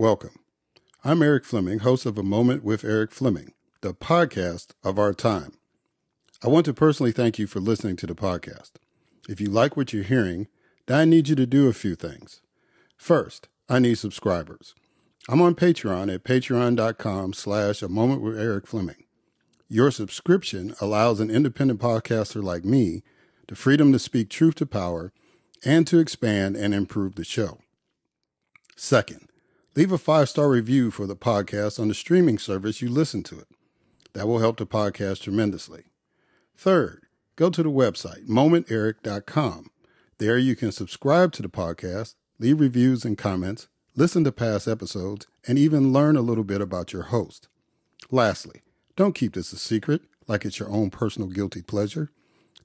Welcome. 0.00 0.38
I'm 1.04 1.20
Erik 1.20 1.44
Fleming, 1.44 1.80
host 1.80 2.06
of 2.06 2.16
A 2.16 2.22
Moment 2.22 2.64
with 2.64 2.86
Erik 2.86 3.12
Fleming, 3.12 3.52
the 3.82 3.92
podcast 3.92 4.68
of 4.82 4.98
our 4.98 5.12
time. 5.12 5.58
I 6.42 6.48
want 6.48 6.64
to 6.64 6.72
personally 6.72 7.12
thank 7.12 7.38
you 7.38 7.46
for 7.46 7.60
listening 7.60 7.96
to 7.96 8.06
the 8.06 8.14
podcast. 8.14 8.70
If 9.28 9.42
you 9.42 9.50
like 9.50 9.76
what 9.76 9.92
you're 9.92 10.02
hearing, 10.02 10.48
then 10.86 10.98
I 10.98 11.04
need 11.04 11.28
you 11.28 11.36
to 11.36 11.44
do 11.44 11.68
a 11.68 11.74
few 11.74 11.96
things. 11.96 12.40
First, 12.96 13.48
I 13.68 13.78
need 13.78 13.96
subscribers. 13.96 14.74
I'm 15.28 15.42
on 15.42 15.54
Patreon 15.54 16.10
at 16.14 16.24
patreon.com 16.24 17.34
slash 17.34 17.82
a 17.82 17.88
moment 17.90 18.22
with 18.22 18.40
Erik 18.40 18.66
Fleming. 18.66 19.04
Your 19.68 19.90
subscription 19.90 20.74
allows 20.80 21.20
an 21.20 21.30
independent 21.30 21.78
podcaster 21.78 22.42
like 22.42 22.64
me 22.64 23.02
the 23.48 23.54
freedom 23.54 23.92
to 23.92 23.98
speak 23.98 24.30
truth 24.30 24.54
to 24.54 24.64
power 24.64 25.12
and 25.62 25.86
to 25.88 25.98
expand 25.98 26.56
and 26.56 26.72
improve 26.72 27.16
the 27.16 27.24
show. 27.24 27.58
Second, 28.76 29.26
leave 29.76 29.92
a 29.92 29.98
five 29.98 30.28
star 30.28 30.48
review 30.48 30.90
for 30.90 31.06
the 31.06 31.16
podcast 31.16 31.78
on 31.78 31.88
the 31.88 31.94
streaming 31.94 32.38
service 32.38 32.82
you 32.82 32.88
listen 32.88 33.22
to 33.24 33.38
it. 33.38 33.48
That 34.12 34.26
will 34.26 34.40
help 34.40 34.56
the 34.56 34.66
podcast 34.66 35.22
tremendously. 35.22 35.84
Third, 36.56 37.06
go 37.36 37.50
to 37.50 37.62
the 37.62 37.70
website, 37.70 38.26
momenteric.com. 38.26 39.70
There 40.18 40.38
you 40.38 40.56
can 40.56 40.72
subscribe 40.72 41.32
to 41.32 41.42
the 41.42 41.48
podcast, 41.48 42.14
leave 42.38 42.60
reviews 42.60 43.04
and 43.04 43.16
comments, 43.16 43.68
listen 43.96 44.24
to 44.24 44.32
past 44.32 44.68
episodes, 44.68 45.26
and 45.46 45.58
even 45.58 45.92
learn 45.92 46.16
a 46.16 46.22
little 46.22 46.44
bit 46.44 46.60
about 46.60 46.92
your 46.92 47.04
host. 47.04 47.48
Lastly, 48.10 48.62
don't 48.96 49.14
keep 49.14 49.34
this 49.34 49.52
a 49.52 49.56
secret 49.56 50.02
like 50.26 50.44
it's 50.44 50.58
your 50.58 50.70
own 50.70 50.90
personal 50.90 51.28
guilty 51.28 51.62
pleasure. 51.62 52.10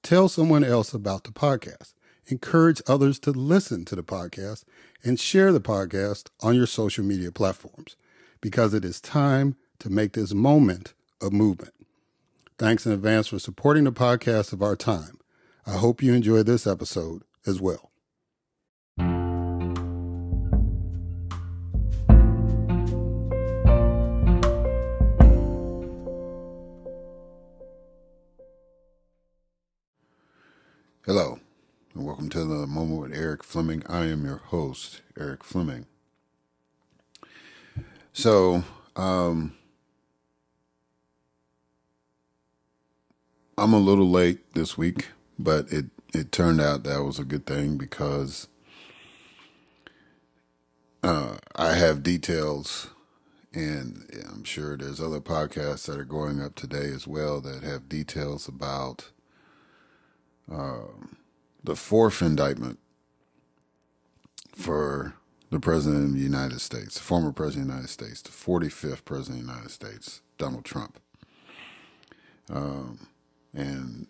Tell 0.01 0.27
someone 0.27 0.63
else 0.63 0.93
about 0.93 1.23
the 1.23 1.31
podcast 1.31 1.93
encourage 2.27 2.81
others 2.87 3.19
to 3.19 3.31
listen 3.31 3.85
to 3.85 3.95
the 3.95 4.03
podcast 4.03 4.63
and 5.03 5.19
share 5.19 5.51
the 5.51 5.61
podcast 5.61 6.29
on 6.41 6.55
your 6.55 6.67
social 6.67 7.03
media 7.03 7.31
platforms 7.31 7.95
because 8.41 8.73
it 8.73 8.83
is 8.85 8.99
time 8.99 9.55
to 9.79 9.89
make 9.89 10.13
this 10.13 10.33
moment 10.33 10.93
a 11.21 11.29
movement. 11.29 11.73
Thanks 12.57 12.85
in 12.85 12.91
advance 12.91 13.27
for 13.27 13.39
supporting 13.39 13.83
the 13.83 13.91
podcast 13.91 14.53
of 14.53 14.61
our 14.61 14.75
time. 14.75 15.19
I 15.67 15.73
hope 15.73 16.01
you 16.01 16.13
enjoy 16.13 16.43
this 16.43 16.65
episode 16.65 17.23
as 17.45 17.59
well. 17.59 17.91
To 32.35 32.43
the 32.43 32.67
moment 32.67 32.99
with 32.99 33.17
Erik 33.17 33.45
Fleming. 33.45 33.81
I 33.87 34.07
am 34.07 34.25
your 34.25 34.39
host, 34.47 35.01
Erik 35.17 35.41
Fleming. 35.41 35.85
So, 38.11 38.65
um, 38.97 39.55
I'm 43.57 43.71
a 43.71 43.79
little 43.79 44.09
late 44.09 44.53
this 44.53 44.77
week, 44.77 45.11
but 45.39 45.71
it 45.71 45.85
it 46.13 46.33
turned 46.33 46.59
out 46.59 46.83
that 46.83 47.05
was 47.05 47.19
a 47.19 47.23
good 47.23 47.45
thing 47.45 47.77
because 47.77 48.49
uh, 51.03 51.37
I 51.55 51.75
have 51.75 52.03
details, 52.03 52.89
and 53.53 54.09
I'm 54.29 54.43
sure 54.43 54.75
there's 54.75 54.99
other 54.99 55.21
podcasts 55.21 55.85
that 55.85 55.97
are 55.97 56.03
going 56.03 56.41
up 56.41 56.55
today 56.55 56.89
as 56.93 57.07
well 57.07 57.39
that 57.39 57.63
have 57.63 57.87
details 57.87 58.49
about. 58.49 59.11
Um, 60.51 61.15
the 61.65 61.75
fourth 61.75 62.21
indictment 62.21 62.79
for 64.55 65.15
the 65.49 65.59
President 65.59 66.05
of 66.05 66.13
the 66.13 66.19
United 66.19 66.61
States, 66.61 66.99
former 66.99 67.31
President 67.31 67.63
of 67.63 67.67
the 67.67 67.73
United 67.73 67.89
States, 67.89 68.21
the 68.21 68.29
45th 68.29 69.03
President 69.03 69.41
of 69.41 69.47
the 69.47 69.51
United 69.51 69.71
States, 69.71 70.21
Donald 70.37 70.63
Trump. 70.63 70.99
Um, 72.49 73.07
and 73.53 74.07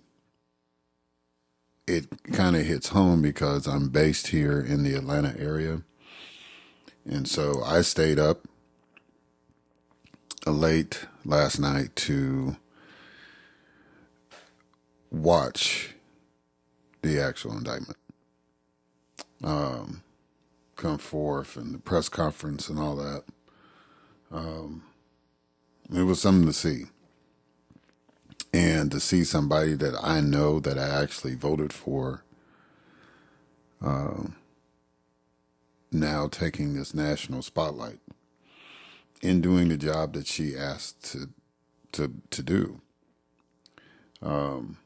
it 1.88 2.08
kind 2.34 2.56
of 2.56 2.64
hits 2.64 2.90
home 2.90 3.22
because 3.22 3.68
I'm 3.68 3.90
based 3.90 4.28
here 4.28 4.60
in 4.60 4.84
the 4.84 4.96
Atlanta 4.96 5.36
area. 5.40 5.82
And 7.06 7.28
so 7.28 7.64
I 7.64 7.82
stayed 7.82 8.20
up 8.20 8.48
late 10.46 11.06
last 11.24 11.60
night 11.60 11.96
to 11.96 12.58
watch 15.10 15.95
the 17.06 17.22
actual 17.22 17.58
indictment 17.58 17.98
um, 19.44 20.02
come 20.76 20.98
forth 20.98 21.56
and 21.56 21.74
the 21.74 21.80
press 21.80 22.10
conference 22.10 22.68
and 22.68 22.80
all 22.80 22.96
that. 22.96 23.24
Um, 24.32 24.84
it 25.94 26.04
was 26.04 26.22
something 26.22 26.48
to 26.48 26.54
see. 26.54 26.86
And 28.54 28.90
to 28.92 29.00
see 29.00 29.24
somebody 29.24 29.74
that 29.76 29.96
I 30.02 30.22
know 30.22 30.60
that 30.62 30.78
I 30.80 31.02
actually 31.02 31.36
voted 31.36 31.74
for 31.74 32.24
um, 33.82 34.36
now 35.92 36.28
taking 36.28 36.74
this 36.74 36.94
national 36.94 37.42
spotlight 37.42 38.00
in 39.22 39.42
doing 39.42 39.68
the 39.68 39.78
job 39.78 40.14
that 40.14 40.26
she 40.26 40.56
asked 40.56 41.12
to 41.12 41.30
to 41.92 42.14
to 42.30 42.44
do. 42.44 42.82
Um, 44.22 44.78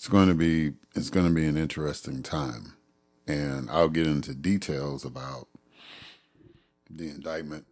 it's 0.00 0.08
going 0.08 0.28
to 0.28 0.34
be 0.34 0.72
it's 0.94 1.10
going 1.10 1.26
to 1.26 1.34
be 1.34 1.44
an 1.46 1.58
interesting 1.58 2.22
time, 2.22 2.72
and 3.26 3.70
I'll 3.70 3.90
get 3.90 4.06
into 4.06 4.34
details 4.34 5.04
about 5.04 5.46
the 6.88 7.10
indictment 7.10 7.66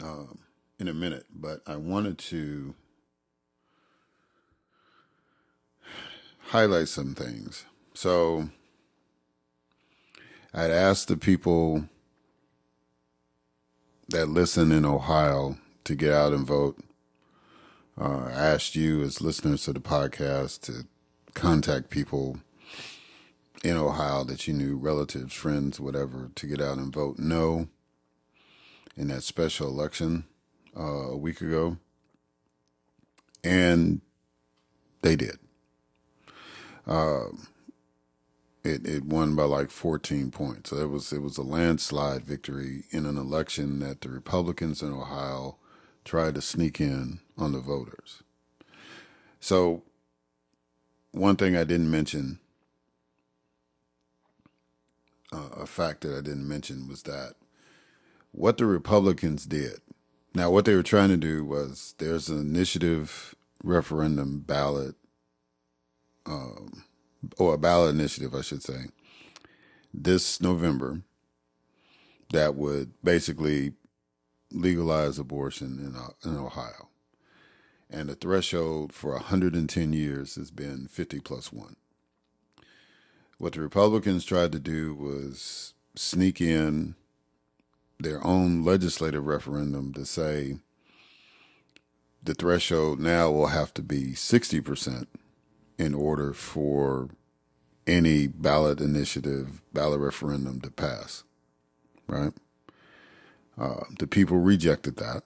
um, 0.00 0.38
in 0.78 0.86
a 0.86 0.94
minute. 0.94 1.26
But 1.34 1.62
I 1.66 1.74
wanted 1.74 2.18
to 2.18 2.76
highlight 6.38 6.86
some 6.86 7.16
things. 7.16 7.64
So 7.94 8.48
I'd 10.54 10.70
asked 10.70 11.08
the 11.08 11.16
people 11.16 11.88
that 14.06 14.28
listen 14.28 14.70
in 14.70 14.84
Ohio 14.84 15.58
to 15.82 15.96
get 15.96 16.12
out 16.12 16.32
and 16.32 16.46
vote 16.46 16.78
uh, 18.00 18.28
asked 18.32 18.74
you 18.74 19.02
as 19.02 19.20
listeners 19.20 19.64
to 19.64 19.72
the 19.72 19.80
podcast 19.80 20.62
to 20.62 20.86
contact 21.34 21.90
people 21.90 22.38
in 23.62 23.76
Ohio 23.76 24.24
that 24.24 24.46
you 24.46 24.54
knew, 24.54 24.76
relatives, 24.76 25.32
friends, 25.32 25.80
whatever, 25.80 26.30
to 26.34 26.46
get 26.46 26.60
out 26.60 26.78
and 26.78 26.92
vote 26.92 27.18
no 27.18 27.68
in 28.96 29.08
that 29.08 29.22
special 29.22 29.68
election 29.68 30.24
uh, 30.76 31.10
a 31.10 31.16
week 31.16 31.40
ago. 31.40 31.78
And 33.42 34.00
they 35.02 35.16
did. 35.16 35.38
Uh, 36.86 37.26
it 38.62 38.86
it 38.86 39.04
won 39.04 39.34
by 39.36 39.44
like 39.44 39.70
14 39.70 40.30
points. 40.30 40.70
So 40.70 40.76
it 40.76 40.90
was 40.90 41.12
it 41.12 41.20
was 41.20 41.36
a 41.36 41.42
landslide 41.42 42.24
victory 42.24 42.84
in 42.90 43.06
an 43.06 43.18
election 43.18 43.80
that 43.80 44.00
the 44.00 44.08
Republicans 44.08 44.82
in 44.82 44.92
Ohio 44.92 45.56
tried 46.04 46.34
to 46.34 46.42
sneak 46.42 46.80
in 46.80 47.20
on 47.36 47.52
the 47.52 47.60
voters. 47.60 48.22
So, 49.40 49.82
one 51.12 51.36
thing 51.36 51.56
I 51.56 51.64
didn't 51.64 51.90
mention, 51.90 52.40
uh, 55.32 55.48
a 55.56 55.66
fact 55.66 56.00
that 56.02 56.16
I 56.16 56.20
didn't 56.20 56.48
mention 56.48 56.88
was 56.88 57.02
that 57.02 57.34
what 58.32 58.58
the 58.58 58.66
Republicans 58.66 59.46
did. 59.46 59.80
Now, 60.34 60.50
what 60.50 60.64
they 60.64 60.74
were 60.74 60.82
trying 60.82 61.10
to 61.10 61.16
do 61.16 61.44
was 61.44 61.94
there's 61.98 62.28
an 62.28 62.40
initiative 62.40 63.36
referendum 63.62 64.40
ballot, 64.40 64.96
um, 66.26 66.84
or 67.38 67.54
a 67.54 67.58
ballot 67.58 67.94
initiative, 67.94 68.34
I 68.34 68.40
should 68.40 68.62
say, 68.62 68.86
this 69.92 70.40
November 70.40 71.02
that 72.32 72.56
would 72.56 72.92
basically 73.04 73.74
legalize 74.50 75.18
abortion 75.18 75.78
in, 75.78 75.94
uh, 75.96 76.10
in 76.28 76.36
Ohio. 76.36 76.88
And 77.94 78.08
the 78.08 78.16
threshold 78.16 78.92
for 78.92 79.12
110 79.12 79.92
years 79.92 80.34
has 80.34 80.50
been 80.50 80.88
50 80.88 81.20
plus 81.20 81.52
one. 81.52 81.76
What 83.38 83.52
the 83.52 83.60
Republicans 83.60 84.24
tried 84.24 84.50
to 84.50 84.58
do 84.58 84.96
was 84.96 85.74
sneak 85.94 86.40
in 86.40 86.96
their 88.00 88.24
own 88.26 88.64
legislative 88.64 89.28
referendum 89.28 89.92
to 89.92 90.04
say 90.04 90.56
the 92.20 92.34
threshold 92.34 92.98
now 92.98 93.30
will 93.30 93.46
have 93.46 93.72
to 93.74 93.82
be 93.82 94.06
60% 94.14 95.06
in 95.78 95.94
order 95.94 96.32
for 96.32 97.10
any 97.86 98.26
ballot 98.26 98.80
initiative, 98.80 99.62
ballot 99.72 100.00
referendum 100.00 100.60
to 100.62 100.70
pass, 100.70 101.22
right? 102.08 102.32
Uh, 103.56 103.84
the 104.00 104.08
people 104.08 104.38
rejected 104.38 104.96
that. 104.96 105.22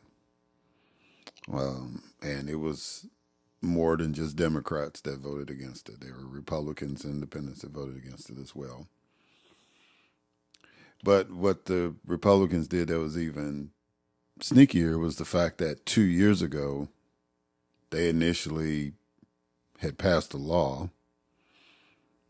Um, 1.51 2.03
and 2.23 2.49
it 2.49 2.57
was 2.57 3.07
more 3.61 3.97
than 3.97 4.15
just 4.15 4.37
Democrats 4.37 5.01
that 5.03 5.19
voted 5.19 5.51
against 5.51 5.89
it. 5.89 6.01
There 6.01 6.15
were 6.15 6.27
Republicans, 6.27 7.05
and 7.05 7.15
independents 7.15 7.63
that 7.63 7.71
voted 7.71 7.97
against 7.97 8.31
it 8.31 8.39
as 8.39 8.55
well. 8.55 8.87
But 11.03 11.31
what 11.31 11.67
the 11.67 11.95
Republicans 12.07 12.69
did 12.69 12.89
that 12.89 12.99
was 12.99 13.19
even 13.19 13.71
sneakier 14.41 14.99
was 14.99 15.17
the 15.17 15.25
fact 15.25 15.59
that 15.59 15.87
two 15.87 16.03
years 16.03 16.43
ago, 16.43 16.89
they 17.91 18.09
initially 18.09 18.93
had 19.79 19.99
passed 19.99 20.35
a 20.35 20.39
law 20.39 20.91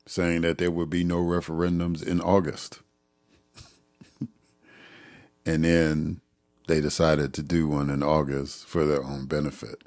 saying 0.06 0.42
that 0.42 0.58
there 0.58 0.70
would 0.70 0.90
be 0.90 1.04
no 1.04 1.16
referendums 1.16 2.06
in 2.06 2.20
August. 2.20 2.80
and 5.46 5.64
then 5.64 6.20
they 6.68 6.80
decided 6.80 7.34
to 7.34 7.42
do 7.42 7.66
one 7.66 7.90
in 7.90 8.02
August 8.02 8.66
for 8.66 8.84
their 8.84 9.02
own 9.02 9.26
benefit. 9.26 9.82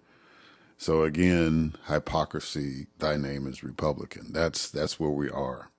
So 0.77 1.03
again, 1.03 1.75
hypocrisy, 1.87 2.87
thy 2.97 3.15
name 3.15 3.45
is 3.45 3.63
Republican. 3.63 4.33
That's 4.33 4.69
that's 4.69 4.99
where 4.99 5.11
we 5.11 5.29
are. 5.29 5.69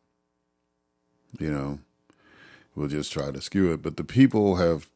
You 1.41 1.51
know, 1.51 1.79
we'll 2.75 2.89
just 2.89 3.13
try 3.13 3.33
to 3.33 3.41
skew 3.41 3.73
it, 3.73 3.83
but 3.83 3.97
the 3.97 4.05
people 4.05 4.57
have 4.57 4.89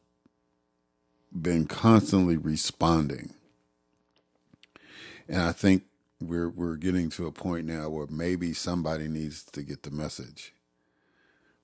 been 1.33 1.65
constantly 1.65 2.37
responding. 2.37 3.33
And 5.27 5.41
I 5.41 5.51
think 5.51 5.83
we're 6.21 6.49
we're 6.49 6.77
getting 6.77 7.09
to 7.11 7.27
a 7.27 7.33
point 7.33 7.65
now 7.65 7.89
where 7.89 8.07
maybe 8.09 8.53
somebody 8.53 9.09
needs 9.09 9.43
to 9.43 9.61
get 9.61 9.83
the 9.83 9.91
message 9.91 10.53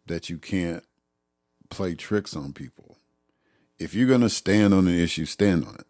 that 0.06 0.30
you 0.30 0.38
can't 0.38 0.84
play 1.70 1.96
tricks 1.96 2.36
on 2.36 2.52
people. 2.52 2.98
If 3.84 3.94
you're 3.94 4.08
going 4.08 4.22
to 4.22 4.30
stand 4.30 4.74
on 4.74 4.88
an 4.88 4.98
issue, 4.98 5.26
stand 5.26 5.66
on 5.66 5.76
it. 5.76 5.86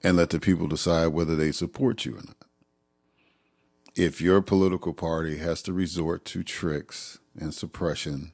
And 0.00 0.16
let 0.16 0.30
the 0.30 0.38
people 0.38 0.68
decide 0.68 1.08
whether 1.08 1.34
they 1.34 1.50
support 1.50 2.04
you 2.04 2.12
or 2.12 2.22
not. 2.22 2.36
If 3.96 4.20
your 4.20 4.40
political 4.40 4.94
party 4.94 5.38
has 5.38 5.60
to 5.62 5.72
resort 5.72 6.24
to 6.26 6.44
tricks 6.44 7.18
and 7.36 7.52
suppression 7.52 8.30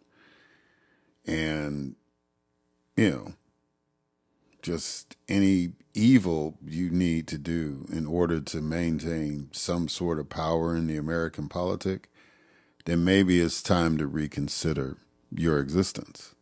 and, 1.26 1.96
you 2.98 3.10
know, 3.10 3.34
just 4.60 5.16
any 5.26 5.72
evil 5.94 6.58
you 6.62 6.90
need 6.90 7.26
to 7.28 7.38
do 7.38 7.86
in 7.90 8.06
order 8.06 8.42
to 8.42 8.60
maintain 8.60 9.48
some 9.52 9.88
sort 9.88 10.18
of 10.18 10.28
power 10.28 10.76
in 10.76 10.86
the 10.86 10.98
American 10.98 11.48
politic, 11.48 12.10
then 12.84 13.04
maybe 13.04 13.40
it's 13.40 13.62
time 13.62 13.96
to 13.96 14.06
reconsider 14.06 14.98
your 15.34 15.58
existence. 15.60 16.35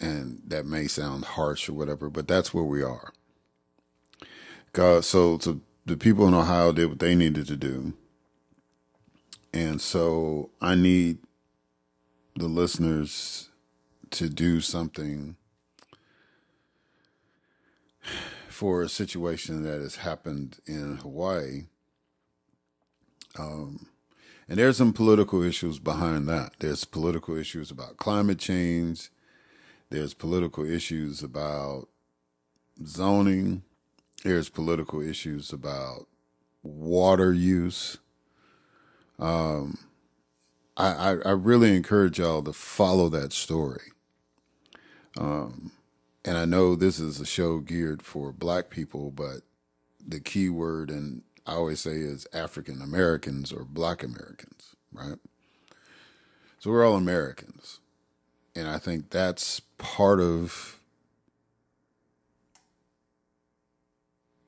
And 0.00 0.42
that 0.46 0.66
may 0.66 0.86
sound 0.86 1.24
harsh 1.24 1.68
or 1.68 1.72
whatever, 1.72 2.10
but 2.10 2.28
that's 2.28 2.52
where 2.52 2.64
we 2.64 2.82
are. 2.82 3.12
God, 4.72 5.04
so, 5.04 5.38
the 5.86 5.96
people 5.96 6.26
in 6.28 6.34
Ohio 6.34 6.72
did 6.72 6.88
what 6.90 6.98
they 6.98 7.14
needed 7.14 7.46
to 7.46 7.56
do. 7.56 7.94
And 9.54 9.80
so 9.80 10.50
I 10.60 10.74
need 10.74 11.18
the 12.34 12.48
listeners 12.48 13.48
to 14.10 14.28
do 14.28 14.60
something 14.60 15.36
for 18.48 18.82
a 18.82 18.88
situation 18.88 19.62
that 19.62 19.80
has 19.80 19.96
happened 19.96 20.58
in 20.66 20.98
Hawaii. 20.98 21.66
Um, 23.38 23.86
and 24.48 24.58
there's 24.58 24.76
some 24.76 24.92
political 24.92 25.42
issues 25.42 25.78
behind 25.78 26.28
that. 26.28 26.52
There's 26.58 26.84
political 26.84 27.36
issues 27.36 27.70
about 27.70 27.96
climate 27.96 28.38
change. 28.38 29.10
There's 29.90 30.14
political 30.14 30.68
issues 30.68 31.22
about 31.22 31.88
zoning. 32.84 33.62
There's 34.24 34.48
political 34.48 35.00
issues 35.00 35.52
about 35.52 36.06
water 36.62 37.32
use. 37.32 37.98
Um, 39.18 39.78
I, 40.76 40.88
I, 40.88 41.16
I 41.26 41.30
really 41.30 41.74
encourage 41.74 42.18
y'all 42.18 42.42
to 42.42 42.52
follow 42.52 43.08
that 43.10 43.32
story. 43.32 43.92
Um, 45.18 45.72
and 46.24 46.36
I 46.36 46.44
know 46.44 46.74
this 46.74 46.98
is 46.98 47.20
a 47.20 47.26
show 47.26 47.60
geared 47.60 48.02
for 48.02 48.32
black 48.32 48.68
people, 48.68 49.10
but 49.10 49.42
the 50.06 50.20
key 50.20 50.48
word, 50.48 50.90
and 50.90 51.22
I 51.46 51.54
always 51.54 51.80
say, 51.80 51.92
is 51.92 52.26
African 52.32 52.82
Americans 52.82 53.52
or 53.52 53.64
black 53.64 54.02
Americans, 54.02 54.74
right? 54.92 55.18
So 56.58 56.70
we're 56.70 56.84
all 56.84 56.96
Americans. 56.96 57.78
And 58.56 58.66
I 58.68 58.78
think 58.78 59.10
that's 59.10 59.60
part 59.76 60.18
of, 60.18 60.80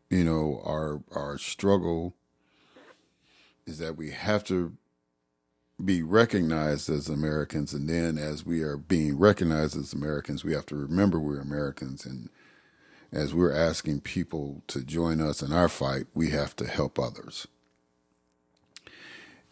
you 0.09 0.25
know, 0.25 0.63
our 0.65 1.03
our 1.15 1.37
struggle 1.37 2.15
is 3.67 3.79
that 3.79 3.97
we 3.97 4.11
have 4.13 4.45
to 4.45 4.73
be 5.85 6.03
recognized 6.03 6.89
as 6.89 7.09
Americans, 7.09 7.75
and 7.75 7.87
then 7.89 8.17
as 8.17 8.47
we 8.47 8.63
are 8.63 8.79
being 8.79 9.19
recognized 9.19 9.77
as 9.77 9.93
Americans, 9.93 10.43
we 10.43 10.55
have 10.55 10.67
to 10.67 10.75
remember 10.75 11.21
we're 11.21 11.39
Americans, 11.39 12.07
and 12.07 12.31
as 13.13 13.35
we're 13.35 13.55
asking 13.55 14.01
people 14.01 14.63
to 14.69 14.83
join 14.83 15.21
us 15.21 15.43
in 15.43 15.53
our 15.53 15.69
fight, 15.69 16.07
we 16.15 16.31
have 16.31 16.57
to 16.57 16.67
help 16.67 16.99
others. 16.99 17.47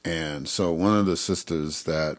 And 0.03 0.49
so, 0.49 0.73
one 0.73 0.97
of 0.99 1.05
the 1.05 1.17
sisters 1.17 1.83
that 1.83 2.19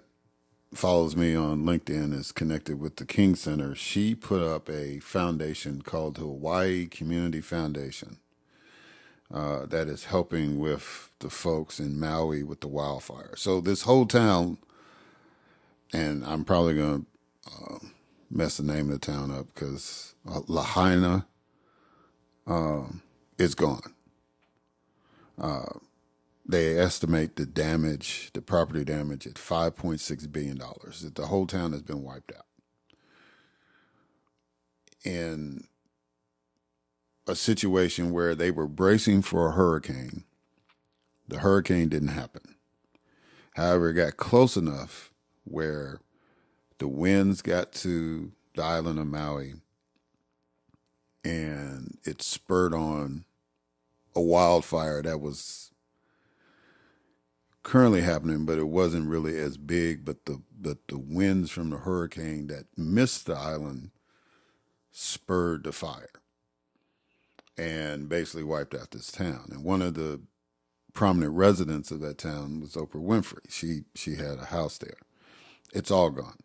follows 0.78 1.16
me 1.16 1.36
on 1.36 1.64
LinkedIn 1.64 2.14
is 2.14 2.32
connected 2.32 2.80
with 2.80 2.98
the 2.98 3.06
King 3.06 3.36
Center. 3.36 3.74
She 3.74 4.14
put 4.14 4.44
up 4.44 4.70
a 4.70 5.00
foundation 5.00 5.82
called 5.82 6.16
the 6.16 6.22
Hawaii 6.22 6.86
Community 6.86 7.42
Foundation 7.42 8.18
uh, 9.34 9.66
that 9.66 9.88
is 9.88 10.06
helping 10.06 10.60
with 10.60 11.10
the 11.20 11.32
folks 11.32 11.80
in 11.80 12.00
Maui 12.00 12.44
with 12.44 12.62
the 12.62 12.68
wildfire. 12.68 13.34
So 13.36 13.60
this 13.60 13.82
whole 13.82 14.06
town, 14.06 14.60
and 15.92 16.24
I'm 16.24 16.46
probably 16.46 16.76
going 16.76 17.08
to 17.48 17.52
uh, 17.52 17.80
mess 18.30 18.58
the 18.58 18.64
name 18.64 18.92
of 18.92 19.00
the 19.02 19.12
town 19.12 19.32
up 19.32 19.48
because 19.56 20.14
uh, 20.30 20.42
Lahaina 20.48 21.26
um, 22.46 23.02
is 23.40 23.56
gone. 23.56 23.94
They 26.48 26.78
estimate 26.80 27.36
the 27.36 27.46
damage, 27.46 28.30
the 28.34 28.42
property 28.42 28.86
damage, 28.86 29.28
at 29.28 29.34
$5.6 29.34 30.32
billion. 30.32 30.58
That 30.58 31.16
the 31.16 31.28
whole 31.28 31.46
town 31.46 31.74
has 31.74 31.82
been 31.82 32.04
wiped 32.04 32.32
out. 32.36 32.46
In 35.04 35.68
a 37.28 37.36
situation 37.36 38.12
where 38.12 38.34
they 38.34 38.50
were 38.50 38.68
bracing 38.68 39.22
for 39.22 39.48
a 39.48 39.52
hurricane. 39.52 40.24
The 41.28 41.40
hurricane 41.40 41.90
didn't 41.90 42.10
happen. 42.10 42.56
However, 43.56 43.90
it 43.90 43.96
got 43.96 44.18
close 44.18 44.56
enough 44.56 45.12
where 45.44 46.00
the 46.78 46.88
winds 46.88 47.42
got 47.42 47.74
to 47.74 48.32
the 48.56 48.64
island 48.64 49.00
of 49.00 49.08
Maui 49.08 49.56
and 51.24 51.98
it 52.06 52.22
spurred 52.22 52.74
on 52.74 53.26
a 54.16 54.22
wildfire 54.22 55.02
that 55.02 55.20
was 55.20 55.72
currently 57.64 58.02
happening, 58.02 58.46
but 58.46 58.58
it 58.58 58.68
wasn't 58.68 59.10
really 59.10 59.38
as 59.38 59.58
big. 59.58 60.06
But 60.06 60.26
the 60.26 60.42
but 60.60 60.88
the 60.88 60.98
winds 60.98 61.52
from 61.52 61.70
the 61.70 61.78
hurricane 61.78 62.48
that 62.48 62.66
missed 62.78 63.26
the 63.26 63.36
island 63.36 63.92
spurred 64.92 65.64
the 65.64 65.72
fire 65.72 66.10
and 67.58 68.10
basically 68.10 68.44
wiped 68.44 68.76
out 68.76 68.92
this 68.92 69.12
town. 69.12 69.50
And 69.52 69.64
one 69.64 69.82
of 69.82 69.96
the 69.96 70.22
prominent 70.94 71.34
residents 71.34 71.92
of 71.92 72.00
that 72.02 72.18
town 72.18 72.60
was 72.62 72.74
Oprah 72.74 73.04
Winfrey. 73.04 73.50
She 73.50 73.84
she 73.96 74.16
had 74.16 74.40
a 74.40 74.46
house 74.46 74.78
there. 74.78 74.98
It's 75.74 75.92
all 75.92 76.10
gone. 76.10 76.38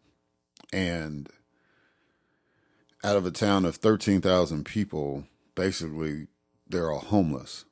And 0.73 1.29
out 3.05 3.17
of 3.17 3.27
a 3.27 3.31
town 3.31 3.65
of 3.65 3.77
13,000 3.77 4.65
people, 4.65 5.25
basically 5.55 6.29
they're 6.69 6.91
all 6.91 7.01
homeless. 7.01 7.65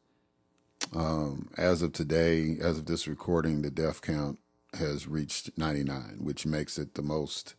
Um, 0.95 1.51
as 1.57 1.83
of 1.83 1.93
today, 1.93 2.57
as 2.61 2.79
of 2.79 2.87
this 2.87 3.07
recording, 3.07 3.63
the 3.63 3.71
death 3.71 4.03
count 4.03 4.39
has 4.75 5.07
reached 5.07 5.57
99, 5.57 6.19
which 6.21 6.47
makes 6.47 6.79
it 6.79 6.95
the 6.95 7.03
most 7.03 7.55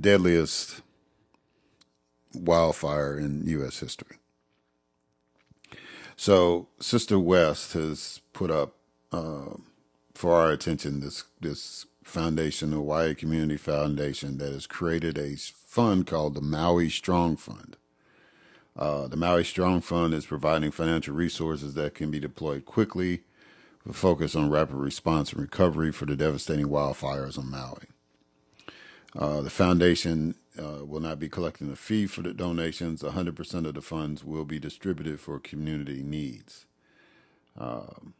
deadliest 0.00 0.82
wildfire 2.34 3.18
in 3.18 3.46
U.S. 3.46 3.80
history. 3.80 4.18
So 6.16 6.68
Sister 6.80 7.18
West 7.18 7.72
has 7.72 8.20
put 8.32 8.50
up 8.50 8.74
uh, 9.12 9.54
for 10.14 10.34
our 10.34 10.50
attention 10.50 11.00
this 11.00 11.24
this 11.40 11.86
foundation, 12.02 12.70
the 12.70 12.76
Hawaii 12.76 13.14
Community 13.14 13.56
Foundation, 13.56 14.38
that 14.38 14.52
has 14.52 14.66
created 14.66 15.16
a 15.16 15.36
fund 15.36 16.06
called 16.06 16.34
the 16.34 16.40
Maui 16.40 16.88
Strong 16.88 17.36
Fund. 17.36 17.76
Uh, 18.78 19.08
the 19.08 19.16
Maui 19.16 19.44
Strong 19.44 19.80
Fund 19.80 20.14
is 20.14 20.26
providing 20.26 20.70
financial 20.70 21.14
resources 21.14 21.74
that 21.74 21.94
can 21.94 22.10
be 22.10 22.20
deployed 22.20 22.64
quickly 22.64 23.22
with 23.84 23.96
focus 23.96 24.36
on 24.36 24.50
rapid 24.50 24.76
response 24.76 25.32
and 25.32 25.42
recovery 25.42 25.90
for 25.90 26.06
the 26.06 26.14
devastating 26.14 26.68
wildfires 26.68 27.36
on 27.36 27.50
Maui. 27.50 27.86
Uh, 29.18 29.40
the 29.40 29.50
foundation 29.50 30.36
uh, 30.56 30.84
will 30.84 31.00
not 31.00 31.18
be 31.18 31.28
collecting 31.28 31.72
a 31.72 31.76
fee 31.76 32.06
for 32.06 32.22
the 32.22 32.32
donations. 32.32 33.02
100% 33.02 33.66
of 33.66 33.74
the 33.74 33.82
funds 33.82 34.24
will 34.24 34.44
be 34.44 34.60
distributed 34.60 35.18
for 35.18 35.40
community 35.40 36.02
needs. 36.04 36.66
Um, 37.56 38.14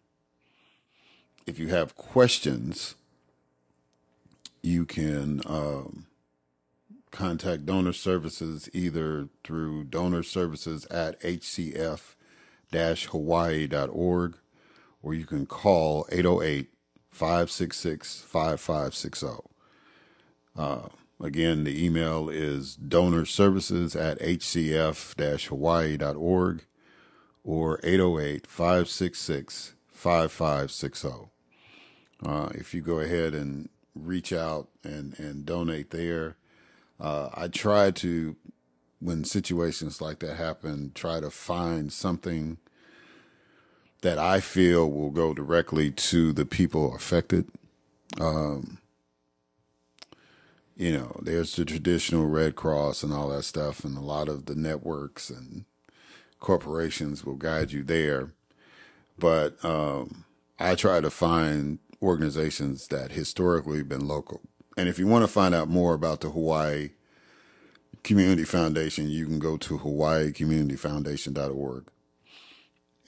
if 1.46 1.58
you 1.58 1.68
have 1.68 1.94
questions 1.94 2.96
you 4.62 4.84
can 4.84 5.40
um, 5.46 6.07
contact 7.10 7.66
donor 7.66 7.92
services 7.92 8.68
either 8.72 9.28
through 9.44 9.84
donor 9.84 10.22
services 10.22 10.84
at 10.86 11.20
hcf 11.20 12.14
hawaii.org 12.72 14.36
or 15.02 15.14
you 15.14 15.24
can 15.24 15.46
call 15.46 16.06
808 16.10 16.68
566 17.10 18.22
5560. 18.22 19.48
Uh, 20.56 20.88
again, 21.20 21.64
the 21.64 21.84
email 21.84 22.28
is 22.28 22.76
donor 22.76 23.24
services 23.24 23.96
at 23.96 24.20
hcf 24.20 25.48
hawaii.org 25.48 26.64
or 27.44 27.80
808 27.82 28.46
566 28.46 29.74
5560. 29.90 31.08
Uh, 32.24 32.48
if 32.52 32.74
you 32.74 32.82
go 32.82 32.98
ahead 32.98 33.34
and 33.34 33.68
reach 33.94 34.32
out 34.32 34.68
and, 34.82 35.18
and 35.18 35.46
donate 35.46 35.90
there, 35.90 36.36
uh, 37.00 37.30
I 37.34 37.48
try 37.48 37.90
to, 37.92 38.36
when 39.00 39.24
situations 39.24 40.00
like 40.00 40.18
that 40.20 40.36
happen, 40.36 40.92
try 40.94 41.20
to 41.20 41.30
find 41.30 41.92
something 41.92 42.58
that 44.02 44.18
I 44.18 44.40
feel 44.40 44.90
will 44.90 45.10
go 45.10 45.34
directly 45.34 45.90
to 45.90 46.32
the 46.32 46.44
people 46.44 46.94
affected. 46.94 47.48
Um, 48.20 48.78
you 50.76 50.96
know, 50.96 51.18
there's 51.22 51.56
the 51.56 51.64
traditional 51.64 52.26
Red 52.26 52.54
Cross 52.54 53.02
and 53.02 53.12
all 53.12 53.28
that 53.30 53.42
stuff, 53.42 53.84
and 53.84 53.96
a 53.96 54.00
lot 54.00 54.28
of 54.28 54.46
the 54.46 54.54
networks 54.54 55.28
and 55.28 55.64
corporations 56.38 57.24
will 57.24 57.34
guide 57.34 57.72
you 57.72 57.82
there. 57.82 58.32
But 59.18 59.62
um, 59.64 60.24
I 60.58 60.76
try 60.76 61.00
to 61.00 61.10
find 61.10 61.80
organizations 62.00 62.86
that 62.88 63.10
historically 63.10 63.82
been 63.82 64.06
local. 64.06 64.42
And 64.78 64.88
if 64.88 64.96
you 64.96 65.08
want 65.08 65.24
to 65.24 65.28
find 65.28 65.56
out 65.56 65.68
more 65.68 65.92
about 65.92 66.20
the 66.20 66.30
Hawaii 66.30 66.90
Community 68.04 68.44
Foundation, 68.44 69.10
you 69.10 69.26
can 69.26 69.40
go 69.40 69.56
to 69.56 69.76
hawaiicommunityfoundation.org 69.76 71.88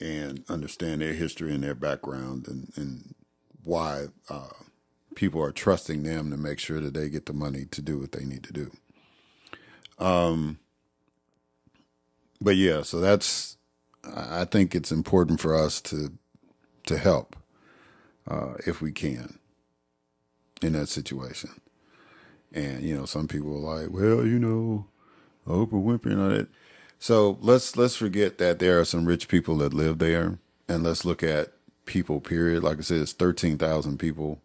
and 0.01 0.43
understand 0.49 0.99
their 0.99 1.13
history 1.13 1.55
and 1.55 1.63
their 1.63 1.73
background 1.73 2.49
and, 2.49 2.73
and 2.75 3.15
why 3.63 4.07
uh, 4.27 4.49
people 5.15 5.41
are 5.41 5.53
trusting 5.53 6.03
them 6.03 6.29
to 6.29 6.35
make 6.35 6.59
sure 6.59 6.81
that 6.81 6.93
they 6.93 7.07
get 7.07 7.25
the 7.25 7.31
money 7.31 7.63
to 7.71 7.81
do 7.81 7.97
what 7.97 8.11
they 8.11 8.25
need 8.25 8.43
to 8.43 8.51
do. 8.51 8.69
Um, 9.97 10.59
but 12.41 12.57
yeah, 12.57 12.81
so 12.81 12.99
that's 12.99 13.55
I 14.03 14.43
think 14.43 14.75
it's 14.75 14.91
important 14.91 15.39
for 15.39 15.55
us 15.55 15.79
to 15.83 16.11
to 16.87 16.97
help 16.97 17.37
uh, 18.27 18.55
if 18.65 18.81
we 18.81 18.91
can 18.91 19.39
in 20.61 20.73
that 20.73 20.87
situation. 20.87 21.49
And 22.53 22.83
you 22.83 22.95
know, 22.95 23.05
some 23.05 23.27
people 23.27 23.55
are 23.55 23.77
like, 23.77 23.91
well, 23.91 24.25
you 24.25 24.39
know, 24.39 24.85
Oprah 25.47 25.71
Winfrey 25.71 26.11
and 26.11 26.21
all 26.21 26.29
that. 26.29 26.47
So 26.99 27.37
let's 27.41 27.75
let's 27.77 27.95
forget 27.95 28.37
that 28.37 28.59
there 28.59 28.79
are 28.79 28.85
some 28.85 29.05
rich 29.05 29.27
people 29.27 29.57
that 29.57 29.73
live 29.73 29.97
there, 29.99 30.37
and 30.67 30.83
let's 30.83 31.05
look 31.05 31.23
at 31.23 31.53
people. 31.85 32.19
Period. 32.19 32.63
Like 32.63 32.77
I 32.77 32.81
said, 32.81 33.01
it's 33.01 33.13
thirteen 33.13 33.57
thousand 33.57 33.97
people 33.97 34.41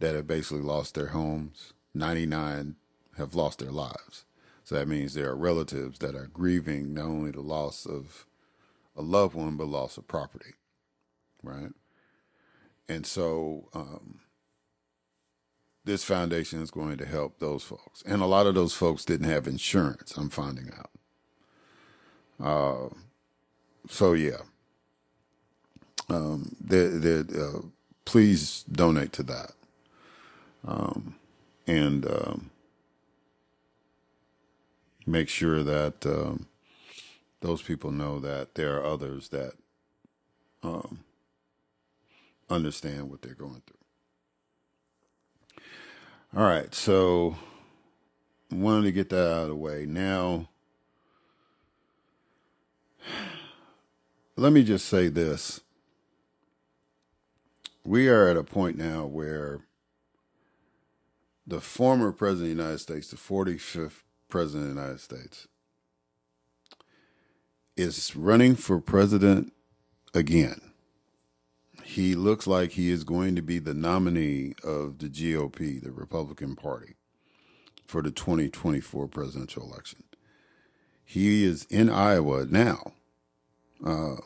that 0.00 0.14
have 0.14 0.26
basically 0.26 0.62
lost 0.62 0.94
their 0.94 1.08
homes. 1.08 1.72
Ninety 1.94 2.26
nine 2.26 2.76
have 3.18 3.34
lost 3.34 3.58
their 3.58 3.70
lives. 3.70 4.24
So 4.64 4.76
that 4.76 4.88
means 4.88 5.14
there 5.14 5.28
are 5.28 5.36
relatives 5.36 5.98
that 5.98 6.14
are 6.14 6.28
grieving 6.32 6.94
not 6.94 7.06
only 7.06 7.32
the 7.32 7.40
loss 7.40 7.86
of 7.86 8.24
a 8.96 9.02
loved 9.02 9.34
one, 9.34 9.56
but 9.56 9.66
loss 9.66 9.96
of 9.96 10.06
property, 10.06 10.54
right? 11.42 11.72
And 12.88 13.06
so 13.06 13.68
um, 13.74 14.20
this 15.84 16.04
foundation 16.04 16.62
is 16.62 16.70
going 16.70 16.98
to 16.98 17.06
help 17.06 17.38
those 17.38 17.62
folks. 17.62 18.02
And 18.06 18.22
a 18.22 18.26
lot 18.26 18.46
of 18.46 18.54
those 18.54 18.74
folks 18.74 19.04
didn't 19.04 19.28
have 19.28 19.46
insurance, 19.46 20.16
I'm 20.16 20.28
finding 20.28 20.70
out. 20.78 20.90
Uh, 22.42 22.94
so, 23.88 24.12
yeah. 24.12 24.42
Um, 26.08 26.56
they're, 26.60 26.88
they're, 26.88 27.42
uh, 27.42 27.60
please 28.04 28.64
donate 28.70 29.12
to 29.14 29.22
that. 29.24 29.52
Um, 30.66 31.16
and 31.66 32.06
um, 32.06 32.50
make 35.06 35.28
sure 35.28 35.62
that 35.62 36.04
um, 36.04 36.46
those 37.40 37.62
people 37.62 37.90
know 37.90 38.18
that 38.20 38.54
there 38.54 38.76
are 38.76 38.84
others 38.84 39.28
that 39.30 39.52
um, 40.62 41.00
understand 42.50 43.10
what 43.10 43.22
they're 43.22 43.34
going 43.34 43.62
through. 43.66 43.79
All 46.36 46.44
right, 46.44 46.72
so 46.72 47.36
wanted 48.52 48.84
to 48.84 48.92
get 48.92 49.08
that 49.08 49.32
out 49.32 49.42
of 49.42 49.48
the 49.48 49.56
way. 49.56 49.84
Now, 49.84 50.48
let 54.36 54.52
me 54.52 54.62
just 54.62 54.86
say 54.86 55.08
this. 55.08 55.60
We 57.84 58.06
are 58.08 58.28
at 58.28 58.36
a 58.36 58.44
point 58.44 58.78
now 58.78 59.06
where 59.06 59.62
the 61.44 61.60
former 61.60 62.12
president 62.12 62.52
of 62.52 62.56
the 62.56 62.62
United 62.62 62.78
States, 62.78 63.08
the 63.08 63.16
45th 63.16 64.02
president 64.28 64.68
of 64.68 64.76
the 64.76 64.80
United 64.82 65.00
States, 65.00 65.48
is 67.76 68.14
running 68.14 68.54
for 68.54 68.80
president 68.80 69.52
again 70.14 70.69
he 71.90 72.14
looks 72.14 72.46
like 72.46 72.72
he 72.72 72.88
is 72.88 73.02
going 73.02 73.34
to 73.34 73.42
be 73.42 73.58
the 73.58 73.74
nominee 73.74 74.54
of 74.62 74.98
the 74.98 75.08
GOP, 75.08 75.82
the 75.82 75.90
Republican 75.90 76.54
Party, 76.54 76.94
for 77.84 78.00
the 78.00 78.12
2024 78.12 79.08
presidential 79.08 79.64
election. 79.64 80.04
He 81.04 81.42
is 81.42 81.64
in 81.64 81.90
Iowa 81.90 82.46
now, 82.46 82.92
uh, 83.84 84.18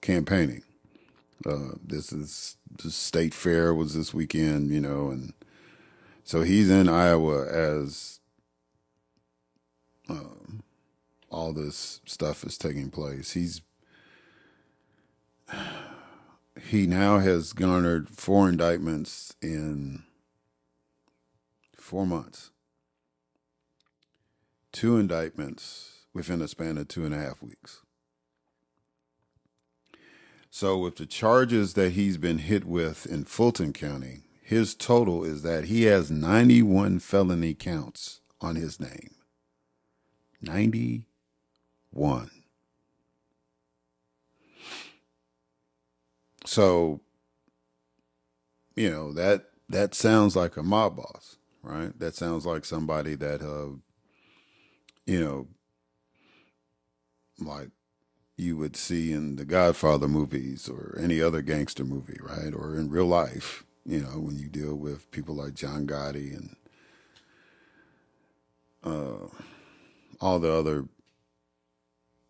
campaigning. 0.00 0.62
Uh, 1.46 1.72
this 1.84 2.10
is 2.10 2.56
the 2.82 2.90
state 2.90 3.34
fair 3.34 3.74
was 3.74 3.94
this 3.94 4.14
weekend, 4.14 4.70
you 4.70 4.80
know, 4.80 5.10
and 5.10 5.34
so 6.24 6.40
he's 6.40 6.70
in 6.70 6.88
Iowa 6.88 7.46
as 7.46 8.20
uh, 10.08 10.54
all 11.28 11.52
this 11.52 12.00
stuff 12.06 12.42
is 12.42 12.56
taking 12.56 12.88
place. 12.88 13.32
He's 13.32 13.60
he 16.62 16.86
now 16.86 17.18
has 17.18 17.52
garnered 17.52 18.08
four 18.08 18.48
indictments 18.48 19.34
in 19.42 20.04
four 21.76 22.06
months. 22.06 22.50
Two 24.72 24.96
indictments 24.96 26.06
within 26.12 26.40
a 26.40 26.48
span 26.48 26.78
of 26.78 26.88
two 26.88 27.04
and 27.04 27.14
a 27.14 27.18
half 27.18 27.42
weeks. 27.42 27.80
So, 30.50 30.78
with 30.78 30.96
the 30.96 31.06
charges 31.06 31.74
that 31.74 31.92
he's 31.92 32.16
been 32.16 32.38
hit 32.38 32.64
with 32.64 33.06
in 33.06 33.24
Fulton 33.24 33.72
County, 33.72 34.22
his 34.40 34.74
total 34.74 35.24
is 35.24 35.42
that 35.42 35.64
he 35.64 35.82
has 35.84 36.10
91 36.12 37.00
felony 37.00 37.54
counts 37.54 38.20
on 38.40 38.54
his 38.54 38.78
name. 38.78 39.14
91. 40.40 42.30
So, 46.54 47.00
you 48.76 48.88
know, 48.88 49.12
that 49.14 49.46
that 49.68 49.92
sounds 49.92 50.36
like 50.36 50.56
a 50.56 50.62
mob 50.62 50.94
boss, 50.94 51.36
right? 51.64 51.98
That 51.98 52.14
sounds 52.14 52.46
like 52.46 52.64
somebody 52.64 53.16
that 53.16 53.42
uh 53.42 53.74
you 55.04 55.20
know 55.20 55.48
like 57.44 57.70
you 58.36 58.56
would 58.56 58.76
see 58.76 59.10
in 59.10 59.34
the 59.34 59.44
Godfather 59.44 60.06
movies 60.06 60.68
or 60.68 60.96
any 60.96 61.20
other 61.20 61.42
gangster 61.42 61.82
movie, 61.82 62.20
right? 62.22 62.54
Or 62.54 62.76
in 62.76 62.88
real 62.88 63.06
life, 63.06 63.64
you 63.84 64.02
know, 64.02 64.20
when 64.20 64.38
you 64.38 64.48
deal 64.48 64.76
with 64.76 65.10
people 65.10 65.34
like 65.34 65.54
John 65.54 65.88
Gotti 65.88 66.36
and 66.36 66.56
uh, 68.84 69.26
all 70.20 70.38
the 70.38 70.52
other, 70.52 70.84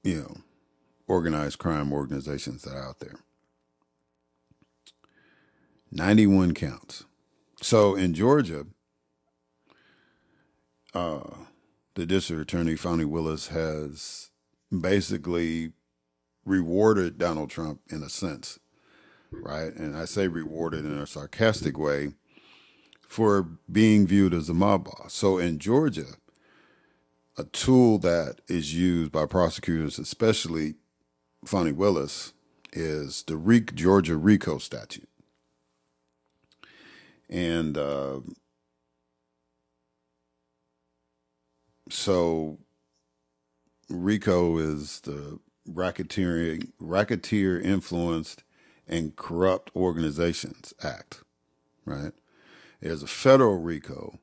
you 0.02 0.22
know, 0.22 0.36
organized 1.06 1.58
crime 1.58 1.92
organizations 1.92 2.62
that 2.62 2.74
are 2.74 2.88
out 2.88 3.00
there. 3.00 3.16
91 5.94 6.54
counts. 6.54 7.04
So 7.62 7.94
in 7.94 8.14
Georgia, 8.14 8.66
uh, 10.92 11.30
the 11.94 12.04
district 12.04 12.42
attorney, 12.42 12.74
Fani 12.74 13.04
Willis, 13.04 13.48
has 13.48 14.30
basically 14.76 15.72
rewarded 16.44 17.16
Donald 17.16 17.48
Trump 17.48 17.80
in 17.88 18.02
a 18.02 18.08
sense, 18.08 18.58
right? 19.30 19.72
And 19.72 19.96
I 19.96 20.04
say 20.04 20.26
rewarded 20.26 20.84
in 20.84 20.98
a 20.98 21.06
sarcastic 21.06 21.78
way 21.78 22.14
for 23.06 23.44
being 23.70 24.06
viewed 24.06 24.34
as 24.34 24.48
a 24.48 24.54
mob 24.54 24.86
boss. 24.86 25.14
So 25.14 25.38
in 25.38 25.60
Georgia, 25.60 26.16
a 27.38 27.44
tool 27.44 27.98
that 27.98 28.40
is 28.48 28.74
used 28.74 29.12
by 29.12 29.26
prosecutors, 29.26 30.00
especially 30.00 30.74
Fani 31.44 31.72
Willis, 31.72 32.32
is 32.72 33.22
the 33.22 33.36
Georgia 33.74 34.16
RICO 34.16 34.58
statute 34.58 35.08
and 37.28 37.76
uh, 37.78 38.20
so 41.90 42.58
Rico 43.88 44.58
is 44.58 45.00
the 45.00 45.38
racketeering 45.68 46.72
racketeer 46.78 47.60
influenced 47.60 48.42
and 48.86 49.16
corrupt 49.16 49.70
organizations 49.74 50.74
act 50.82 51.22
right? 51.84 52.12
There's 52.80 53.02
a 53.02 53.06
federal 53.06 53.58
rico 53.58 54.18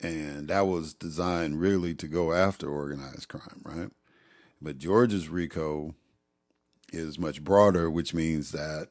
and 0.00 0.48
that 0.48 0.66
was 0.66 0.92
designed 0.92 1.60
really 1.60 1.94
to 1.94 2.06
go 2.06 2.32
after 2.32 2.68
organized 2.68 3.28
crime 3.28 3.62
right? 3.64 3.90
But 4.60 4.78
georgia's 4.78 5.28
rico 5.28 5.94
is 6.92 7.18
much 7.18 7.44
broader 7.44 7.90
which 7.90 8.12
means 8.12 8.52
that 8.52 8.88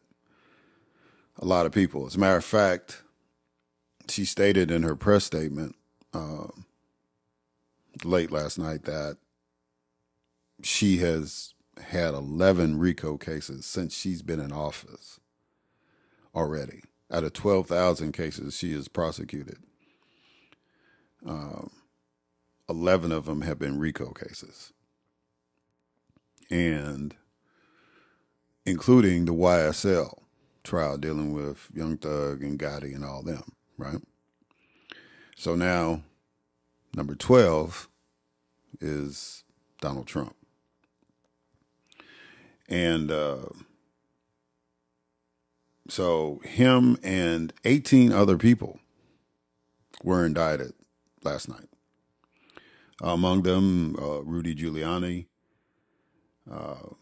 a 1.38 1.46
lot 1.46 1.66
of 1.66 1.72
people, 1.72 2.06
as 2.06 2.16
a 2.16 2.20
matter 2.20 2.38
of 2.38 2.46
fact, 2.46 3.04
she 4.08 4.26
stated 4.26 4.72
in 4.72 4.84
her 4.84 4.96
press 4.96 5.26
statement 5.26 5.76
uh, 6.14 6.48
late 8.04 8.32
last 8.32 8.58
night 8.58 8.84
that 8.84 9.18
she 10.64 10.98
has 10.98 11.54
had 11.90 12.14
11 12.14 12.80
RICO 12.80 13.18
cases 13.18 13.66
since 13.66 13.96
she's 13.96 14.22
been 14.22 14.40
in 14.40 14.52
office 14.52 15.20
already. 16.34 16.82
Out 17.12 17.24
of 17.24 17.34
12,000 17.34 18.14
cases 18.14 18.58
she 18.58 18.74
has 18.74 18.88
prosecuted, 18.88 19.58
um, 21.26 21.72
11 22.70 23.12
of 23.12 23.26
them 23.26 23.42
have 23.42 23.60
been 23.60 23.80
RICO 23.80 24.12
cases. 24.12 24.72
And 26.50 27.16
including 28.66 29.26
the 29.26 29.34
YSL 29.34 30.25
trial 30.66 30.98
dealing 30.98 31.34
with 31.34 31.70
Young 31.74 31.98
Thug 31.98 32.44
and 32.44 32.60
Gotti 32.60 32.94
and 32.94 33.06
all 33.06 33.24
them, 33.24 33.54
right? 33.78 34.02
So 35.38 35.56
now, 35.56 36.02
number 36.96 37.16
12 37.16 37.88
is 38.82 39.44
Donald 39.80 40.08
Trump. 40.08 40.36
And 42.68 43.12
uh, 43.12 43.46
so 45.88 46.42
him 46.44 46.98
and 47.04 47.54
18 47.64 48.12
other 48.12 48.38
people 48.38 48.80
were 50.04 50.26
indicted 50.26 50.74
last 51.24 51.48
night. 51.48 51.70
Among 53.02 53.44
them, 53.44 53.96
uh, 53.98 54.24
Rudy 54.24 54.56
Giuliani, 54.56 55.28
uh, 56.50 56.94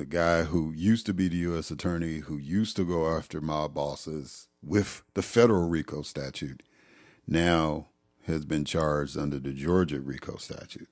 the 0.00 0.06
guy 0.06 0.44
who 0.44 0.72
used 0.72 1.04
to 1.04 1.12
be 1.12 1.28
the 1.28 1.36
U.S. 1.36 1.70
attorney, 1.70 2.20
who 2.20 2.38
used 2.38 2.74
to 2.76 2.86
go 2.86 3.14
after 3.14 3.38
mob 3.38 3.74
bosses 3.74 4.48
with 4.62 5.02
the 5.12 5.20
federal 5.20 5.68
RICO 5.68 6.00
statute, 6.00 6.62
now 7.26 7.88
has 8.26 8.46
been 8.46 8.64
charged 8.64 9.18
under 9.18 9.38
the 9.38 9.52
Georgia 9.52 10.00
RICO 10.00 10.38
statute. 10.38 10.88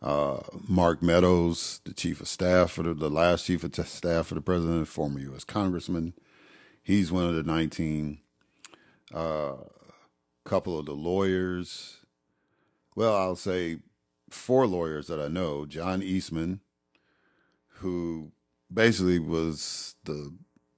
Uh, 0.00 0.40
Mark 0.66 1.02
Meadows, 1.02 1.82
the 1.84 1.92
chief 1.92 2.22
of 2.22 2.28
staff 2.28 2.70
for 2.70 2.82
the, 2.82 2.94
the 2.94 3.10
last 3.10 3.44
chief 3.44 3.64
of 3.64 3.86
staff 3.86 4.28
for 4.28 4.34
the 4.34 4.40
president, 4.40 4.88
former 4.88 5.20
U.S. 5.20 5.44
congressman. 5.44 6.14
He's 6.82 7.12
one 7.12 7.26
of 7.26 7.34
the 7.34 7.42
19. 7.42 8.18
A 9.12 9.18
uh, 9.18 9.56
couple 10.44 10.78
of 10.78 10.86
the 10.86 10.94
lawyers. 10.94 11.98
Well, 12.96 13.14
I'll 13.14 13.36
say 13.36 13.80
four 14.30 14.66
lawyers 14.66 15.08
that 15.08 15.20
I 15.20 15.28
know. 15.28 15.66
John 15.66 16.02
Eastman, 16.02 16.60
who 17.82 18.30
basically 18.72 19.18
was 19.18 19.94
the 20.04 20.32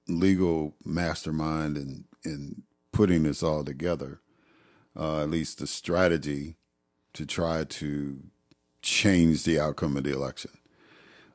legal 0.07 0.75
mastermind 0.83 1.77
in, 1.77 2.05
in 2.23 2.63
putting 2.91 3.23
this 3.23 3.43
all 3.43 3.63
together, 3.63 4.19
uh, 4.97 5.21
at 5.21 5.29
least 5.29 5.59
the 5.59 5.67
strategy 5.67 6.55
to 7.13 7.25
try 7.25 7.63
to 7.63 8.19
change 8.81 9.43
the 9.43 9.59
outcome 9.59 9.95
of 9.97 10.03
the 10.03 10.13
election. 10.13 10.51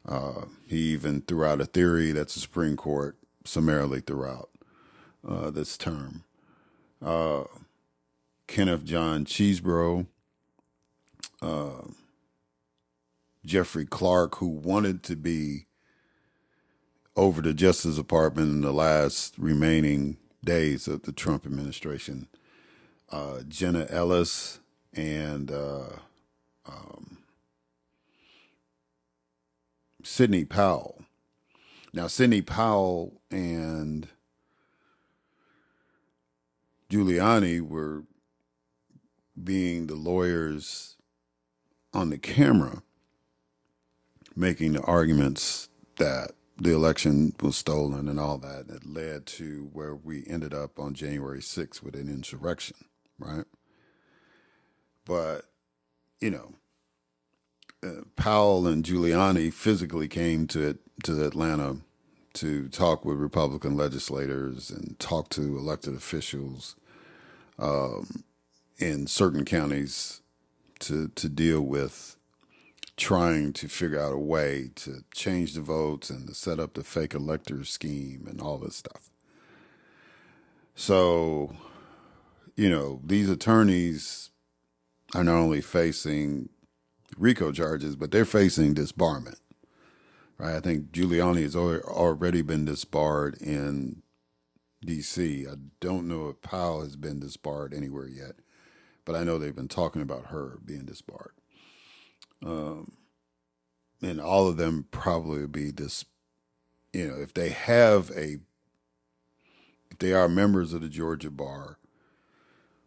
Uh, 0.06 0.46
he 0.66 0.76
even 0.76 1.20
threw 1.22 1.44
out 1.44 1.60
a 1.60 1.66
theory 1.66 2.10
that 2.12 2.28
the 2.28 2.40
Supreme 2.40 2.76
Court 2.76 3.16
summarily 3.44 4.00
threw 4.00 4.24
out 4.24 4.50
uh, 5.26 5.50
this 5.50 5.76
term. 5.76 6.24
Uh, 7.04 7.44
Kenneth 8.46 8.84
John 8.84 9.24
Chesebro, 9.24 10.06
uh, 11.40 11.82
Jeffrey 13.44 13.86
Clark, 13.86 14.36
who 14.36 14.48
wanted 14.48 15.02
to 15.04 15.16
be 15.16 15.66
over 17.16 17.42
the 17.42 17.54
Justice 17.54 17.96
Department 17.96 18.50
in 18.50 18.60
the 18.60 18.72
last 18.72 19.34
remaining 19.38 20.18
days 20.44 20.86
of 20.88 21.02
the 21.02 21.12
Trump 21.12 21.44
administration, 21.44 22.28
uh, 23.10 23.40
Jenna 23.48 23.86
Ellis, 23.90 24.60
and 24.94 25.50
uh, 25.50 25.88
um, 26.66 27.18
Sidney 30.02 30.44
Powell. 30.44 31.04
Now, 31.92 32.06
Sidney 32.06 32.42
Powell 32.42 33.20
and 33.30 34.08
Giuliani 36.88 37.60
were 37.60 38.04
being 39.42 39.86
the 39.86 39.94
lawyers 39.94 40.96
on 41.92 42.10
the 42.10 42.18
camera 42.18 42.82
making 44.36 44.72
the 44.72 44.82
arguments 44.82 45.68
that 45.96 46.32
the 46.56 46.72
election 46.72 47.34
was 47.40 47.56
stolen 47.56 48.08
and 48.08 48.20
all 48.20 48.38
that. 48.38 48.66
It 48.68 48.86
led 48.86 49.26
to 49.26 49.70
where 49.72 49.94
we 49.94 50.24
ended 50.26 50.52
up 50.52 50.78
on 50.78 50.94
January 50.94 51.40
6th 51.40 51.82
with 51.82 51.94
an 51.94 52.08
insurrection, 52.08 52.76
right? 53.18 53.46
But, 55.06 55.46
you 56.20 56.30
know, 56.30 56.54
uh, 57.82 58.02
Powell 58.16 58.66
and 58.66 58.84
Giuliani 58.84 59.52
physically 59.52 60.08
came 60.08 60.46
to 60.48 60.78
to 61.04 61.24
Atlanta 61.24 61.78
to 62.34 62.68
talk 62.68 63.06
with 63.06 63.16
Republican 63.16 63.74
legislators 63.74 64.70
and 64.70 64.98
talk 64.98 65.30
to 65.30 65.56
elected 65.56 65.94
officials 65.94 66.76
um, 67.58 68.24
in 68.78 69.06
certain 69.06 69.46
counties 69.46 70.20
to 70.80 71.08
to 71.08 71.28
deal 71.28 71.62
with 71.62 72.16
trying 73.00 73.50
to 73.54 73.66
figure 73.66 73.98
out 73.98 74.12
a 74.12 74.18
way 74.18 74.70
to 74.74 75.02
change 75.14 75.54
the 75.54 75.62
votes 75.62 76.10
and 76.10 76.28
to 76.28 76.34
set 76.34 76.60
up 76.60 76.74
the 76.74 76.84
fake 76.84 77.14
elector 77.14 77.64
scheme 77.64 78.26
and 78.28 78.42
all 78.42 78.58
this 78.58 78.76
stuff. 78.76 79.08
So, 80.74 81.56
you 82.56 82.68
know, 82.68 83.00
these 83.02 83.30
attorneys 83.30 84.30
are 85.14 85.24
not 85.24 85.36
only 85.36 85.62
facing 85.62 86.50
RICO 87.16 87.52
charges, 87.52 87.96
but 87.96 88.10
they're 88.10 88.26
facing 88.26 88.74
disbarment. 88.74 89.40
Right? 90.36 90.54
I 90.54 90.60
think 90.60 90.92
Giuliani 90.92 91.42
has 91.42 91.56
already 91.56 92.42
been 92.42 92.66
disbarred 92.66 93.40
in 93.40 94.02
D.C. 94.84 95.46
I 95.50 95.54
don't 95.80 96.06
know 96.06 96.28
if 96.28 96.42
Powell 96.42 96.82
has 96.82 96.96
been 96.96 97.18
disbarred 97.18 97.72
anywhere 97.72 98.08
yet, 98.08 98.36
but 99.06 99.16
I 99.16 99.24
know 99.24 99.38
they've 99.38 99.56
been 99.56 99.68
talking 99.68 100.02
about 100.02 100.26
her 100.26 100.58
being 100.64 100.84
disbarred. 100.84 101.32
Um, 102.44 102.92
and 104.02 104.20
all 104.20 104.48
of 104.48 104.56
them 104.56 104.86
probably 104.90 105.46
be 105.46 105.70
this, 105.70 106.04
you 106.92 107.08
know, 107.08 107.16
if 107.20 107.34
they 107.34 107.50
have 107.50 108.10
a, 108.10 108.38
if 109.90 109.98
they 109.98 110.12
are 110.12 110.28
members 110.28 110.72
of 110.72 110.80
the 110.80 110.88
Georgia 110.88 111.30
bar, 111.30 111.78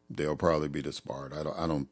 they'll 0.10 0.36
probably 0.36 0.68
be 0.70 0.82
disbarred. 0.82 1.34
I 1.34 1.44
don't, 1.44 1.58
I 1.58 1.68
don't 1.68 1.88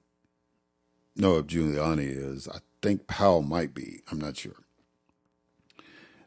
know 1.16 1.38
if 1.38 1.48
Giuliani 1.48 2.08
is. 2.08 2.48
I 2.48 2.60
think 2.82 3.08
Powell 3.08 3.42
might 3.42 3.74
be. 3.74 4.02
I'm 4.12 4.20
not 4.20 4.38
sure. 4.38 4.64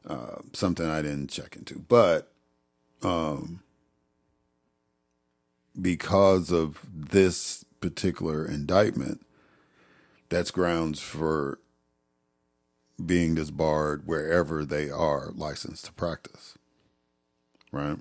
Uh, 0.07 0.43
something 0.53 0.87
I 0.87 1.03
didn't 1.03 1.31
check 1.31 1.57
into, 1.57 1.79
but 1.79 2.31
um, 3.03 3.63
because 5.81 6.53
of 6.53 6.79
this 6.93 7.65
particular 7.81 8.47
indictment, 8.47 9.25
that's 10.35 10.51
grounds 10.51 10.99
for 11.01 11.61
being 13.05 13.37
disbarred 13.37 14.03
wherever 14.05 14.65
they 14.65 14.91
are 14.91 15.31
licensed 15.33 15.85
to 15.85 15.93
practice. 15.93 16.59
Right? 17.71 17.99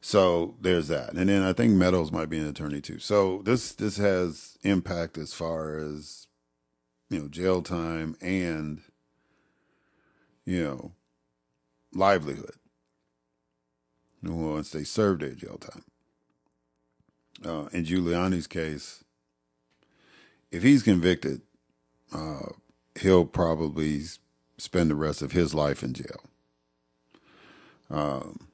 So 0.00 0.54
there's 0.60 0.88
that. 0.88 1.12
And 1.12 1.28
then 1.28 1.42
I 1.42 1.52
think 1.52 1.74
Meadows 1.74 2.10
might 2.10 2.30
be 2.30 2.38
an 2.38 2.48
attorney 2.48 2.80
too. 2.80 2.98
So 2.98 3.42
this 3.44 3.72
this 3.72 3.98
has 3.98 4.56
impact 4.62 5.18
as 5.18 5.34
far 5.34 5.76
as 5.76 6.28
you 7.10 7.20
know, 7.20 7.28
jail 7.28 7.60
time 7.60 8.16
and 8.22 8.80
you 10.46 10.62
know, 10.62 10.92
livelihood. 11.92 12.54
Once 14.22 14.70
they 14.70 14.84
serve 14.84 15.20
their 15.20 15.34
jail 15.34 15.58
time. 15.58 15.84
Uh, 17.44 17.68
in 17.72 17.84
Giuliani's 17.84 18.46
case, 18.46 19.04
if 20.56 20.62
he's 20.62 20.82
convicted, 20.82 21.42
uh, 22.12 22.50
he'll 23.00 23.26
probably 23.26 24.02
spend 24.58 24.90
the 24.90 24.94
rest 24.94 25.22
of 25.22 25.32
his 25.32 25.54
life 25.54 25.82
in 25.82 25.92
jail. 25.92 26.22
Um, 27.90 28.48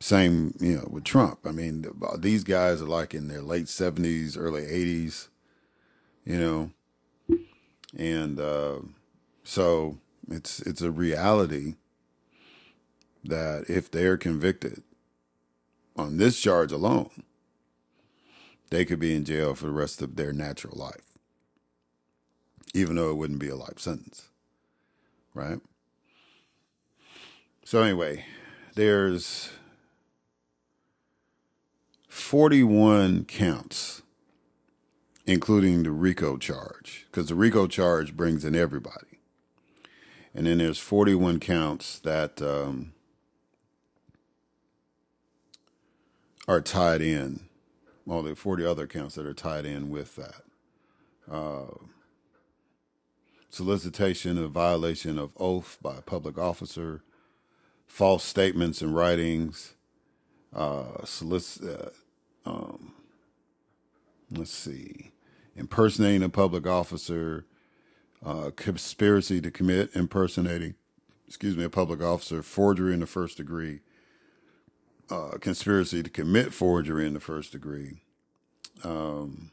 Same, 0.00 0.54
you 0.60 0.76
know, 0.76 0.88
with 0.90 1.04
Trump. 1.04 1.40
I 1.44 1.52
mean, 1.52 1.86
these 2.18 2.44
guys 2.44 2.80
are 2.82 2.86
like 2.86 3.14
in 3.14 3.28
their 3.28 3.42
late 3.42 3.66
70s, 3.66 4.36
early 4.38 4.62
80s, 4.62 5.28
you 6.24 6.38
know. 6.38 6.70
And 7.96 8.40
uh, 8.40 8.78
so 9.44 9.98
it's 10.30 10.60
it's 10.60 10.80
a 10.82 10.90
reality 10.90 11.74
that 13.24 13.64
if 13.68 13.90
they're 13.90 14.16
convicted 14.16 14.82
on 15.96 16.16
this 16.16 16.40
charge 16.40 16.72
alone, 16.72 17.24
they 18.70 18.84
could 18.84 18.98
be 19.00 19.14
in 19.14 19.24
jail 19.24 19.54
for 19.54 19.66
the 19.66 19.72
rest 19.72 20.02
of 20.02 20.16
their 20.16 20.32
natural 20.32 20.76
life, 20.78 21.11
even 22.74 22.96
though 22.96 23.10
it 23.10 23.16
wouldn't 23.16 23.38
be 23.38 23.48
a 23.48 23.56
life 23.56 23.78
sentence, 23.78 24.28
right? 25.34 25.60
So, 27.64 27.82
anyway, 27.82 28.24
there's 28.74 29.50
41 32.08 33.24
counts, 33.26 34.02
including 35.26 35.82
the 35.82 35.90
RICO 35.90 36.36
charge, 36.36 37.06
because 37.10 37.28
the 37.28 37.34
RICO 37.34 37.66
charge 37.66 38.16
brings 38.16 38.44
in 38.44 38.54
everybody. 38.54 39.18
And 40.34 40.46
then 40.46 40.58
there's 40.58 40.78
41 40.78 41.40
counts 41.40 41.98
that 42.00 42.40
um, 42.40 42.94
are 46.48 46.60
tied 46.60 47.02
in. 47.02 47.48
Well, 48.06 48.22
there 48.22 48.32
are 48.32 48.36
40 48.36 48.64
other 48.64 48.86
counts 48.86 49.14
that 49.14 49.26
are 49.26 49.34
tied 49.34 49.66
in 49.66 49.90
with 49.90 50.16
that. 50.16 50.42
Uh, 51.30 51.66
solicitation 53.52 54.38
of 54.38 54.50
violation 54.50 55.18
of 55.18 55.30
oath 55.36 55.78
by 55.82 55.96
a 55.96 56.00
public 56.00 56.38
officer, 56.38 57.02
false 57.86 58.24
statements 58.24 58.80
and 58.80 58.94
writings, 58.94 59.74
uh, 60.54 61.02
solic- 61.02 61.62
uh, 61.62 61.90
um, 62.50 62.94
let's 64.30 64.50
see, 64.50 65.12
impersonating 65.54 66.22
a 66.22 66.30
public 66.30 66.66
officer, 66.66 67.44
uh, 68.24 68.50
conspiracy 68.56 69.40
to 69.42 69.50
commit 69.50 69.90
impersonating, 69.94 70.74
excuse 71.28 71.54
me, 71.54 71.64
a 71.64 71.70
public 71.70 72.02
officer, 72.02 72.42
forgery 72.42 72.94
in 72.94 73.00
the 73.00 73.06
first 73.06 73.36
degree, 73.36 73.80
uh, 75.10 75.36
conspiracy 75.40 76.02
to 76.02 76.08
commit 76.08 76.54
forgery 76.54 77.06
in 77.06 77.12
the 77.12 77.20
first 77.20 77.52
degree, 77.52 78.00
um, 78.82 79.51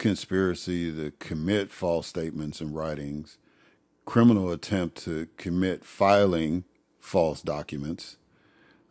conspiracy 0.00 0.92
to 0.92 1.12
commit 1.20 1.70
false 1.70 2.08
statements 2.08 2.60
and 2.60 2.74
writings, 2.74 3.38
criminal 4.06 4.50
attempt 4.50 5.04
to 5.04 5.28
commit 5.36 5.84
filing 5.84 6.64
false 7.00 7.42
documents, 7.42 8.16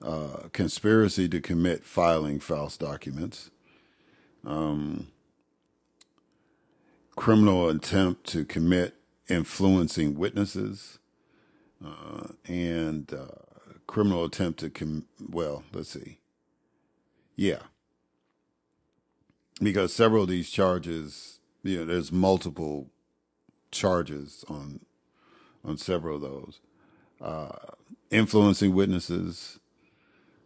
uh, 0.03 0.49
conspiracy 0.53 1.27
to 1.27 1.41
commit 1.41 1.83
filing 1.83 2.39
false 2.39 2.77
documents, 2.77 3.49
um, 4.45 5.07
criminal 7.15 7.69
attempt 7.69 8.25
to 8.27 8.45
commit 8.45 8.95
influencing 9.29 10.17
witnesses, 10.17 10.99
uh, 11.83 12.27
and 12.45 13.13
uh, 13.13 13.27
criminal 13.87 14.25
attempt 14.25 14.59
to 14.59 14.69
com- 14.69 15.07
well, 15.29 15.63
let's 15.73 15.89
see, 15.89 16.19
yeah, 17.35 17.63
because 19.61 19.93
several 19.93 20.23
of 20.23 20.29
these 20.29 20.49
charges, 20.49 21.39
you 21.63 21.79
know, 21.79 21.85
there's 21.85 22.11
multiple 22.11 22.89
charges 23.71 24.45
on 24.49 24.81
on 25.65 25.77
several 25.77 26.17
of 26.17 26.21
those, 26.21 26.59
uh, 27.21 27.49
influencing 28.11 28.73
witnesses. 28.73 29.59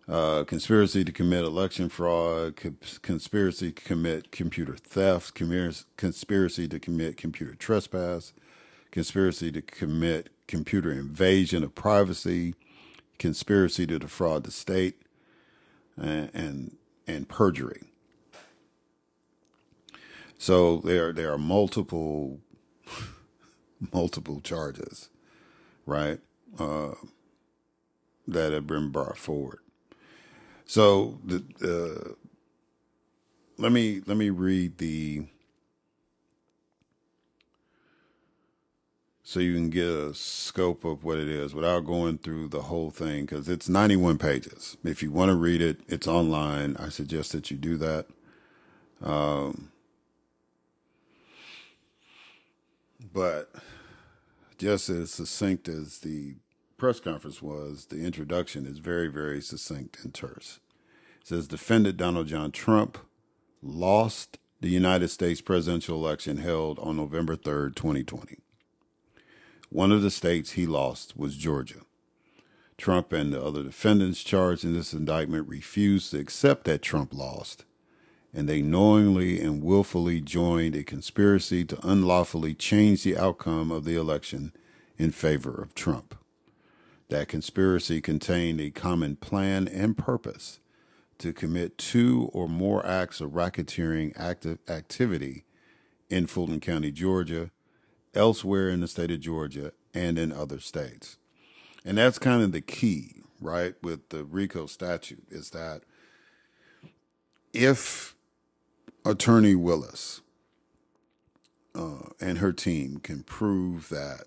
Uh, 0.10 0.43
conspiracy 0.43 1.06
to 1.06 1.12
commit 1.13 1.45
election 1.45 1.89
fraud, 1.89 2.58
co- 2.58 2.76
conspiracy 3.02 3.71
to 3.71 3.82
commit 3.84 4.32
computer 4.32 4.76
theft, 4.76 5.34
conspiracy 5.97 6.67
to 6.67 6.80
commit 6.80 7.17
computer 7.17 7.56
trespass, 7.56 8.34
conspiracy 8.91 9.52
to 9.52 9.62
commit 9.62 10.30
computer 10.47 10.91
invasion 10.91 11.63
of 11.63 11.76
privacy, 11.76 12.56
conspiracy 13.19 13.88
to 13.88 13.99
defraud 13.99 14.43
the 14.43 14.52
state, 14.52 15.02
and 15.97 16.30
and, 16.34 16.78
and 17.08 17.30
perjury. 17.30 17.92
So 20.43 20.82
there 20.84 21.13
there 21.13 21.32
are 21.32 21.38
multiple 21.38 22.41
multiple 23.93 24.41
charges, 24.41 25.08
right, 25.86 26.19
uh, 26.60 26.95
that 28.27 28.51
have 28.51 28.67
been 28.67 28.89
brought 28.89 29.17
forward. 29.17 29.60
So 30.65 31.17
the 31.23 31.45
uh, 31.63 32.12
let 33.58 33.71
me 33.71 34.01
let 34.06 34.17
me 34.17 34.32
read 34.32 34.79
the 34.79 35.27
so 39.23 39.39
you 39.39 39.53
can 39.53 39.69
get 39.69 39.88
a 39.88 40.13
scope 40.13 40.84
of 40.84 41.06
what 41.06 41.19
it 41.19 41.29
is 41.29 41.56
without 41.56 41.86
going 41.86 42.17
through 42.17 42.49
the 42.49 42.63
whole 42.63 42.91
thing 42.91 43.21
because 43.21 43.47
it's 43.47 43.69
91 43.69 44.17
pages. 44.17 44.75
If 44.84 45.01
you 45.01 45.10
want 45.10 45.29
to 45.29 45.38
read 45.38 45.62
it, 45.62 45.79
it's 45.88 46.06
online. 46.06 46.75
I 46.75 46.89
suggest 46.89 47.32
that 47.32 47.49
you 47.49 47.56
do 47.56 47.77
that. 47.77 48.08
Um, 49.01 49.69
but 53.13 53.52
just 54.58 54.89
as 54.89 55.12
succinct 55.12 55.67
as 55.69 55.99
the 55.99 56.36
press 56.78 56.99
conference 56.99 57.41
was, 57.41 57.86
the 57.86 58.04
introduction 58.04 58.65
is 58.65 58.80
very, 58.80 59.08
very 59.08 59.41
succinct 59.41 60.04
and 60.04 60.13
terse. 60.13 60.60
It 61.21 61.28
says 61.28 61.47
defendant 61.47 61.97
Donald 61.97 62.28
John 62.28 62.52
Trump 62.52 62.97
lost 63.62 64.39
the 64.60 64.69
United 64.69 65.10
States 65.10 65.41
presidential 65.41 65.97
election 65.97 66.38
held 66.38 66.80
on 66.80 66.97
November 66.97 67.36
3rd, 67.36 67.76
2020. 67.76 68.38
One 69.69 69.91
of 69.91 70.02
the 70.02 70.12
states 70.12 70.52
he 70.52 70.65
lost 70.65 71.17
was 71.17 71.36
Georgia. 71.36 71.82
Trump 72.78 73.13
and 73.13 73.32
the 73.32 73.43
other 73.43 73.63
defendants 73.63 74.23
charged 74.23 74.63
in 74.63 74.73
this 74.73 74.93
indictment 74.93 75.47
refused 75.47 76.12
to 76.12 76.19
accept 76.19 76.65
that 76.65 76.82
Trump 76.82 77.13
lost, 77.13 77.65
and 78.33 78.49
they 78.49 78.61
knowingly 78.61 79.39
and 79.39 79.63
willfully 79.63 80.19
joined 80.19 80.75
a 80.75 80.83
conspiracy 80.83 81.63
to 81.65 81.87
unlawfully 81.87 82.53
change 82.53 83.03
the 83.03 83.17
outcome 83.17 83.71
of 83.71 83.85
the 83.85 83.95
election 83.95 84.51
in 84.97 85.11
favor 85.11 85.53
of 85.53 85.75
Trump. 85.75 86.15
That 87.09 87.27
conspiracy 87.27 88.01
contained 88.01 88.59
a 88.59 88.71
common 88.71 89.17
plan 89.17 89.67
and 89.67 89.95
purpose 89.97 90.59
to 91.19 91.31
commit 91.31 91.77
two 91.77 92.29
or 92.33 92.49
more 92.49 92.85
acts 92.85 93.21
of 93.21 93.31
racketeering 93.31 94.19
activity 94.67 95.45
in 96.09 96.27
Fulton 96.27 96.59
County, 96.59 96.91
Georgia, 96.91 97.51
elsewhere 98.15 98.69
in 98.69 98.79
the 98.79 98.87
state 98.87 99.11
of 99.11 99.19
Georgia 99.19 99.73
and 99.93 100.17
in 100.17 100.31
other 100.31 100.59
states. 100.59 101.17
And 101.85 101.97
that's 101.97 102.17
kind 102.17 102.41
of 102.41 102.51
the 102.51 102.61
key, 102.61 103.21
right, 103.39 103.75
with 103.83 104.09
the 104.09 104.23
RICO 104.23 104.65
statute 104.65 105.23
is 105.29 105.51
that 105.51 105.83
if 107.51 108.15
Attorney 109.05 109.55
Willis 109.55 110.21
uh, 111.75 112.09
and 112.21 112.37
her 112.37 112.53
team 112.53 112.99
can 112.99 113.23
prove 113.23 113.89
that 113.89 114.25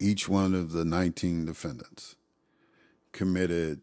each 0.00 0.28
one 0.28 0.54
of 0.54 0.72
the 0.72 0.84
19 0.84 1.44
defendants 1.44 2.16
committed 3.12 3.80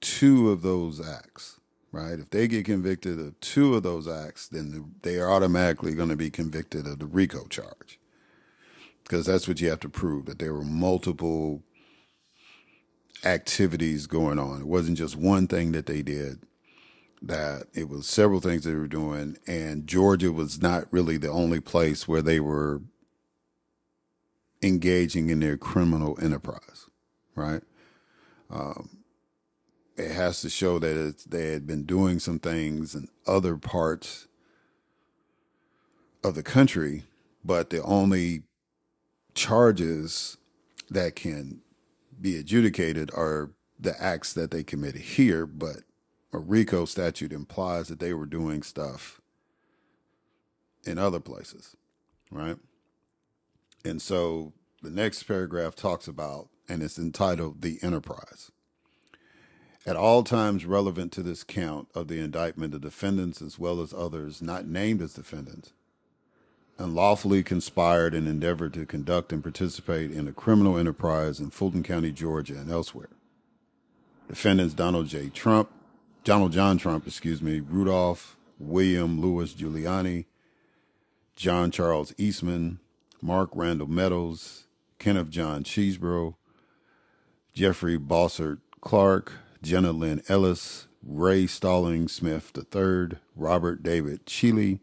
two 0.00 0.50
of 0.50 0.62
those 0.62 1.06
acts, 1.06 1.60
right? 1.92 2.18
If 2.18 2.30
they 2.30 2.48
get 2.48 2.64
convicted 2.64 3.20
of 3.20 3.38
two 3.40 3.74
of 3.74 3.82
those 3.82 4.08
acts, 4.08 4.48
then 4.48 4.94
they 5.02 5.16
are 5.16 5.30
automatically 5.30 5.94
going 5.94 6.08
to 6.08 6.16
be 6.16 6.30
convicted 6.30 6.86
of 6.86 6.98
the 6.98 7.06
RICO 7.06 7.46
charge. 7.46 7.98
Because 9.02 9.26
that's 9.26 9.46
what 9.46 9.60
you 9.60 9.68
have 9.68 9.80
to 9.80 9.88
prove 9.88 10.24
that 10.26 10.38
there 10.38 10.54
were 10.54 10.64
multiple 10.64 11.62
activities 13.24 14.06
going 14.06 14.38
on. 14.38 14.62
It 14.62 14.66
wasn't 14.66 14.98
just 14.98 15.16
one 15.16 15.46
thing 15.46 15.72
that 15.72 15.86
they 15.86 16.02
did, 16.02 16.40
that 17.26 17.66
it 17.72 17.88
was 17.88 18.06
several 18.06 18.40
things 18.40 18.64
they 18.64 18.74
were 18.74 18.86
doing. 18.86 19.38
And 19.46 19.86
Georgia 19.86 20.32
was 20.32 20.60
not 20.60 20.92
really 20.92 21.16
the 21.16 21.30
only 21.30 21.60
place 21.60 22.06
where 22.06 22.22
they 22.22 22.40
were 22.40 22.82
engaging 24.62 25.30
in 25.30 25.40
their 25.40 25.56
criminal 25.56 26.18
enterprise, 26.20 26.86
right? 27.34 27.62
Um, 28.50 29.04
it 29.96 30.10
has 30.10 30.40
to 30.42 30.50
show 30.50 30.78
that 30.78 31.24
they 31.26 31.52
had 31.52 31.66
been 31.66 31.84
doing 31.84 32.18
some 32.18 32.38
things 32.38 32.94
in 32.94 33.08
other 33.26 33.56
parts 33.56 34.26
of 36.22 36.34
the 36.34 36.42
country, 36.42 37.04
but 37.44 37.70
the 37.70 37.82
only 37.82 38.42
charges 39.34 40.36
that 40.90 41.14
can 41.14 41.60
be 42.20 42.36
adjudicated 42.36 43.10
are 43.14 43.50
the 43.78 44.00
acts 44.02 44.32
that 44.32 44.50
they 44.50 44.62
committed 44.62 45.00
here, 45.00 45.46
but 45.46 45.78
a 46.34 46.38
RICO 46.38 46.84
statute 46.84 47.32
implies 47.32 47.88
that 47.88 48.00
they 48.00 48.12
were 48.12 48.26
doing 48.26 48.62
stuff 48.62 49.20
in 50.84 50.98
other 50.98 51.20
places, 51.20 51.76
right? 52.30 52.56
And 53.84 54.02
so 54.02 54.52
the 54.82 54.90
next 54.90 55.22
paragraph 55.22 55.76
talks 55.76 56.08
about 56.08 56.48
and 56.68 56.82
it's 56.82 56.98
entitled 56.98 57.62
The 57.62 57.78
Enterprise. 57.82 58.50
At 59.86 59.96
all 59.96 60.24
times 60.24 60.64
relevant 60.64 61.12
to 61.12 61.22
this 61.22 61.44
count 61.44 61.88
of 61.94 62.08
the 62.08 62.18
indictment, 62.18 62.72
the 62.72 62.78
defendants, 62.78 63.42
as 63.42 63.58
well 63.58 63.80
as 63.80 63.92
others 63.92 64.40
not 64.40 64.66
named 64.66 65.02
as 65.02 65.12
defendants, 65.12 65.72
unlawfully 66.78 67.42
conspired 67.42 68.14
and 68.14 68.26
endeavored 68.26 68.72
to 68.74 68.86
conduct 68.86 69.32
and 69.32 69.42
participate 69.42 70.10
in 70.10 70.26
a 70.26 70.32
criminal 70.32 70.78
enterprise 70.78 71.38
in 71.38 71.50
Fulton 71.50 71.82
County, 71.82 72.10
Georgia, 72.10 72.54
and 72.54 72.70
elsewhere. 72.70 73.10
Defendants 74.26 74.72
Donald 74.72 75.06
J. 75.06 75.28
Trump, 75.28 75.70
Donald 76.24 76.52
John 76.52 76.78
Trump, 76.78 77.06
excuse 77.06 77.42
me, 77.42 77.60
Rudolph 77.60 78.38
William 78.58 79.20
Louis 79.20 79.52
Giuliani, 79.52 80.24
John 81.36 81.70
Charles 81.70 82.14
Eastman, 82.16 82.78
Mark 83.20 83.50
Randall 83.52 83.88
Meadows, 83.88 84.64
Kenneth 84.98 85.28
John 85.28 85.64
Chesebro, 85.64 86.36
Jeffrey 87.52 87.98
Bossert 87.98 88.60
Clark, 88.80 89.32
Jenna 89.62 89.92
Lynn 89.92 90.22
Ellis, 90.26 90.86
Ray 91.06 91.46
Stalling 91.46 92.08
Smith 92.08 92.52
III, 92.56 93.18
Robert 93.36 93.82
David 93.82 94.24
Cheeley, 94.24 94.80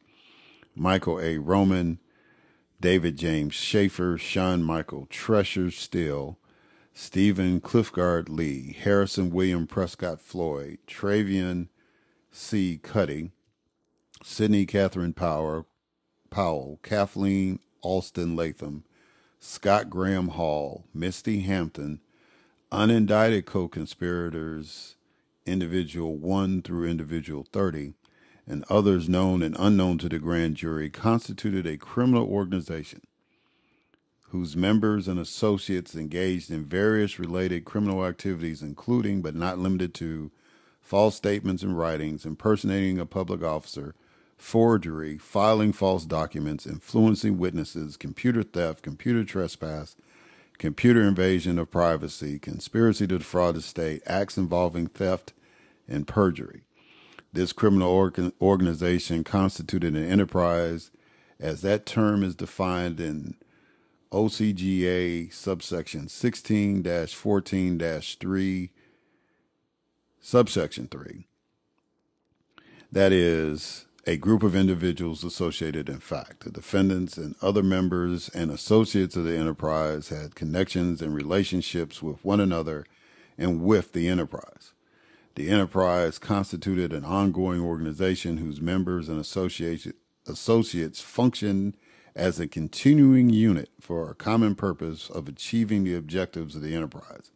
Michael 0.76 1.20
A. 1.20 1.40
Roman, 1.40 1.98
David 2.80 3.18
James 3.18 3.56
Shafer, 3.56 4.16
Shawn 4.16 4.62
Michael 4.62 5.08
Tresher 5.10 5.72
Still, 5.72 6.38
Stephen 6.94 7.62
Cliffgard 7.62 8.28
Lee, 8.28 8.76
Harrison 8.80 9.32
William 9.32 9.66
Prescott 9.66 10.22
Floyd, 10.22 10.78
Trevian 10.88 11.70
C. 12.32 12.80
Kutti, 12.82 13.32
Sidney 14.24 14.66
Katherine 14.66 15.14
Power, 15.14 15.66
Powell, 16.30 16.80
Cathleen 16.84 17.60
Alston 17.82 18.36
Latham, 18.36 18.84
Scott 19.40 19.90
Graham 19.90 20.30
Hall, 20.30 20.86
Misty 20.94 21.42
Hampton, 21.42 22.02
unindicted 22.72 23.46
co 23.46 23.68
conspirators, 23.68 24.96
individual 25.46 26.18
1 26.18 26.62
through 26.62 26.90
individual 26.90 27.48
30, 27.52 27.94
and 28.46 28.66
others 28.70 29.08
known 29.08 29.42
and 29.42 29.56
unknown 29.58 29.98
to 29.98 30.10
the 30.10 30.20
grand 30.20 30.58
jury, 30.58 30.90
constituted 30.90 31.66
a 31.66 31.78
criminal 31.78 32.28
organization 32.28 33.02
whose 34.32 34.56
members 34.56 35.10
and 35.10 35.20
associates 35.20 35.94
engaged 35.94 36.50
in 36.50 36.64
various 36.64 37.20
related 37.20 37.66
criminal 37.66 38.06
activities, 38.06 38.62
including 38.62 39.22
but 39.22 39.36
not 39.36 39.60
limited 39.60 39.94
to 39.94 40.32
false 40.82 41.16
statements 41.16 41.64
and 41.64 41.78
writings, 41.78 42.26
impersonating 42.26 42.98
a 42.98 43.06
public 43.06 43.44
officer, 43.44 43.94
forgery, 44.38 45.18
filing 45.18 45.74
false 45.74 46.06
documents, 46.06 46.66
influencing 46.66 47.38
witnesses, 47.38 47.98
computer 47.98 48.42
theft, 48.42 48.82
computer 48.82 49.26
trespass, 49.26 49.98
computer 50.58 51.02
invasion 51.02 51.60
of 51.60 51.70
privacy, 51.70 52.40
conspiracy 52.40 53.06
to 53.08 53.18
defraud 53.18 53.56
the 53.56 53.62
state, 53.62 54.02
acts 54.06 54.38
involving 54.38 54.88
theft, 54.88 55.34
and 55.90 56.08
perjury. 56.08 56.62
This 57.34 57.52
criminal 57.52 57.90
organ- 57.90 58.32
organization 58.42 59.26
constituted 59.26 59.94
an 59.94 60.10
enterprise 60.10 60.90
as 61.38 61.62
that 61.64 61.86
term 61.86 62.24
is 62.24 62.36
defined 62.36 63.02
in 63.02 63.36
OCGA 64.12 65.32
subsection 65.32 66.10
16 66.10 66.84
14 67.08 67.80
3, 67.80 68.72
subsection 70.20 70.88
3. 70.88 71.28
That 72.92 73.14
is 73.14 73.86
a 74.06 74.18
group 74.18 74.44
of 74.44 74.56
individuals 74.56 75.24
associated 75.24 75.88
in 75.88 76.00
fact. 76.00 76.42
The 76.42 76.52
defendants 76.52 77.18
and 77.18 77.36
other 77.42 77.64
members 77.64 78.28
and 78.30 78.52
associates 78.52 79.16
of 79.16 79.24
the 79.24 79.38
enterprise 79.38 80.10
had 80.10 80.36
connections 80.36 81.02
and 81.02 81.16
relationships 81.16 82.02
with 82.02 82.26
one 82.26 82.42
another 82.42 82.86
and 83.38 83.62
with 83.62 83.94
the 83.94 84.10
enterprise. 84.10 84.74
The 85.36 85.50
enterprise 85.50 86.20
constituted 86.20 86.92
an 86.92 87.06
ongoing 87.06 87.62
organization 87.62 88.38
whose 88.38 88.60
members 88.60 89.08
and 89.08 89.20
associates 89.22 91.02
functioned 91.02 91.78
as 92.16 92.40
a 92.40 92.48
continuing 92.48 93.30
unit 93.30 93.70
for 93.80 94.10
a 94.10 94.16
common 94.16 94.56
purpose 94.56 95.10
of 95.10 95.28
achieving 95.28 95.84
the 95.84 95.96
objectives 95.96 96.56
of 96.56 96.62
the 96.62 96.76
enterprise. 96.76 97.32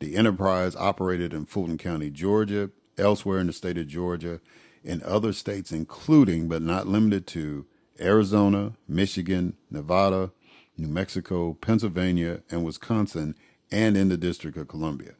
The 0.00 0.16
enterprise 0.16 0.76
operated 0.76 1.32
in 1.32 1.46
Fulton 1.46 1.78
County, 1.78 2.10
Georgia, 2.10 2.70
elsewhere 2.96 3.38
in 3.38 3.46
the 3.46 3.52
state 3.52 3.78
of 3.78 3.88
Georgia, 3.88 4.40
in 4.84 5.02
other 5.02 5.32
states, 5.32 5.72
including 5.72 6.48
but 6.48 6.62
not 6.62 6.86
limited 6.86 7.26
to 7.28 7.66
Arizona, 8.00 8.74
Michigan, 8.86 9.56
Nevada, 9.70 10.30
New 10.76 10.88
Mexico, 10.88 11.54
Pennsylvania, 11.54 12.42
and 12.50 12.64
Wisconsin, 12.64 13.34
and 13.70 13.96
in 13.96 14.08
the 14.08 14.16
District 14.16 14.56
of 14.56 14.68
Columbia. 14.68 15.14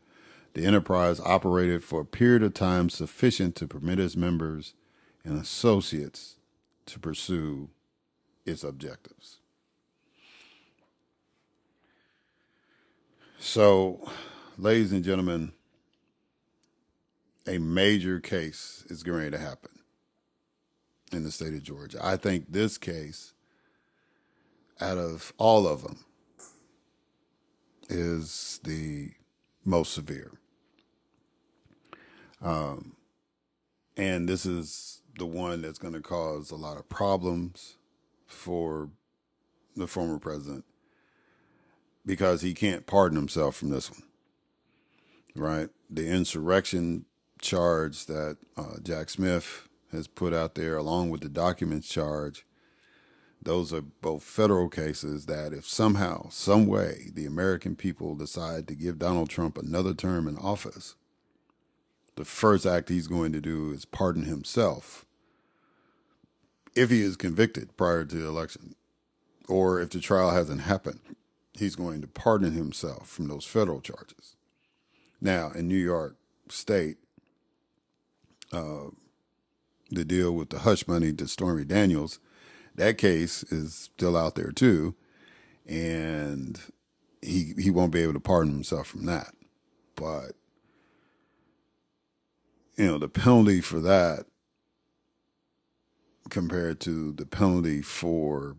The 0.54 0.64
enterprise 0.64 1.20
operated 1.20 1.84
for 1.84 2.00
a 2.00 2.06
period 2.06 2.42
of 2.42 2.54
time 2.54 2.88
sufficient 2.88 3.56
to 3.56 3.66
permit 3.66 4.00
its 4.00 4.16
members 4.16 4.74
and 5.24 5.38
associates 5.38 6.36
to 6.86 6.98
pursue 6.98 7.68
its 8.48 8.64
objectives. 8.64 9.38
So, 13.38 14.10
ladies 14.56 14.92
and 14.92 15.04
gentlemen, 15.04 15.52
a 17.46 17.58
major 17.58 18.20
case 18.20 18.84
is 18.88 19.02
going 19.02 19.30
to 19.30 19.38
happen 19.38 19.70
in 21.12 21.22
the 21.24 21.30
state 21.30 21.54
of 21.54 21.62
Georgia. 21.62 21.98
I 22.02 22.16
think 22.16 22.52
this 22.52 22.76
case, 22.78 23.32
out 24.80 24.98
of 24.98 25.32
all 25.38 25.66
of 25.66 25.82
them, 25.82 26.04
is 27.88 28.60
the 28.64 29.12
most 29.64 29.94
severe. 29.94 30.32
Um, 32.42 32.96
and 33.96 34.28
this 34.28 34.44
is 34.44 35.00
the 35.16 35.26
one 35.26 35.62
that's 35.62 35.78
going 35.78 35.94
to 35.94 36.00
cause 36.00 36.50
a 36.50 36.56
lot 36.56 36.76
of 36.76 36.88
problems 36.88 37.77
for 38.28 38.90
the 39.76 39.86
former 39.86 40.18
president 40.18 40.64
because 42.06 42.42
he 42.42 42.54
can't 42.54 42.86
pardon 42.86 43.18
himself 43.18 43.56
from 43.56 43.70
this 43.70 43.90
one. 43.90 44.02
Right? 45.34 45.68
The 45.90 46.08
insurrection 46.08 47.04
charge 47.40 48.06
that 48.06 48.38
uh, 48.56 48.76
Jack 48.82 49.10
Smith 49.10 49.68
has 49.92 50.06
put 50.06 50.32
out 50.32 50.54
there, 50.54 50.76
along 50.76 51.10
with 51.10 51.20
the 51.20 51.28
documents 51.28 51.88
charge, 51.88 52.44
those 53.40 53.72
are 53.72 53.82
both 53.82 54.22
federal 54.22 54.68
cases 54.68 55.26
that 55.26 55.52
if 55.52 55.66
somehow, 55.66 56.28
some 56.28 56.66
way, 56.66 57.10
the 57.14 57.24
American 57.24 57.76
people 57.76 58.14
decide 58.14 58.66
to 58.68 58.74
give 58.74 58.98
Donald 58.98 59.30
Trump 59.30 59.56
another 59.56 59.94
term 59.94 60.26
in 60.26 60.36
office, 60.36 60.96
the 62.16 62.24
first 62.24 62.66
act 62.66 62.88
he's 62.88 63.06
going 63.06 63.32
to 63.32 63.40
do 63.40 63.70
is 63.70 63.84
pardon 63.84 64.24
himself 64.24 65.06
if 66.78 66.90
he 66.90 67.02
is 67.02 67.16
convicted 67.16 67.76
prior 67.76 68.04
to 68.04 68.16
the 68.16 68.26
election, 68.26 68.76
or 69.48 69.80
if 69.80 69.90
the 69.90 70.00
trial 70.00 70.30
hasn't 70.30 70.60
happened, 70.60 71.00
he's 71.54 71.74
going 71.74 72.00
to 72.00 72.06
pardon 72.06 72.52
himself 72.52 73.08
from 73.08 73.26
those 73.26 73.44
federal 73.44 73.80
charges. 73.80 74.36
Now, 75.20 75.50
in 75.50 75.66
New 75.66 75.76
York 75.76 76.16
State, 76.48 76.98
uh, 78.52 78.90
the 79.90 80.04
deal 80.04 80.32
with 80.32 80.50
the 80.50 80.60
hush 80.60 80.86
money 80.86 81.12
to 81.14 81.26
Stormy 81.26 81.64
Daniels, 81.64 82.20
that 82.76 82.96
case 82.96 83.42
is 83.44 83.74
still 83.74 84.16
out 84.16 84.36
there 84.36 84.52
too, 84.52 84.94
and 85.66 86.60
he 87.20 87.54
he 87.58 87.70
won't 87.70 87.90
be 87.90 88.02
able 88.02 88.12
to 88.12 88.20
pardon 88.20 88.52
himself 88.52 88.86
from 88.86 89.06
that. 89.06 89.34
But 89.96 90.32
you 92.76 92.86
know, 92.86 92.98
the 92.98 93.08
penalty 93.08 93.60
for 93.60 93.80
that 93.80 94.26
compared 96.28 96.80
to 96.80 97.12
the 97.12 97.26
penalty 97.26 97.82
for 97.82 98.56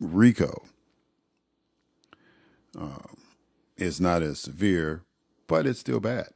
RICO 0.00 0.64
um, 2.76 3.16
is 3.76 4.00
not 4.00 4.22
as 4.22 4.40
severe, 4.40 5.02
but 5.46 5.66
it's 5.66 5.80
still 5.80 6.00
bad. 6.00 6.28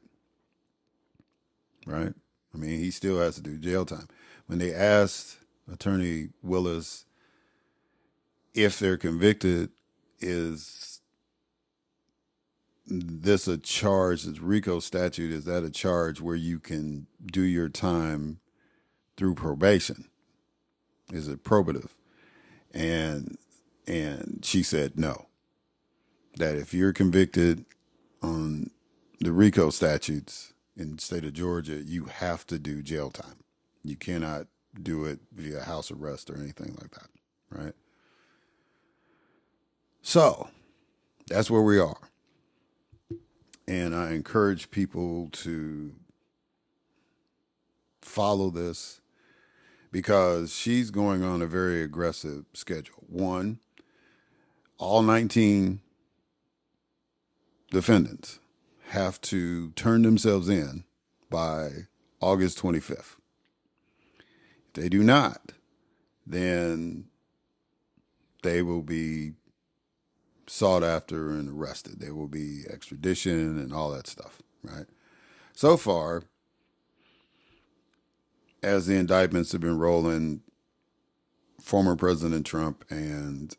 Right? 1.86 2.14
I 2.54 2.58
mean, 2.58 2.78
he 2.78 2.90
still 2.90 3.18
has 3.20 3.36
to 3.36 3.42
do 3.42 3.58
jail 3.58 3.84
time. 3.84 4.08
When 4.46 4.58
they 4.58 4.74
asked 4.74 5.38
Attorney 5.70 6.30
Willis 6.42 7.04
if 8.54 8.78
they're 8.78 8.96
convicted, 8.96 9.70
is 10.18 11.00
this 12.86 13.46
a 13.46 13.56
charge? 13.56 14.24
This 14.24 14.40
RICO 14.40 14.80
statute 14.80 15.32
is 15.32 15.44
that 15.44 15.64
a 15.64 15.70
charge 15.70 16.20
where 16.20 16.36
you 16.36 16.58
can 16.58 17.06
do 17.24 17.42
your 17.42 17.68
time 17.68 18.40
through 19.16 19.34
probation? 19.34 20.09
Is 21.12 21.28
it 21.28 21.44
probative? 21.44 21.90
And 22.74 23.38
and 23.86 24.40
she 24.44 24.62
said 24.62 24.98
no. 24.98 25.26
That 26.36 26.56
if 26.56 26.74
you're 26.74 26.92
convicted 26.94 27.66
on 28.22 28.70
the 29.20 29.32
RICO 29.32 29.70
statutes, 29.70 30.54
in 30.76 30.96
the 30.96 31.02
state 31.02 31.24
of 31.24 31.34
Georgia, 31.34 31.82
you 31.82 32.06
have 32.06 32.46
to 32.48 32.58
do 32.58 32.82
jail 32.82 33.10
time. 33.10 33.44
You 33.84 33.96
cannot 33.96 34.46
do 34.82 35.04
it 35.06 35.20
via 35.32 35.62
house 35.64 35.90
arrest 35.90 36.30
or 36.30 36.36
anything 36.38 36.76
like 36.80 36.92
that, 36.92 37.08
right? 37.50 37.74
So 40.02 40.48
that's 41.28 41.50
where 41.50 41.62
we 41.62 41.78
are. 41.78 41.98
and 43.68 43.94
I 43.94 44.12
encourage 44.12 44.70
people 44.70 45.30
to 45.32 45.92
follow 48.02 48.50
this 48.50 48.99
because 49.92 50.52
she's 50.54 50.90
going 50.90 51.22
on 51.22 51.42
a 51.42 51.46
very 51.46 51.82
aggressive 51.82 52.44
schedule. 52.52 53.04
One, 53.08 53.58
all 54.78 55.02
19 55.02 55.80
defendants 57.70 58.38
have 58.88 59.20
to 59.20 59.70
turn 59.72 60.02
themselves 60.02 60.48
in 60.48 60.84
by 61.28 61.86
August 62.20 62.58
25th. 62.60 63.16
If 64.68 64.74
they 64.74 64.88
do 64.88 65.02
not, 65.02 65.52
then 66.26 67.06
they 68.42 68.62
will 68.62 68.82
be 68.82 69.32
sought 70.46 70.82
after 70.82 71.30
and 71.30 71.48
arrested. 71.48 72.00
There 72.00 72.14
will 72.14 72.28
be 72.28 72.64
extradition 72.68 73.58
and 73.58 73.72
all 73.72 73.90
that 73.90 74.06
stuff, 74.06 74.42
right? 74.62 74.86
So 75.54 75.76
far, 75.76 76.24
as 78.62 78.86
the 78.86 78.96
indictments 78.96 79.52
have 79.52 79.60
been 79.60 79.78
rolling, 79.78 80.42
former 81.60 81.96
President 81.96 82.46
Trump 82.46 82.84
and 82.90 83.56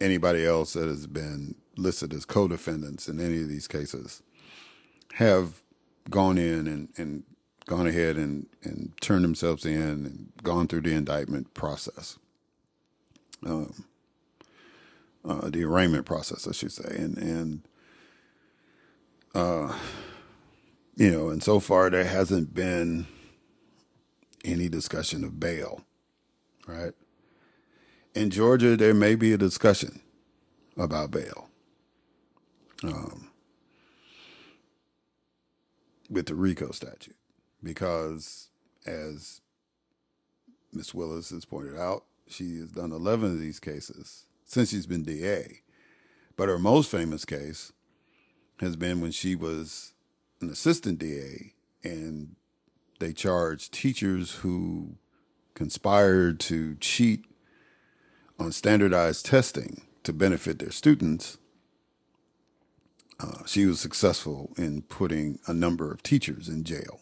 anybody 0.00 0.46
else 0.46 0.74
that 0.74 0.88
has 0.88 1.06
been 1.06 1.54
listed 1.76 2.12
as 2.12 2.24
co 2.24 2.48
defendants 2.48 3.08
in 3.08 3.20
any 3.20 3.42
of 3.42 3.48
these 3.48 3.68
cases 3.68 4.22
have 5.14 5.62
gone 6.10 6.38
in 6.38 6.66
and, 6.66 6.88
and 6.96 7.24
gone 7.66 7.86
ahead 7.86 8.16
and, 8.16 8.46
and 8.62 8.92
turned 9.00 9.24
themselves 9.24 9.64
in 9.64 9.82
and 9.82 10.32
gone 10.42 10.66
through 10.66 10.80
the 10.80 10.94
indictment 10.94 11.52
process. 11.54 12.18
Um, 13.46 13.84
uh, 15.24 15.50
the 15.50 15.64
arraignment 15.64 16.06
process, 16.06 16.48
I 16.48 16.52
should 16.52 16.72
say, 16.72 16.96
and 16.96 17.18
and 17.18 17.62
uh, 19.34 19.76
you 20.96 21.10
know, 21.10 21.28
and 21.28 21.42
so 21.42 21.60
far 21.60 21.90
there 21.90 22.04
hasn't 22.04 22.54
been 22.54 23.06
any 24.48 24.68
discussion 24.68 25.24
of 25.24 25.38
bail, 25.38 25.82
right? 26.66 26.92
In 28.14 28.30
Georgia, 28.30 28.76
there 28.76 28.94
may 28.94 29.14
be 29.14 29.32
a 29.32 29.38
discussion 29.38 30.00
about 30.76 31.10
bail. 31.10 31.48
Um, 32.82 33.30
with 36.08 36.26
the 36.26 36.34
RICO 36.34 36.70
statute, 36.70 37.16
because 37.62 38.48
as 38.86 39.40
Ms. 40.72 40.94
Willis 40.94 41.30
has 41.30 41.44
pointed 41.44 41.76
out, 41.76 42.04
she 42.28 42.58
has 42.58 42.70
done 42.70 42.92
11 42.92 43.32
of 43.32 43.40
these 43.40 43.58
cases 43.58 44.26
since 44.44 44.70
she's 44.70 44.86
been 44.86 45.02
DA. 45.02 45.60
But 46.36 46.48
her 46.48 46.58
most 46.58 46.90
famous 46.90 47.24
case 47.24 47.72
has 48.60 48.76
been 48.76 49.00
when 49.00 49.10
she 49.10 49.34
was 49.34 49.92
an 50.40 50.50
assistant 50.50 50.98
DA 50.98 51.54
and 51.82 52.36
they 52.98 53.12
charged 53.12 53.72
teachers 53.72 54.36
who 54.36 54.96
conspired 55.54 56.40
to 56.40 56.76
cheat 56.76 57.24
on 58.38 58.52
standardized 58.52 59.26
testing 59.26 59.82
to 60.04 60.12
benefit 60.12 60.58
their 60.58 60.70
students. 60.70 61.38
Uh, 63.20 63.44
she 63.46 63.66
was 63.66 63.80
successful 63.80 64.52
in 64.56 64.82
putting 64.82 65.38
a 65.46 65.52
number 65.52 65.90
of 65.90 66.02
teachers 66.02 66.48
in 66.48 66.62
jail 66.62 67.00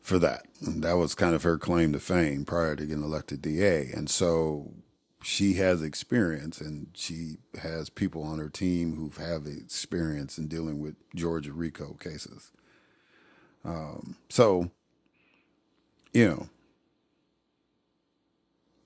for 0.00 0.18
that. 0.18 0.46
And 0.60 0.82
that 0.84 0.96
was 0.96 1.14
kind 1.14 1.34
of 1.34 1.42
her 1.42 1.58
claim 1.58 1.92
to 1.92 2.00
fame 2.00 2.44
prior 2.44 2.76
to 2.76 2.84
getting 2.84 3.02
elected 3.02 3.42
DA. 3.42 3.90
And 3.94 4.10
so 4.10 4.72
she 5.22 5.54
has 5.54 5.82
experience 5.82 6.60
and 6.60 6.88
she 6.94 7.36
has 7.60 7.90
people 7.90 8.22
on 8.22 8.38
her 8.38 8.48
team 8.48 8.96
who 8.96 9.10
have 9.22 9.46
experience 9.46 10.38
in 10.38 10.48
dealing 10.48 10.80
with 10.80 10.96
Georgia 11.14 11.52
RICO 11.52 11.94
cases. 11.94 12.52
Um, 13.64 14.16
so, 14.30 14.70
you 16.12 16.28
know, 16.28 16.48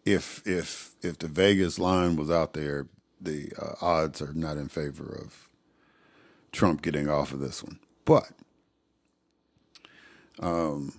if 0.07 0.43
if 0.47 0.93
if 1.03 1.19
the 1.19 1.29
Vegas 1.29 1.79
line 1.79 2.17
was 2.17 2.31
out 2.31 2.55
there, 2.55 2.89
the 3.21 3.53
uh, 3.61 3.75
odds 3.81 4.23
are 4.23 4.35
not 4.35 4.57
in 4.59 4.69
favor 4.69 5.21
of 5.25 5.49
Trump 6.53 6.83
getting 6.83 7.09
off 7.09 7.33
of 7.33 7.41
this 7.41 7.63
one. 7.63 7.81
But 8.05 8.31
um, 10.41 10.95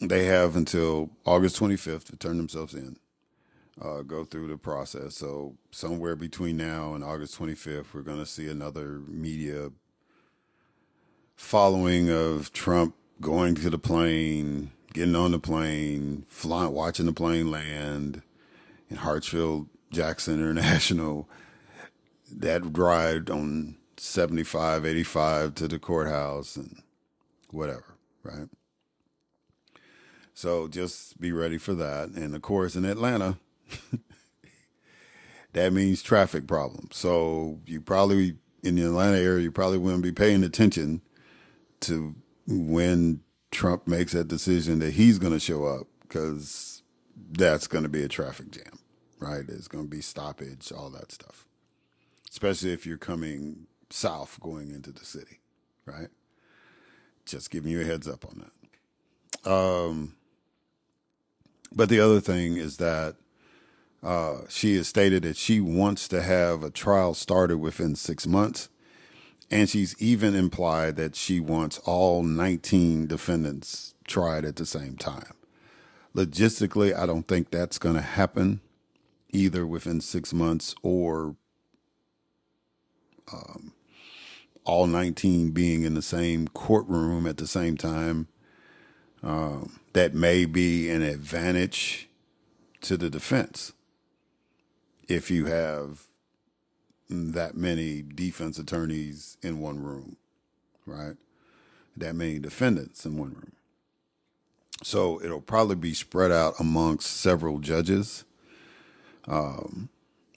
they 0.00 0.24
have 0.26 0.56
until 0.56 1.10
August 1.26 1.58
25th 1.60 2.04
to 2.06 2.16
turn 2.16 2.38
themselves 2.38 2.74
in, 2.74 2.98
uh, 3.82 4.02
go 4.02 4.24
through 4.24 4.48
the 4.48 4.58
process. 4.58 5.16
So 5.16 5.56
somewhere 5.70 6.16
between 6.16 6.56
now 6.56 6.94
and 6.94 7.04
August 7.04 7.38
25th, 7.38 7.94
we're 7.94 8.02
going 8.02 8.18
to 8.18 8.26
see 8.26 8.48
another 8.48 9.00
media 9.08 9.70
following 11.40 12.10
of 12.10 12.52
Trump 12.52 12.94
going 13.20 13.56
to 13.56 13.70
the 13.70 13.78
plane, 13.78 14.70
getting 14.92 15.16
on 15.16 15.32
the 15.32 15.38
plane, 15.38 16.24
flying, 16.28 16.70
watching 16.70 17.06
the 17.06 17.12
plane 17.12 17.50
land 17.50 18.22
in 18.88 18.98
Hartsfield 18.98 19.66
Jackson 19.90 20.34
International. 20.38 21.28
That 22.30 22.78
ride 22.78 23.30
on 23.30 23.76
75, 23.96 24.86
85 24.86 25.54
to 25.56 25.66
the 25.66 25.78
courthouse 25.80 26.54
and 26.54 26.82
whatever, 27.50 27.96
right? 28.22 28.48
So 30.34 30.68
just 30.68 31.20
be 31.20 31.32
ready 31.32 31.58
for 31.58 31.74
that. 31.74 32.10
And 32.10 32.36
of 32.36 32.42
course, 32.42 32.76
in 32.76 32.84
Atlanta, 32.84 33.38
that 35.54 35.72
means 35.72 36.02
traffic 36.02 36.46
problems. 36.46 36.96
So 36.96 37.58
you 37.66 37.80
probably, 37.80 38.36
in 38.62 38.76
the 38.76 38.82
Atlanta 38.82 39.18
area, 39.18 39.42
you 39.42 39.50
probably 39.50 39.78
wouldn't 39.78 40.04
be 40.04 40.12
paying 40.12 40.44
attention 40.44 41.00
to 41.80 42.14
when 42.46 43.20
Trump 43.50 43.86
makes 43.86 44.12
that 44.12 44.28
decision 44.28 44.78
that 44.80 44.92
he's 44.94 45.18
going 45.18 45.32
to 45.32 45.40
show 45.40 45.64
up 45.64 45.86
because 46.02 46.82
that's 47.32 47.66
going 47.66 47.84
to 47.84 47.88
be 47.88 48.02
a 48.02 48.08
traffic 48.08 48.50
jam, 48.50 48.78
right? 49.18 49.46
There's 49.46 49.68
going 49.68 49.84
to 49.84 49.90
be 49.90 50.00
stoppage, 50.00 50.72
all 50.72 50.90
that 50.90 51.12
stuff, 51.12 51.46
especially 52.30 52.72
if 52.72 52.86
you're 52.86 52.98
coming 52.98 53.66
south 53.90 54.38
going 54.40 54.70
into 54.70 54.92
the 54.92 55.04
city, 55.04 55.40
right? 55.86 56.08
Just 57.26 57.50
giving 57.50 57.70
you 57.70 57.80
a 57.80 57.84
heads 57.84 58.08
up 58.08 58.24
on 58.24 58.44
that. 59.44 59.50
Um, 59.50 60.14
but 61.72 61.88
the 61.88 62.00
other 62.00 62.20
thing 62.20 62.56
is 62.56 62.76
that 62.78 63.16
uh, 64.02 64.38
she 64.48 64.76
has 64.76 64.88
stated 64.88 65.22
that 65.22 65.36
she 65.36 65.60
wants 65.60 66.08
to 66.08 66.22
have 66.22 66.62
a 66.62 66.70
trial 66.70 67.14
started 67.14 67.58
within 67.58 67.94
six 67.94 68.26
months 68.26 68.68
and 69.50 69.68
she's 69.68 69.96
even 69.98 70.34
implied 70.34 70.96
that 70.96 71.16
she 71.16 71.40
wants 71.40 71.78
all 71.78 72.22
19 72.22 73.06
defendants 73.06 73.94
tried 74.06 74.44
at 74.44 74.56
the 74.56 74.66
same 74.66 74.96
time. 74.96 75.34
Logistically, 76.14 76.96
I 76.96 77.06
don't 77.06 77.26
think 77.26 77.50
that's 77.50 77.78
going 77.78 77.96
to 77.96 78.00
happen 78.00 78.60
either 79.30 79.66
within 79.66 80.00
six 80.00 80.32
months 80.32 80.74
or 80.82 81.36
um, 83.32 83.72
all 84.64 84.86
19 84.86 85.50
being 85.50 85.82
in 85.82 85.94
the 85.94 86.02
same 86.02 86.48
courtroom 86.48 87.26
at 87.26 87.36
the 87.36 87.46
same 87.46 87.76
time. 87.76 88.28
Um, 89.22 89.78
that 89.92 90.14
may 90.14 90.46
be 90.46 90.88
an 90.88 91.02
advantage 91.02 92.08
to 92.82 92.96
the 92.96 93.10
defense 93.10 93.72
if 95.08 95.30
you 95.30 95.46
have 95.46 96.06
that 97.10 97.56
many 97.56 98.02
defense 98.02 98.58
attorneys 98.58 99.36
in 99.42 99.58
one 99.58 99.82
room, 99.82 100.16
right? 100.86 101.16
That 101.96 102.14
many 102.14 102.38
defendants 102.38 103.04
in 103.04 103.16
one 103.18 103.32
room. 103.32 103.52
So 104.82 105.20
it'll 105.22 105.42
probably 105.42 105.76
be 105.76 105.92
spread 105.92 106.32
out 106.32 106.54
amongst 106.58 107.08
several 107.08 107.58
judges. 107.58 108.24
Um, 109.28 109.90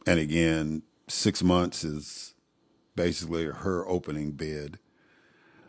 and 0.05 0.19
again, 0.19 0.83
six 1.07 1.41
months 1.41 1.83
is 1.83 2.33
basically 2.95 3.45
her 3.45 3.87
opening 3.87 4.31
bid 4.31 4.79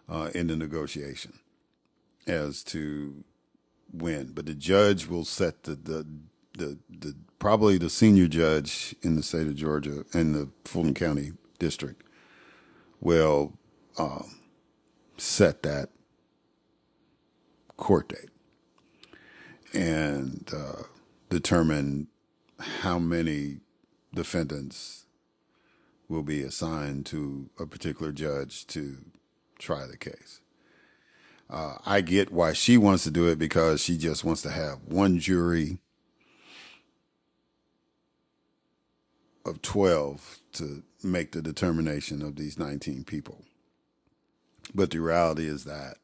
uh, 0.08 0.30
in 0.34 0.48
the 0.48 0.56
negotiation 0.56 1.34
as 2.26 2.64
to 2.64 3.24
when. 3.92 4.32
But 4.32 4.46
the 4.46 4.54
judge 4.54 5.06
will 5.06 5.24
set 5.24 5.64
the, 5.64 5.74
the 5.74 6.06
the 6.56 6.78
the 6.88 7.14
probably 7.38 7.78
the 7.78 7.90
senior 7.90 8.28
judge 8.28 8.94
in 9.02 9.16
the 9.16 9.22
state 9.22 9.46
of 9.46 9.54
Georgia 9.56 10.04
in 10.14 10.32
the 10.32 10.48
Fulton 10.64 10.94
County 10.94 11.32
District 11.58 12.02
will 13.00 13.52
um, 13.98 14.40
set 15.16 15.62
that 15.62 15.90
court 17.76 18.08
date 18.08 18.30
and 19.74 20.50
uh, 20.56 20.84
determine 21.28 22.08
how 22.58 22.98
many 22.98 23.58
defendants 24.14 25.06
will 26.08 26.22
be 26.22 26.42
assigned 26.42 27.04
to 27.06 27.50
a 27.58 27.66
particular 27.66 28.12
judge 28.12 28.66
to 28.68 28.98
try 29.58 29.86
the 29.86 29.96
case. 29.96 30.40
Uh, 31.50 31.76
I 31.84 32.00
get 32.00 32.32
why 32.32 32.52
she 32.52 32.78
wants 32.78 33.04
to 33.04 33.10
do 33.10 33.28
it 33.28 33.38
because 33.38 33.82
she 33.82 33.98
just 33.98 34.24
wants 34.24 34.42
to 34.42 34.50
have 34.50 34.78
one 34.86 35.18
jury 35.18 35.78
of 39.44 39.62
12 39.62 40.40
to 40.54 40.82
make 41.02 41.32
the 41.32 41.42
determination 41.42 42.22
of 42.22 42.36
these 42.36 42.58
19 42.58 43.04
people, 43.04 43.42
But 44.74 44.90
the 44.90 45.00
reality 45.00 45.46
is 45.46 45.64
that 45.64 45.98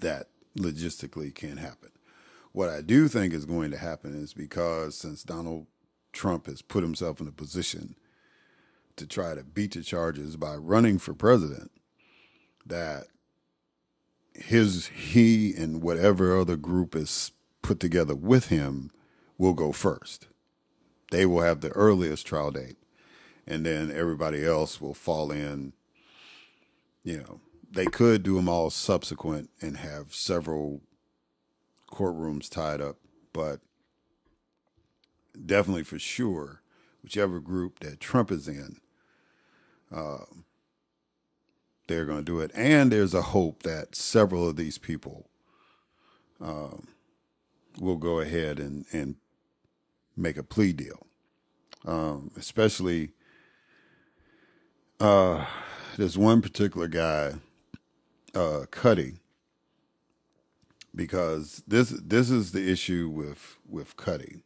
that 0.00 0.28
logistically 0.58 1.34
can't 1.34 1.60
happen. 1.60 1.90
What 2.52 2.68
I 2.68 2.80
do 2.80 3.06
think 3.06 3.32
is 3.32 3.44
going 3.44 3.70
to 3.70 3.78
happen 3.78 4.14
is 4.14 4.32
because 4.32 4.96
since 4.96 5.22
Donald 5.22 5.66
Trump 6.12 6.46
has 6.46 6.62
put 6.62 6.82
himself 6.82 7.20
in 7.20 7.28
a 7.28 7.32
position 7.32 7.94
to 8.96 9.06
try 9.06 9.34
to 9.34 9.44
beat 9.44 9.74
the 9.74 9.82
charges 9.82 10.36
by 10.36 10.56
running 10.56 10.98
for 10.98 11.14
president, 11.14 11.70
that 12.66 13.04
his 14.34 14.88
he 14.88 15.54
and 15.54 15.82
whatever 15.82 16.36
other 16.36 16.56
group 16.56 16.96
is 16.96 17.32
put 17.62 17.78
together 17.78 18.14
with 18.14 18.48
him 18.48 18.90
will 19.38 19.54
go 19.54 19.70
first. 19.70 20.26
They 21.10 21.26
will 21.26 21.42
have 21.42 21.60
the 21.60 21.70
earliest 21.70 22.26
trial 22.26 22.50
date, 22.50 22.76
and 23.46 23.66
then 23.66 23.90
everybody 23.90 24.44
else 24.44 24.80
will 24.80 24.94
fall 24.94 25.30
in. 25.30 25.72
You 27.02 27.18
know, 27.18 27.40
they 27.70 27.86
could 27.86 28.22
do 28.22 28.36
them 28.36 28.48
all 28.48 28.70
subsequent 28.70 29.50
and 29.60 29.78
have 29.78 30.14
several 30.14 30.82
courtrooms 31.90 32.48
tied 32.48 32.80
up, 32.80 32.96
but 33.32 33.60
definitely 35.44 35.82
for 35.82 35.98
sure, 35.98 36.62
whichever 37.02 37.40
group 37.40 37.80
that 37.80 38.00
Trump 38.00 38.30
is 38.30 38.48
in, 38.48 38.76
uh, 39.92 40.24
they're 41.86 42.06
going 42.06 42.18
to 42.18 42.24
do 42.24 42.40
it. 42.40 42.50
And 42.54 42.92
there's 42.92 43.14
a 43.14 43.22
hope 43.22 43.62
that 43.64 43.96
several 43.96 44.48
of 44.48 44.56
these 44.56 44.78
people 44.78 45.28
um, 46.40 46.88
will 47.80 47.96
go 47.96 48.20
ahead 48.20 48.60
and, 48.60 48.84
and 48.92 49.16
make 50.20 50.36
a 50.36 50.42
plea 50.42 50.72
deal, 50.72 51.06
um, 51.84 52.30
especially. 52.36 53.10
Uh, 54.98 55.46
there's 55.96 56.18
one 56.18 56.42
particular 56.42 56.88
guy, 56.88 57.32
uh, 58.34 58.66
Kutti, 58.70 59.18
because 60.94 61.62
this 61.66 61.90
this 61.90 62.30
is 62.30 62.52
the 62.52 62.70
issue 62.70 63.08
with 63.08 63.56
with 63.68 63.96
Kutti. 63.96 64.42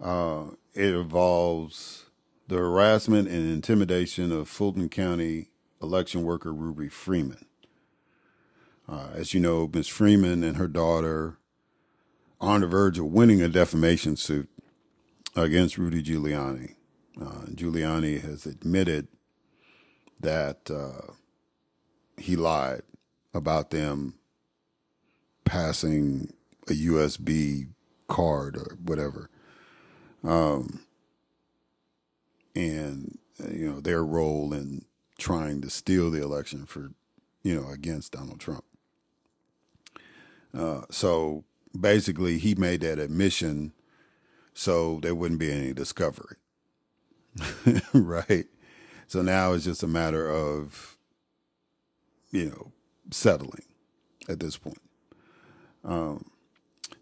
Uh, 0.00 0.52
it 0.74 0.94
involves 0.94 2.04
the 2.46 2.56
harassment 2.56 3.28
and 3.28 3.52
intimidation 3.52 4.30
of 4.30 4.48
Fulton 4.48 4.88
County 4.88 5.48
election 5.82 6.22
worker 6.22 6.52
Ruby 6.52 6.88
Freeman. 6.88 7.46
Uh, 8.88 9.08
as 9.14 9.34
you 9.34 9.40
know, 9.40 9.68
Ms. 9.72 9.86
Freeman 9.86 10.42
and 10.42 10.56
her 10.56 10.68
daughter 10.68 11.36
on 12.40 12.60
the 12.60 12.66
verge 12.66 12.98
of 12.98 13.06
winning 13.06 13.42
a 13.42 13.48
defamation 13.48 14.16
suit 14.16 14.48
against 15.34 15.78
Rudy 15.78 16.02
Giuliani. 16.02 16.74
Uh, 17.20 17.46
Giuliani 17.54 18.20
has 18.20 18.46
admitted 18.46 19.08
that 20.20 20.70
uh, 20.70 21.12
he 22.16 22.36
lied 22.36 22.82
about 23.34 23.70
them 23.70 24.14
passing 25.44 26.32
a 26.68 26.72
USB 26.72 27.68
card 28.08 28.56
or 28.56 28.76
whatever. 28.82 29.30
Um, 30.24 30.80
and, 32.54 33.18
you 33.50 33.70
know, 33.70 33.80
their 33.80 34.04
role 34.04 34.52
in 34.52 34.84
trying 35.18 35.60
to 35.62 35.70
steal 35.70 36.10
the 36.10 36.22
election 36.22 36.66
for, 36.66 36.90
you 37.42 37.54
know, 37.54 37.68
against 37.70 38.12
Donald 38.12 38.40
Trump. 38.40 38.64
Uh, 40.56 40.82
so 40.90 41.44
basically, 41.78 42.38
he 42.38 42.54
made 42.54 42.80
that 42.82 42.98
admission 42.98 43.72
so 44.54 44.98
there 45.02 45.14
wouldn't 45.14 45.40
be 45.40 45.52
any 45.52 45.72
discovery. 45.72 46.36
right? 47.92 48.46
So 49.06 49.22
now 49.22 49.52
it's 49.52 49.64
just 49.64 49.84
a 49.84 49.88
matter 49.88 50.28
of, 50.28 50.98
you 52.30 52.46
know, 52.46 52.72
settling 53.10 53.64
at 54.28 54.40
this 54.40 54.56
point. 54.56 54.80
Um, 55.84 56.30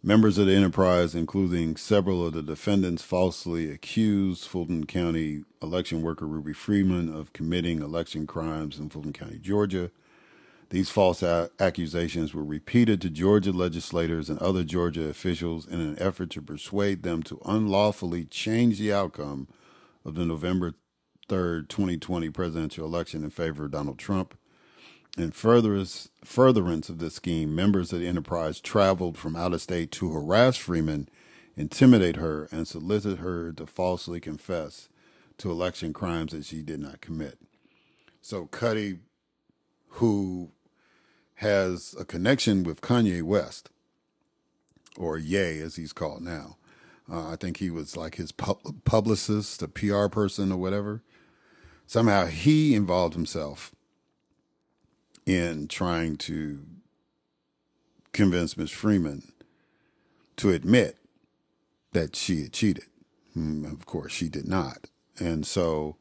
members 0.02 0.38
of 0.38 0.46
the 0.46 0.54
enterprise, 0.54 1.14
including 1.14 1.76
several 1.76 2.26
of 2.26 2.34
the 2.34 2.42
defendants, 2.42 3.02
falsely 3.02 3.70
accused 3.70 4.44
Fulton 4.44 4.84
County 4.84 5.44
election 5.62 6.02
worker 6.02 6.26
Ruby 6.26 6.52
Freeman 6.52 7.12
of 7.12 7.32
committing 7.32 7.80
election 7.80 8.26
crimes 8.26 8.78
in 8.78 8.90
Fulton 8.90 9.12
County, 9.12 9.38
Georgia. 9.38 9.90
These 10.70 10.90
false 10.90 11.22
a- 11.22 11.50
accusations 11.60 12.34
were 12.34 12.44
repeated 12.44 13.00
to 13.02 13.10
Georgia 13.10 13.52
legislators 13.52 14.28
and 14.28 14.38
other 14.40 14.64
Georgia 14.64 15.08
officials 15.08 15.66
in 15.66 15.80
an 15.80 15.96
effort 16.00 16.30
to 16.30 16.42
persuade 16.42 17.02
them 17.02 17.22
to 17.24 17.40
unlawfully 17.44 18.24
change 18.24 18.78
the 18.78 18.92
outcome 18.92 19.46
of 20.04 20.14
the 20.14 20.24
November 20.24 20.74
3rd, 21.28 21.68
2020 21.68 22.30
presidential 22.30 22.84
election 22.84 23.22
in 23.22 23.30
favor 23.30 23.66
of 23.66 23.70
Donald 23.70 23.98
Trump. 23.98 24.36
In 25.16 25.30
furtherance, 25.30 26.10
furtherance 26.24 26.88
of 26.88 26.98
this 26.98 27.14
scheme, 27.14 27.54
members 27.54 27.92
of 27.92 28.00
the 28.00 28.06
enterprise 28.06 28.60
traveled 28.60 29.16
from 29.16 29.34
out 29.34 29.54
of 29.54 29.62
state 29.62 29.90
to 29.92 30.12
harass 30.12 30.56
Freeman, 30.56 31.08
intimidate 31.56 32.16
her, 32.16 32.48
and 32.52 32.68
solicit 32.68 33.18
her 33.18 33.52
to 33.52 33.66
falsely 33.66 34.20
confess 34.20 34.88
to 35.38 35.50
election 35.50 35.92
crimes 35.92 36.32
that 36.32 36.44
she 36.44 36.60
did 36.60 36.80
not 36.80 37.00
commit. 37.00 37.38
So 38.20 38.46
Kutti, 38.46 38.98
who 39.88 40.52
has 41.36 41.94
a 41.98 42.04
connection 42.04 42.62
with 42.62 42.80
Kanye 42.80 43.22
West, 43.22 43.70
or 44.96 45.18
Ye 45.18 45.60
as 45.60 45.76
he's 45.76 45.92
called 45.92 46.22
now, 46.22 46.56
uh, 47.10 47.30
I 47.30 47.36
think 47.36 47.58
he 47.58 47.70
was 47.70 47.96
like 47.96 48.16
his 48.16 48.32
pub- 48.32 48.84
publicist, 48.84 49.62
a 49.62 49.68
PR 49.68 50.06
person, 50.06 50.50
or 50.50 50.56
whatever. 50.56 51.02
Somehow 51.86 52.26
he 52.26 52.74
involved 52.74 53.14
himself 53.14 53.74
in 55.24 55.68
trying 55.68 56.16
to 56.16 56.60
convince 58.12 58.56
Ms. 58.56 58.70
Freeman 58.70 59.32
to 60.36 60.50
admit 60.50 60.96
that 61.92 62.16
she 62.16 62.42
had 62.42 62.52
cheated. 62.52 62.86
Mm, 63.36 63.70
of 63.72 63.86
course, 63.86 64.12
she 64.12 64.28
did 64.28 64.48
not. 64.48 64.88
And 65.18 65.46
so, 65.46 65.96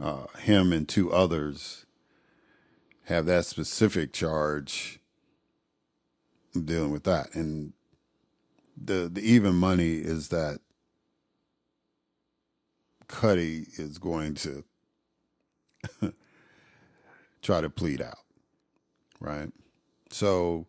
uh, 0.00 0.26
him 0.40 0.72
and 0.72 0.88
two 0.88 1.12
others 1.12 1.86
have 3.08 3.26
that 3.26 3.44
specific 3.44 4.12
charge 4.12 5.00
dealing 6.52 6.90
with 6.90 7.04
that. 7.04 7.34
And 7.34 7.72
the 8.76 9.10
the 9.12 9.20
even 9.20 9.54
money 9.54 9.96
is 9.96 10.28
that 10.28 10.60
Kutti 13.08 13.78
is 13.78 13.98
going 13.98 14.34
to 14.36 14.64
try 17.42 17.60
to 17.60 17.70
plead 17.70 18.00
out 18.00 18.18
right? 19.20 19.50
So 20.10 20.66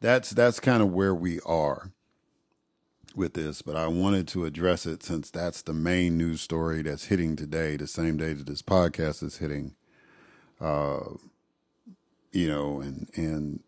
that's 0.00 0.30
that's 0.30 0.60
kind 0.60 0.82
of 0.82 0.92
where 0.92 1.14
we 1.14 1.40
are 1.40 1.92
with 3.14 3.34
this, 3.34 3.60
but 3.60 3.76
I 3.76 3.86
wanted 3.88 4.26
to 4.28 4.46
address 4.46 4.86
it 4.86 5.02
since 5.02 5.30
that's 5.30 5.62
the 5.62 5.74
main 5.74 6.16
news 6.16 6.40
story 6.40 6.82
that's 6.82 7.06
hitting 7.06 7.36
today, 7.36 7.76
the 7.76 7.86
same 7.86 8.16
day 8.16 8.32
that 8.32 8.46
this 8.46 8.62
podcast 8.62 9.22
is 9.22 9.38
hitting. 9.38 9.74
Uh, 10.60 11.00
you 12.32 12.48
know, 12.48 12.80
and 12.80 13.08
and 13.14 13.60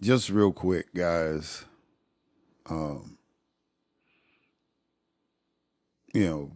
just 0.00 0.30
real 0.30 0.52
quick, 0.52 0.94
guys. 0.94 1.64
Um, 2.68 3.18
you 6.14 6.26
know, 6.26 6.52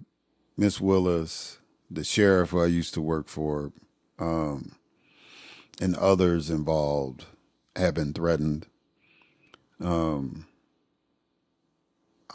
Miss 0.57 0.81
Willis, 0.81 1.59
the 1.91 2.05
sheriff 2.05 2.51
who 2.51 2.61
I 2.61 2.67
used 2.67 2.95
to 2.95 3.01
work 3.01 3.29
for, 3.29 3.73
um, 4.19 4.77
and 5.81 5.97
others 5.97 6.51
involved 6.51 7.27
have 7.75 7.95
been 7.95 8.13
threatened. 8.13 8.67
Um, 9.81 10.47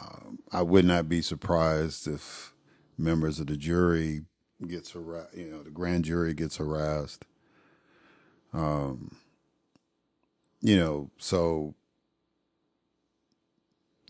uh, 0.00 0.30
I 0.52 0.62
would 0.62 0.84
not 0.84 1.08
be 1.08 1.22
surprised 1.22 2.06
if 2.06 2.52
members 2.98 3.40
of 3.40 3.46
the 3.46 3.56
jury 3.56 4.22
gets 4.66 4.92
harassed, 4.92 5.34
you 5.36 5.50
know, 5.50 5.62
the 5.62 5.70
grand 5.70 6.04
jury 6.04 6.34
gets 6.34 6.56
harassed. 6.58 7.24
Um, 8.52 9.16
you 10.60 10.76
know, 10.76 11.10
so 11.18 11.74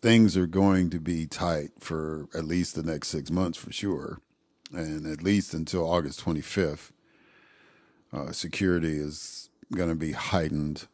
things 0.00 0.36
are 0.36 0.46
going 0.46 0.90
to 0.90 1.00
be 1.00 1.26
tight 1.26 1.70
for 1.78 2.28
at 2.34 2.44
least 2.44 2.74
the 2.74 2.82
next 2.82 3.08
six 3.08 3.30
months 3.30 3.56
for 3.56 3.72
sure, 3.72 4.20
and 4.72 5.06
at 5.06 5.22
least 5.22 5.54
until 5.54 5.88
August 5.88 6.24
25th 6.24 6.90
uh, 8.12 8.32
security 8.32 8.96
is 8.96 9.48
going 9.72 9.88
to 9.88 9.94
be 9.94 10.12
heightened. 10.12 10.86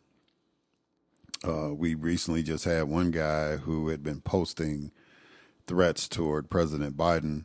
Uh, 1.46 1.72
we 1.74 1.94
recently 1.94 2.42
just 2.42 2.64
had 2.64 2.84
one 2.84 3.10
guy 3.10 3.56
who 3.56 3.88
had 3.88 4.02
been 4.02 4.20
posting 4.20 4.92
threats 5.66 6.08
toward 6.08 6.50
President 6.50 6.96
Biden, 6.96 7.44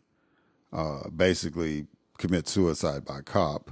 uh, 0.72 1.10
basically 1.10 1.88
commit 2.18 2.48
suicide 2.48 3.06
by 3.06 3.22
cop, 3.22 3.72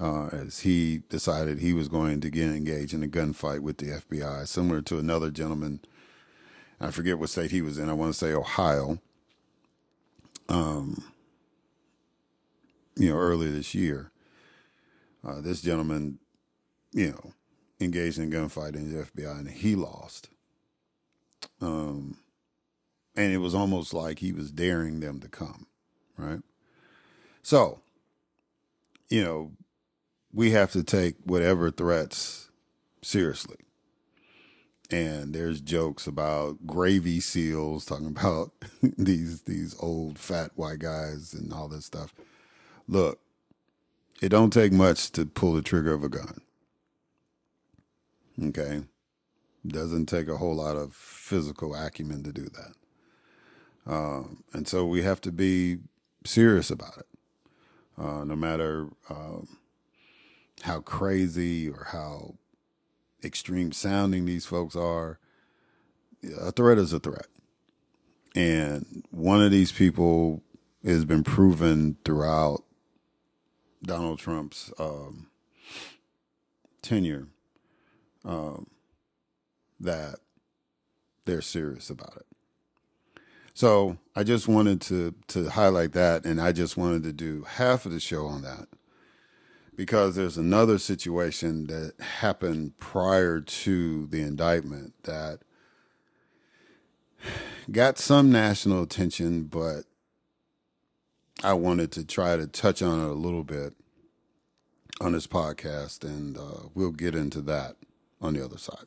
uh, 0.00 0.26
as 0.26 0.60
he 0.60 1.02
decided 1.08 1.58
he 1.58 1.72
was 1.72 1.88
going 1.88 2.20
to 2.20 2.30
get 2.30 2.50
engaged 2.50 2.94
in 2.94 3.02
a 3.02 3.08
gunfight 3.08 3.60
with 3.60 3.78
the 3.78 3.86
FBI, 3.86 4.46
similar 4.46 4.80
to 4.82 4.98
another 4.98 5.30
gentleman. 5.30 5.80
I 6.80 6.90
forget 6.90 7.18
what 7.18 7.30
state 7.30 7.50
he 7.50 7.62
was 7.62 7.78
in. 7.78 7.88
I 7.88 7.94
want 7.94 8.12
to 8.12 8.18
say 8.18 8.32
Ohio. 8.32 8.98
Um, 10.48 11.04
you 12.96 13.10
know, 13.10 13.16
earlier 13.16 13.50
this 13.50 13.74
year. 13.74 14.10
Uh, 15.26 15.40
this 15.40 15.62
gentleman, 15.62 16.18
you 16.92 17.10
know, 17.10 17.32
engaged 17.80 18.18
in 18.18 18.32
a 18.32 18.36
gunfight 18.36 18.74
in 18.74 18.92
the 18.92 19.04
FBI 19.04 19.38
and 19.38 19.48
he 19.48 19.74
lost. 19.74 20.28
Um, 21.60 22.18
and 23.16 23.32
it 23.32 23.38
was 23.38 23.54
almost 23.54 23.94
like 23.94 24.18
he 24.18 24.32
was 24.32 24.50
daring 24.50 25.00
them 25.00 25.20
to 25.20 25.28
come, 25.28 25.66
right? 26.18 26.40
So, 27.42 27.80
you 29.08 29.22
know, 29.22 29.52
we 30.34 30.50
have 30.50 30.72
to 30.72 30.82
take 30.82 31.14
whatever 31.24 31.70
threats 31.70 32.50
seriously. 33.00 33.56
And 34.90 35.34
there's 35.34 35.60
jokes 35.60 36.06
about 36.06 36.66
gravy 36.66 37.20
seals 37.20 37.86
talking 37.86 38.08
about 38.08 38.50
these 38.82 39.42
these 39.42 39.74
old 39.80 40.18
fat 40.18 40.50
white 40.56 40.80
guys 40.80 41.32
and 41.32 41.52
all 41.52 41.68
this 41.68 41.86
stuff. 41.86 42.12
Look, 42.86 43.20
it 44.20 44.28
don't 44.28 44.52
take 44.52 44.72
much 44.72 45.10
to 45.12 45.24
pull 45.24 45.54
the 45.54 45.62
trigger 45.62 45.94
of 45.94 46.04
a 46.04 46.08
gun. 46.08 46.40
Okay. 48.42 48.82
Doesn't 49.66 50.06
take 50.06 50.28
a 50.28 50.36
whole 50.36 50.56
lot 50.56 50.76
of 50.76 50.94
physical 50.94 51.74
acumen 51.74 52.22
to 52.24 52.32
do 52.32 52.48
that. 52.50 52.74
Um, 53.86 54.44
and 54.52 54.68
so 54.68 54.84
we 54.84 55.02
have 55.02 55.20
to 55.22 55.32
be 55.32 55.78
serious 56.26 56.70
about 56.70 56.98
it. 56.98 57.06
Uh, 57.96 58.24
no 58.24 58.36
matter 58.36 58.88
um, 59.08 59.46
how 60.62 60.80
crazy 60.80 61.68
or 61.68 61.88
how 61.90 62.34
extreme 63.24 63.72
sounding 63.72 64.26
these 64.26 64.46
folks 64.46 64.76
are, 64.76 65.18
a 66.40 66.52
threat 66.52 66.78
is 66.78 66.92
a 66.92 67.00
threat. 67.00 67.26
And 68.34 69.04
one 69.10 69.42
of 69.42 69.50
these 69.50 69.72
people 69.72 70.42
has 70.84 71.04
been 71.04 71.24
proven 71.24 71.96
throughout 72.04 72.64
Donald 73.82 74.18
Trump's 74.18 74.72
um, 74.78 75.28
tenure 76.82 77.28
um, 78.24 78.66
that 79.80 80.16
they're 81.24 81.42
serious 81.42 81.90
about 81.90 82.16
it. 82.16 82.26
So 83.54 83.98
I 84.16 84.24
just 84.24 84.48
wanted 84.48 84.80
to 84.82 85.14
to 85.28 85.48
highlight 85.50 85.92
that, 85.92 86.24
and 86.24 86.40
I 86.40 86.50
just 86.50 86.76
wanted 86.76 87.04
to 87.04 87.12
do 87.12 87.44
half 87.44 87.86
of 87.86 87.92
the 87.92 88.00
show 88.00 88.26
on 88.26 88.42
that 88.42 88.66
because 89.76 90.14
there's 90.14 90.38
another 90.38 90.78
situation 90.78 91.66
that 91.66 91.94
happened 92.00 92.78
prior 92.78 93.40
to 93.40 94.06
the 94.06 94.20
indictment 94.20 94.94
that 95.04 95.40
got 97.70 97.98
some 97.98 98.30
national 98.30 98.82
attention, 98.82 99.44
but 99.44 99.84
I 101.42 101.54
wanted 101.54 101.92
to 101.92 102.04
try 102.04 102.36
to 102.36 102.46
touch 102.46 102.82
on 102.82 103.00
it 103.00 103.10
a 103.10 103.14
little 103.14 103.44
bit 103.44 103.74
on 105.00 105.12
this 105.12 105.26
podcast, 105.26 106.04
and 106.04 106.38
uh, 106.38 106.68
we'll 106.74 106.92
get 106.92 107.14
into 107.14 107.40
that 107.42 107.76
on 108.20 108.34
the 108.34 108.44
other 108.44 108.58
side. 108.58 108.86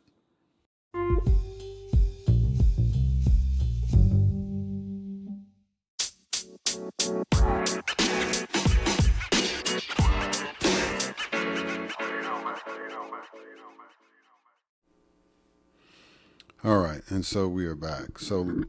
All 16.64 16.80
right, 16.80 17.02
and 17.10 17.26
so 17.26 17.48
we 17.48 17.66
are 17.66 17.76
back. 17.76 18.18
So 18.20 18.64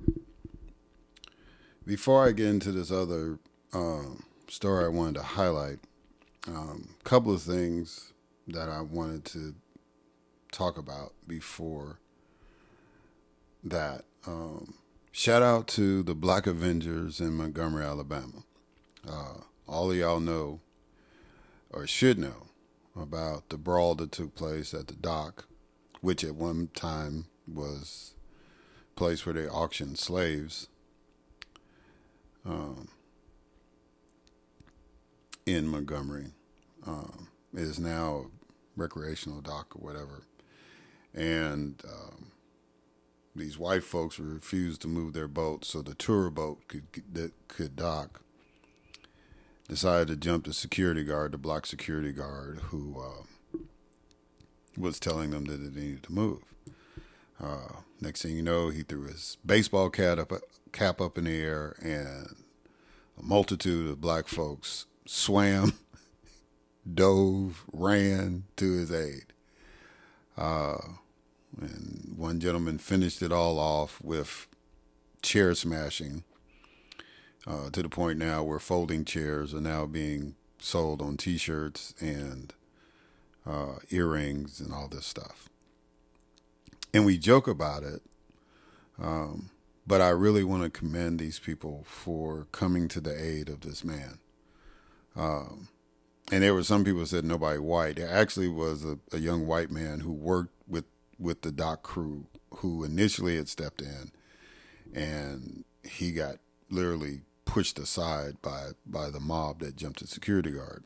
before 1.86 2.26
I 2.26 2.32
get 2.32 2.46
into 2.46 2.70
this 2.70 2.92
other 2.92 3.38
um, 3.72 4.24
story, 4.46 4.84
I 4.84 4.88
wanted 4.88 5.14
to 5.14 5.22
highlight 5.22 5.78
a 6.46 6.50
um, 6.50 6.96
couple 7.02 7.32
of 7.32 7.42
things 7.42 8.12
that 8.46 8.68
I 8.68 8.82
wanted 8.82 9.24
to 9.26 9.54
talk 10.52 10.76
about 10.76 11.14
before 11.26 11.98
that. 13.64 14.04
Um, 14.26 14.74
shout 15.10 15.42
out 15.42 15.66
to 15.68 16.02
the 16.02 16.14
Black 16.14 16.46
Avengers 16.46 17.20
in 17.20 17.32
Montgomery, 17.34 17.84
Alabama. 17.84 18.44
Uh, 19.08 19.40
all 19.66 19.90
of 19.90 19.96
y'all 19.96 20.20
know, 20.20 20.60
or 21.70 21.86
should 21.86 22.18
know, 22.18 22.47
about 23.00 23.48
the 23.48 23.58
brawl 23.58 23.94
that 23.96 24.12
took 24.12 24.34
place 24.34 24.74
at 24.74 24.88
the 24.88 24.94
dock, 24.94 25.46
which 26.00 26.24
at 26.24 26.34
one 26.34 26.68
time 26.74 27.26
was 27.46 28.14
a 28.92 28.98
place 28.98 29.24
where 29.24 29.34
they 29.34 29.48
auctioned 29.48 29.98
slaves. 29.98 30.68
Um, 32.44 32.88
in 35.48 35.66
Montgomery. 35.66 36.26
Um, 36.86 37.28
is 37.54 37.78
now 37.78 38.26
a 38.26 38.26
recreational 38.76 39.40
dock 39.40 39.74
or 39.74 39.80
whatever. 39.80 40.26
And 41.14 41.82
um, 41.88 42.32
these 43.34 43.58
white 43.58 43.82
folks 43.82 44.18
refused 44.18 44.82
to 44.82 44.88
move 44.88 45.14
their 45.14 45.28
boat 45.28 45.64
so 45.64 45.80
the 45.80 45.94
tour 45.94 46.30
boat 46.30 46.68
could 46.68 46.84
that 47.12 47.32
could 47.48 47.76
dock. 47.76 48.20
Decided 49.68 50.08
to 50.08 50.16
jump 50.16 50.46
the 50.46 50.54
security 50.54 51.04
guard, 51.04 51.32
the 51.32 51.38
black 51.38 51.66
security 51.66 52.12
guard, 52.12 52.58
who 52.70 52.96
uh, 52.98 53.58
was 54.78 54.98
telling 54.98 55.30
them 55.30 55.44
that 55.44 55.56
they 55.56 55.80
needed 55.80 56.04
to 56.04 56.12
move. 56.12 56.42
Uh, 57.40 57.80
next 58.00 58.22
thing 58.22 58.34
you 58.34 58.42
know, 58.42 58.70
he 58.70 58.82
threw 58.82 59.02
his 59.02 59.36
baseball 59.44 59.90
cap 59.90 60.18
up, 60.18 60.32
cap 60.72 61.00
up 61.00 61.18
in 61.18 61.24
the 61.24 61.38
air, 61.38 61.76
and 61.82 62.34
a 63.18 63.22
multitude 63.22 63.90
of 63.90 64.00
black 64.00 64.26
folks 64.26 64.86
swam, 65.06 65.74
dove, 66.94 67.64
ran 67.72 68.44
to 68.56 68.72
his 68.72 68.90
aid. 68.90 69.32
Uh, 70.36 70.78
and 71.60 72.14
one 72.16 72.40
gentleman 72.40 72.78
finished 72.78 73.22
it 73.22 73.32
all 73.32 73.58
off 73.58 74.00
with 74.02 74.46
chair 75.22 75.54
smashing 75.54 76.22
uh, 77.48 77.70
to 77.70 77.82
the 77.82 77.88
point 77.88 78.18
now 78.18 78.42
where 78.42 78.58
folding 78.58 79.04
chairs 79.04 79.54
are 79.54 79.60
now 79.60 79.86
being 79.86 80.34
sold 80.58 81.00
on 81.00 81.16
t 81.16 81.38
shirts 81.38 81.94
and 81.98 82.52
uh, 83.46 83.76
earrings 83.90 84.60
and 84.60 84.74
all 84.74 84.88
this 84.88 85.06
stuff. 85.06 85.48
And 86.92 87.06
we 87.06 87.16
joke 87.16 87.48
about 87.48 87.82
it, 87.82 88.02
um, 89.00 89.50
but 89.86 90.00
I 90.00 90.10
really 90.10 90.44
want 90.44 90.62
to 90.62 90.70
commend 90.70 91.18
these 91.18 91.38
people 91.38 91.84
for 91.86 92.46
coming 92.52 92.88
to 92.88 93.00
the 93.00 93.18
aid 93.18 93.48
of 93.48 93.60
this 93.60 93.82
man. 93.82 94.18
Um, 95.16 95.68
and 96.30 96.42
there 96.42 96.54
were 96.54 96.64
some 96.64 96.84
people 96.84 97.06
said 97.06 97.24
nobody 97.24 97.58
white. 97.58 97.96
There 97.96 98.08
actually 98.08 98.48
was 98.48 98.84
a, 98.84 98.98
a 99.12 99.18
young 99.18 99.46
white 99.46 99.70
man 99.70 100.00
who 100.00 100.12
worked 100.12 100.52
with 100.66 100.84
with 101.18 101.42
the 101.42 101.50
dock 101.50 101.82
crew 101.82 102.26
who 102.56 102.84
initially 102.84 103.36
had 103.36 103.48
stepped 103.48 103.80
in, 103.80 104.12
and 104.94 105.64
he 105.82 106.12
got 106.12 106.36
literally 106.70 107.22
pushed 107.48 107.78
aside 107.78 108.40
by 108.42 108.68
by 108.84 109.08
the 109.08 109.18
mob 109.18 109.60
that 109.60 109.74
jumped 109.74 110.00
the 110.00 110.06
security 110.06 110.50
guard, 110.50 110.84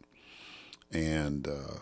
and 0.93 1.49
uh, 1.49 1.81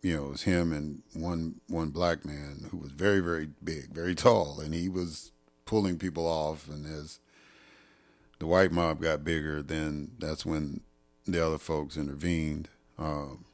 you 0.00 0.16
know 0.16 0.26
it 0.26 0.30
was 0.30 0.42
him 0.42 0.72
and 0.72 1.02
one 1.12 1.60
one 1.68 1.90
black 1.90 2.24
man 2.24 2.68
who 2.70 2.78
was 2.78 2.90
very 2.92 3.20
very 3.20 3.50
big, 3.62 3.92
very 3.92 4.14
tall, 4.14 4.58
and 4.58 4.74
he 4.74 4.88
was 4.88 5.32
pulling 5.66 5.98
people 5.98 6.26
off, 6.26 6.66
and 6.66 6.86
as 6.86 7.20
the 8.38 8.46
white 8.46 8.72
mob 8.72 9.02
got 9.02 9.22
bigger, 9.22 9.62
then 9.62 10.12
that's 10.18 10.46
when 10.46 10.80
the 11.26 11.44
other 11.44 11.58
folks 11.58 11.96
intervened. 11.96 12.68
Um, 12.98 13.44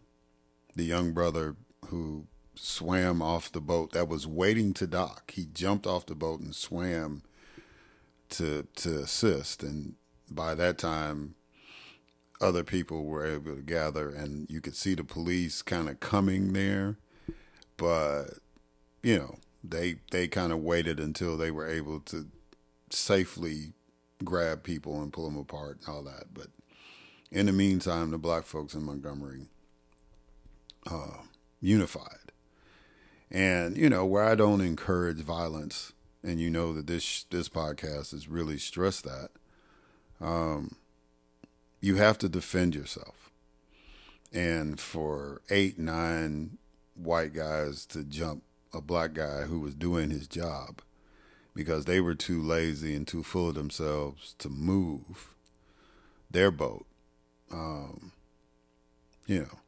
the 0.76 0.84
young 0.84 1.12
brother 1.12 1.56
who 1.86 2.28
swam 2.54 3.20
off 3.20 3.50
the 3.50 3.60
boat 3.60 3.92
that 3.92 4.08
was 4.08 4.28
waiting 4.28 4.72
to 4.74 4.86
dock, 4.86 5.32
he 5.32 5.44
jumped 5.44 5.88
off 5.88 6.06
the 6.06 6.14
boat 6.14 6.38
and 6.40 6.54
swam 6.54 7.22
to 8.30 8.66
to 8.76 8.98
assist. 9.00 9.62
And 9.62 9.94
by 10.30 10.54
that 10.54 10.78
time, 10.78 11.34
other 12.40 12.64
people 12.64 13.04
were 13.04 13.26
able 13.26 13.56
to 13.56 13.62
gather, 13.62 14.08
and 14.10 14.48
you 14.50 14.60
could 14.60 14.76
see 14.76 14.94
the 14.94 15.04
police 15.04 15.62
kind 15.62 15.88
of 15.88 16.00
coming 16.00 16.52
there. 16.52 16.96
But 17.76 18.38
you 19.02 19.18
know, 19.18 19.38
they 19.62 19.96
they 20.10 20.28
kind 20.28 20.52
of 20.52 20.60
waited 20.60 21.00
until 21.00 21.36
they 21.36 21.50
were 21.50 21.68
able 21.68 22.00
to 22.00 22.26
safely 22.90 23.72
grab 24.24 24.62
people 24.62 25.00
and 25.00 25.12
pull 25.12 25.24
them 25.24 25.38
apart 25.38 25.78
and 25.80 25.94
all 25.94 26.02
that. 26.02 26.34
But 26.34 26.48
in 27.30 27.46
the 27.46 27.52
meantime, 27.52 28.10
the 28.10 28.18
black 28.18 28.44
folks 28.44 28.74
in 28.74 28.82
Montgomery 28.82 29.46
uh, 30.90 31.22
unified. 31.60 32.32
And, 33.30 33.76
you 33.76 33.90
know, 33.90 34.06
where 34.06 34.24
I 34.24 34.34
don't 34.34 34.62
encourage 34.62 35.18
violence, 35.18 35.92
and 36.22 36.40
you 36.40 36.50
know 36.50 36.72
that 36.74 36.86
this 36.86 37.24
this 37.30 37.48
podcast 37.48 38.10
has 38.12 38.28
really 38.28 38.58
stressed 38.58 39.04
that, 39.04 39.30
um, 40.20 40.76
you 41.80 41.96
have 41.96 42.18
to 42.18 42.28
defend 42.28 42.74
yourself. 42.74 43.30
And 44.32 44.78
for 44.78 45.40
eight, 45.50 45.78
nine 45.78 46.58
white 46.94 47.32
guys 47.32 47.86
to 47.86 48.04
jump 48.04 48.42
a 48.74 48.80
black 48.80 49.14
guy 49.14 49.42
who 49.42 49.60
was 49.60 49.74
doing 49.74 50.10
his 50.10 50.28
job 50.28 50.82
because 51.54 51.86
they 51.86 52.00
were 52.00 52.14
too 52.14 52.42
lazy 52.42 52.94
and 52.94 53.06
too 53.06 53.22
full 53.22 53.48
of 53.48 53.54
themselves 53.54 54.34
to 54.38 54.48
move 54.48 55.34
their 56.30 56.50
boat 56.50 56.84
um, 57.52 58.12
you 59.26 59.40
know, 59.40 59.58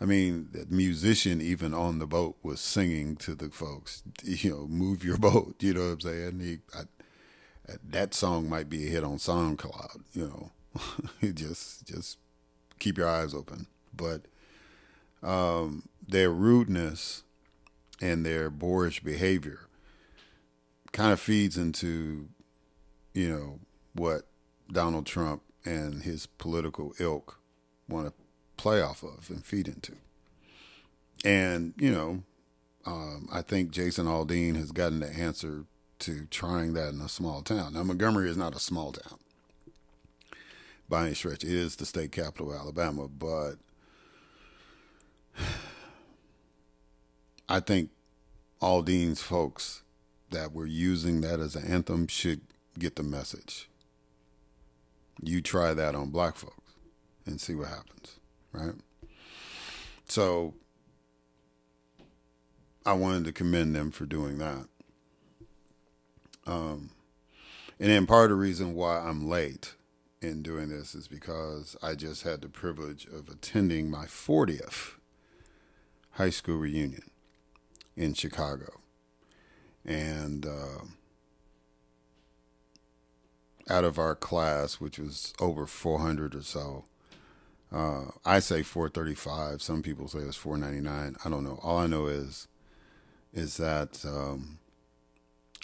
I 0.00 0.04
mean, 0.04 0.48
the 0.52 0.66
musician 0.68 1.40
even 1.40 1.74
on 1.74 1.98
the 1.98 2.06
boat 2.06 2.36
was 2.42 2.60
singing 2.60 3.16
to 3.16 3.34
the 3.34 3.50
folks, 3.50 4.02
you 4.22 4.50
know, 4.50 4.66
move 4.66 5.04
your 5.04 5.18
boat. 5.18 5.56
You 5.60 5.74
know 5.74 5.80
what 5.80 5.92
I'm 5.92 6.00
saying? 6.00 6.40
He, 6.40 6.58
I, 6.76 6.82
that 7.90 8.14
song 8.14 8.48
might 8.48 8.70
be 8.70 8.86
a 8.86 8.90
hit 8.90 9.04
on 9.04 9.16
SoundCloud. 9.16 10.02
You 10.12 10.50
know, 11.22 11.32
just 11.34 11.86
just 11.86 12.18
keep 12.78 12.96
your 12.98 13.08
eyes 13.08 13.34
open. 13.34 13.66
But 13.94 14.22
um, 15.22 15.88
their 16.06 16.30
rudeness 16.30 17.24
and 18.00 18.24
their 18.24 18.50
boorish 18.50 19.02
behavior 19.02 19.68
kind 20.92 21.12
of 21.12 21.20
feeds 21.20 21.58
into, 21.58 22.28
you 23.12 23.28
know, 23.28 23.58
what 23.94 24.22
Donald 24.70 25.06
Trump 25.06 25.42
and 25.64 26.02
his 26.02 26.26
political 26.26 26.94
ilk 26.98 27.40
want 27.88 28.06
to 28.06 28.12
play 28.58 28.82
off 28.82 29.02
of 29.02 29.30
and 29.30 29.44
feed 29.44 29.68
into. 29.68 29.94
And, 31.24 31.72
you 31.78 31.90
know, 31.90 32.22
um, 32.84 33.28
I 33.32 33.42
think 33.42 33.70
Jason 33.70 34.06
Aldean 34.06 34.56
has 34.56 34.72
gotten 34.72 35.00
the 35.00 35.08
answer 35.08 35.64
to 36.00 36.26
trying 36.26 36.74
that 36.74 36.92
in 36.92 37.00
a 37.00 37.08
small 37.08 37.42
town. 37.42 37.72
Now, 37.74 37.82
Montgomery 37.82 38.28
is 38.30 38.36
not 38.36 38.54
a 38.54 38.60
small 38.60 38.92
town 38.92 39.18
by 40.88 41.06
any 41.06 41.14
stretch. 41.14 41.44
It 41.44 41.52
is 41.52 41.76
the 41.76 41.86
state 41.86 42.12
capital 42.12 42.52
of 42.52 42.58
Alabama, 42.58 43.08
but 43.08 43.54
I 47.48 47.60
think 47.60 47.90
Aldean's 48.60 49.22
folks 49.22 49.82
that 50.30 50.52
were 50.52 50.66
using 50.66 51.20
that 51.22 51.40
as 51.40 51.56
an 51.56 51.66
anthem 51.66 52.06
should 52.06 52.40
get 52.78 52.96
the 52.96 53.02
message. 53.02 53.68
You 55.22 55.40
try 55.40 55.74
that 55.74 55.94
on 55.94 56.10
black 56.10 56.36
folks 56.36 56.74
and 57.26 57.40
see 57.40 57.54
what 57.54 57.68
happens, 57.68 58.17
right? 58.52 58.74
So 60.06 60.54
I 62.84 62.92
wanted 62.94 63.24
to 63.24 63.32
commend 63.32 63.74
them 63.74 63.90
for 63.90 64.06
doing 64.06 64.38
that. 64.38 64.66
Um, 66.46 66.90
and 67.78 67.90
then 67.90 68.06
part 68.06 68.30
of 68.30 68.30
the 68.30 68.42
reason 68.42 68.74
why 68.74 68.98
I'm 68.98 69.28
late 69.28 69.74
in 70.20 70.42
doing 70.42 70.70
this 70.70 70.94
is 70.94 71.06
because 71.06 71.76
I 71.82 71.94
just 71.94 72.22
had 72.22 72.40
the 72.40 72.48
privilege 72.48 73.06
of 73.06 73.28
attending 73.28 73.90
my 73.90 74.06
40th 74.06 74.94
high 76.12 76.30
school 76.30 76.56
reunion 76.56 77.10
in 77.96 78.14
Chicago. 78.14 78.80
And 79.84 80.46
uh, 80.46 80.84
out 83.68 83.84
of 83.84 83.98
our 83.98 84.14
class, 84.14 84.80
which 84.80 84.98
was 84.98 85.34
over 85.38 85.66
400 85.66 86.34
or 86.34 86.42
so, 86.42 86.84
uh, 87.72 88.04
I 88.24 88.38
say 88.38 88.62
435. 88.62 89.60
Some 89.60 89.82
people 89.82 90.08
say 90.08 90.20
it's 90.20 90.36
499. 90.36 91.16
I 91.24 91.28
don't 91.28 91.44
know. 91.44 91.58
All 91.62 91.78
I 91.78 91.86
know 91.86 92.06
is 92.06 92.48
is 93.34 93.58
that 93.58 94.04
um, 94.06 94.58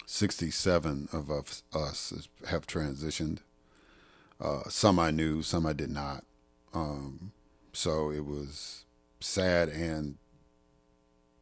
67 0.05 1.09
of 1.11 1.31
us, 1.31 1.63
us 1.73 2.27
have 2.47 2.67
transitioned. 2.67 3.39
Uh, 4.39 4.63
some 4.69 4.99
I 4.99 5.11
knew, 5.11 5.41
some 5.41 5.65
I 5.65 5.73
did 5.73 5.89
not. 5.89 6.23
Um, 6.73 7.31
so 7.73 8.11
it 8.11 8.25
was 8.25 8.85
sad 9.19 9.69
and, 9.69 10.17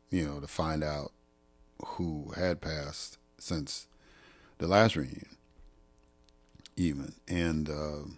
you 0.10 0.26
know, 0.26 0.40
to 0.40 0.48
find 0.48 0.84
out 0.84 1.12
who 1.86 2.32
had 2.36 2.62
passed 2.62 3.18
since 3.38 3.88
the 4.60 4.68
last 4.68 4.96
reunion, 4.96 5.36
even. 6.78 7.14
And 7.28 7.70
uh, 7.70 8.10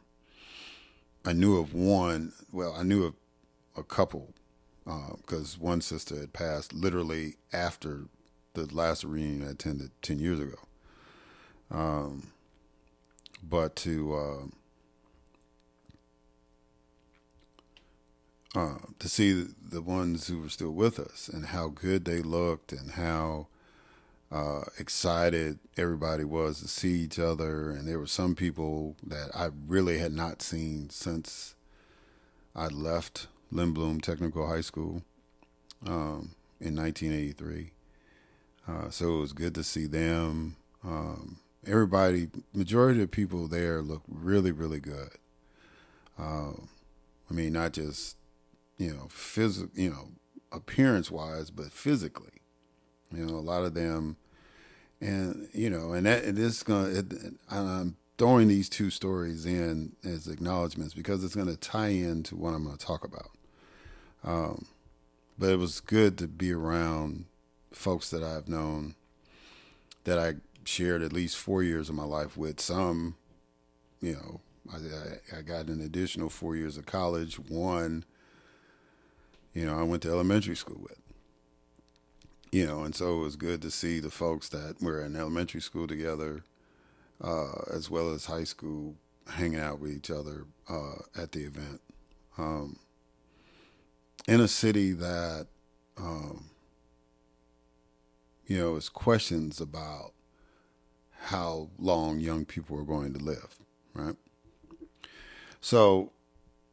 I 1.25 1.33
knew 1.33 1.57
of 1.57 1.73
one, 1.73 2.33
well, 2.51 2.73
I 2.77 2.83
knew 2.83 3.03
of 3.05 3.15
a 3.75 3.83
couple 3.83 4.33
because 4.85 5.55
uh, 5.55 5.59
one 5.59 5.81
sister 5.81 6.19
had 6.19 6.33
passed 6.33 6.71
literally 6.71 7.35
after 7.51 8.05
the 8.53 8.73
last 8.73 9.03
reunion 9.03 9.47
I 9.47 9.51
attended 9.51 9.89
10 10.03 10.19
years 10.19 10.39
ago. 10.39 10.59
Um, 11.71 12.31
but 13.41 13.75
to 13.77 14.51
uh, 18.55 18.59
uh, 18.59 18.77
to 18.99 19.09
see 19.09 19.47
the 19.69 19.81
ones 19.81 20.27
who 20.27 20.41
were 20.41 20.49
still 20.49 20.71
with 20.71 20.99
us 20.99 21.27
and 21.27 21.47
how 21.47 21.67
good 21.67 22.05
they 22.05 22.21
looked 22.21 22.71
and 22.71 22.91
how 22.91 23.47
uh, 24.31 24.61
excited 24.79 25.59
everybody 25.77 26.23
was 26.23 26.61
to 26.61 26.67
see 26.67 26.99
each 26.99 27.19
other, 27.19 27.71
and 27.71 27.87
there 27.87 27.99
were 27.99 28.07
some 28.07 28.35
people 28.35 28.95
that 29.05 29.29
I 29.35 29.49
really 29.67 29.99
had 29.99 30.13
not 30.13 30.41
seen 30.41 30.89
since 30.89 31.55
I 32.55 32.67
left 32.67 33.27
Lindblom 33.53 34.01
Technical 34.01 34.47
High 34.47 34.61
School 34.61 35.03
um, 35.85 36.35
in 36.59 36.75
1983. 36.75 37.71
Uh, 38.67 38.89
so 38.89 39.17
it 39.17 39.19
was 39.19 39.33
good 39.33 39.53
to 39.55 39.63
see 39.63 39.85
them. 39.85 40.55
Um, 40.83 41.37
everybody, 41.65 42.29
majority 42.53 43.03
of 43.03 43.11
people 43.11 43.47
there 43.47 43.81
look 43.81 44.01
really, 44.07 44.51
really 44.51 44.79
good. 44.79 45.09
Uh, 46.17 46.53
I 47.29 47.33
mean, 47.33 47.53
not 47.53 47.73
just 47.73 48.17
you 48.77 48.91
know, 48.91 49.07
physical, 49.09 49.69
you 49.73 49.89
know, 49.89 50.09
appearance 50.51 51.09
wise, 51.09 51.49
but 51.49 51.71
physically. 51.71 52.41
You 53.13 53.25
know, 53.25 53.35
a 53.35 53.39
lot 53.39 53.63
of 53.63 53.73
them, 53.73 54.17
and 54.99 55.47
you 55.53 55.69
know, 55.69 55.93
and 55.93 56.05
that 56.05 56.23
and 56.23 56.37
this 56.37 56.63
gonna. 56.63 56.89
It, 56.89 57.05
I'm 57.49 57.95
throwing 58.17 58.47
these 58.47 58.69
two 58.69 58.89
stories 58.89 59.45
in 59.45 59.93
as 60.03 60.27
acknowledgments 60.27 60.93
because 60.93 61.23
it's 61.23 61.35
going 61.35 61.47
to 61.47 61.57
tie 61.57 61.89
into 61.89 62.35
what 62.35 62.53
I'm 62.53 62.63
going 62.63 62.77
to 62.77 62.85
talk 62.85 63.03
about. 63.03 63.31
Um, 64.23 64.67
but 65.37 65.51
it 65.51 65.59
was 65.59 65.81
good 65.81 66.17
to 66.19 66.27
be 66.27 66.51
around 66.51 67.25
folks 67.71 68.09
that 68.09 68.23
I've 68.23 68.47
known 68.47 68.95
that 70.05 70.17
I 70.17 70.35
shared 70.63 71.01
at 71.01 71.13
least 71.13 71.35
four 71.35 71.61
years 71.61 71.89
of 71.89 71.95
my 71.95 72.05
life 72.05 72.37
with. 72.37 72.59
Some, 72.59 73.15
you 74.01 74.13
know, 74.13 74.41
I, 74.73 75.37
I, 75.37 75.41
got 75.41 75.67
an 75.67 75.81
additional 75.81 76.29
four 76.29 76.55
years 76.55 76.77
of 76.77 76.85
college. 76.85 77.37
One, 77.37 78.05
you 79.53 79.65
know, 79.65 79.77
I 79.77 79.83
went 79.83 80.03
to 80.03 80.09
elementary 80.09 80.55
school 80.55 80.79
with. 80.81 80.99
You 82.51 82.65
know, 82.65 82.83
and 82.83 82.95
so 82.95 83.19
it 83.19 83.23
was 83.23 83.35
good 83.35 83.61
to 83.63 83.71
see 83.71 83.99
the 83.99 84.11
folks 84.11 84.49
that 84.49 84.81
were 84.81 85.03
in 85.03 85.15
elementary 85.15 85.61
school 85.61 85.87
together, 85.87 86.43
uh, 87.21 87.63
as 87.73 87.89
well 87.89 88.13
as 88.13 88.25
high 88.25 88.45
school, 88.45 88.95
hanging 89.27 89.59
out 89.59 89.79
with 89.79 89.91
each 89.91 90.09
other 90.09 90.45
uh, 90.69 90.99
at 91.17 91.33
the 91.33 91.43
event. 91.43 91.81
Um, 92.37 92.77
in 94.27 94.39
a 94.39 94.47
city 94.47 94.93
that 94.93 95.47
um, 95.97 96.49
you 98.47 98.57
know, 98.57 98.75
is 98.75 98.89
questions 98.89 99.59
about 99.59 100.13
how 101.25 101.69
long 101.79 102.19
young 102.19 102.45
people 102.45 102.77
are 102.79 102.83
going 102.83 103.13
to 103.13 103.19
live, 103.19 103.55
right? 103.93 104.15
So, 105.61 106.11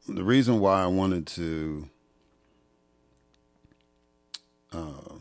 the 0.06 0.24
reason 0.24 0.60
why 0.60 0.82
I 0.82 0.86
wanted 0.86 1.26
to 1.28 1.88
uh, 4.72 5.14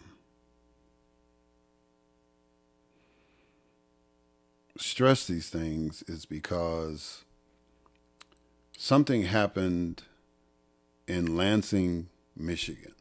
stress 4.81 5.25
these 5.27 5.49
things 5.49 6.03
is 6.07 6.25
because 6.25 7.23
something 8.77 9.23
happened 9.23 10.03
in 11.07 11.35
Lansing, 11.35 12.09
Michigan 12.35 12.93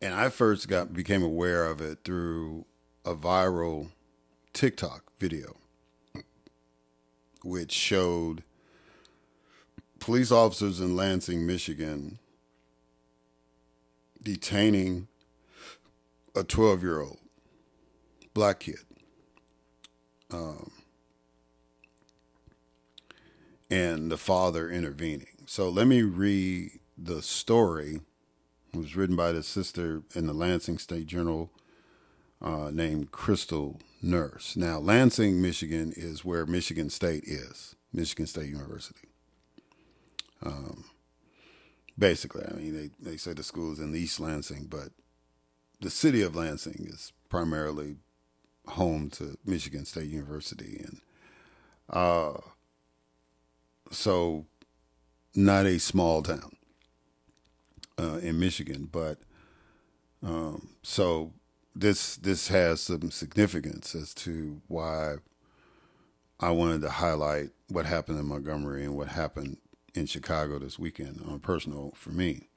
and 0.00 0.14
I 0.14 0.28
first 0.30 0.68
got 0.68 0.92
became 0.92 1.22
aware 1.22 1.66
of 1.66 1.80
it 1.80 1.98
through 2.04 2.64
a 3.04 3.14
viral 3.14 3.90
TikTok 4.52 5.04
video, 5.18 5.56
which 7.42 7.72
showed 7.72 8.42
police 9.98 10.32
officers 10.32 10.80
in 10.80 10.96
Lansing, 10.96 11.46
Michigan, 11.46 12.18
detaining 14.22 15.08
a 16.34 16.44
12 16.44 16.82
year 16.82 17.00
old 17.00 17.18
black 18.32 18.60
kid. 18.60 18.78
Um, 20.32 20.70
and 23.70 24.10
the 24.10 24.16
father 24.16 24.70
intervening. 24.70 25.26
So 25.46 25.68
let 25.68 25.86
me 25.86 26.02
read 26.02 26.70
the 26.98 27.22
story 27.22 28.00
it 28.72 28.78
was 28.78 28.94
written 28.96 29.16
by 29.16 29.32
the 29.32 29.42
sister 29.42 30.02
in 30.14 30.26
the 30.26 30.32
Lansing 30.32 30.78
State 30.78 31.06
Journal 31.06 31.50
uh, 32.40 32.70
named 32.72 33.10
Krystal 33.10 33.80
Nurse. 34.00 34.56
Now, 34.56 34.78
Lansing, 34.78 35.42
Michigan 35.42 35.92
is 35.96 36.24
where 36.24 36.46
Michigan 36.46 36.88
State 36.88 37.24
is, 37.24 37.74
Michigan 37.92 38.26
State 38.26 38.48
University. 38.48 39.08
Um, 40.42 40.84
basically, 41.98 42.44
I 42.48 42.54
mean, 42.54 42.74
they, 42.76 43.10
they 43.10 43.16
say 43.16 43.32
the 43.32 43.42
school 43.42 43.72
is 43.72 43.80
in 43.80 43.94
East 43.94 44.20
Lansing, 44.20 44.66
but 44.70 44.90
the 45.80 45.90
city 45.90 46.22
of 46.22 46.36
Lansing 46.36 46.86
is 46.88 47.12
primarily 47.28 47.96
home 48.70 49.10
to 49.10 49.36
Michigan 49.44 49.84
State 49.84 50.08
University. 50.10 50.84
And 50.84 51.00
uh, 51.90 52.40
so, 53.90 54.46
not 55.34 55.66
a 55.66 55.78
small 55.78 56.22
town. 56.22 56.56
uh, 57.98 58.18
in 58.22 58.38
Michigan. 58.38 58.88
But 58.90 59.18
um, 60.22 60.70
so 60.82 61.32
this 61.74 62.16
this 62.16 62.48
has 62.48 62.80
some 62.80 63.10
significance 63.10 63.94
as 63.94 64.14
to 64.14 64.60
why 64.68 65.16
I 66.38 66.50
wanted 66.50 66.82
to 66.82 66.90
highlight 66.90 67.50
what 67.68 67.86
happened 67.86 68.18
in 68.18 68.26
Montgomery 68.26 68.84
and 68.84 68.96
what 68.96 69.08
happened 69.08 69.58
in 69.94 70.06
Chicago 70.06 70.58
this 70.58 70.78
weekend 70.78 71.22
on 71.28 71.40
personal 71.40 71.92
for 71.94 72.10
me. 72.10 72.49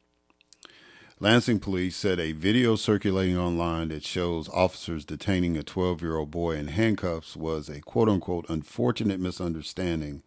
Lansing 1.20 1.60
police 1.60 1.96
said 1.96 2.20
a 2.20 2.32
video 2.32 2.76
circulating 2.76 3.38
online 3.38 3.90
that 3.90 4.04
shows 4.04 4.50
officers 4.50 5.06
detaining 5.06 5.56
a 5.56 5.64
12 5.64 6.02
year 6.02 6.18
old 6.18 6.32
boy 6.32 6.56
in 6.56 6.70
handcuffs 6.70 7.36
was 7.36 7.70
a 7.70 7.82
quote 7.82 8.10
unquote 8.10 8.46
unfortunate 8.50 9.20
misunderstanding 9.20 10.24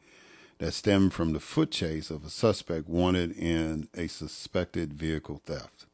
that 0.58 0.72
stemmed 0.72 1.12
from 1.12 1.32
the 1.32 1.40
foot 1.40 1.70
chase 1.70 2.10
of 2.10 2.24
a 2.24 2.30
suspect 2.30 2.88
wanted 2.88 3.32
in 3.32 3.88
a 3.94 4.06
suspected 4.06 4.94
vehicle 4.94 5.42
theft. 5.44 5.86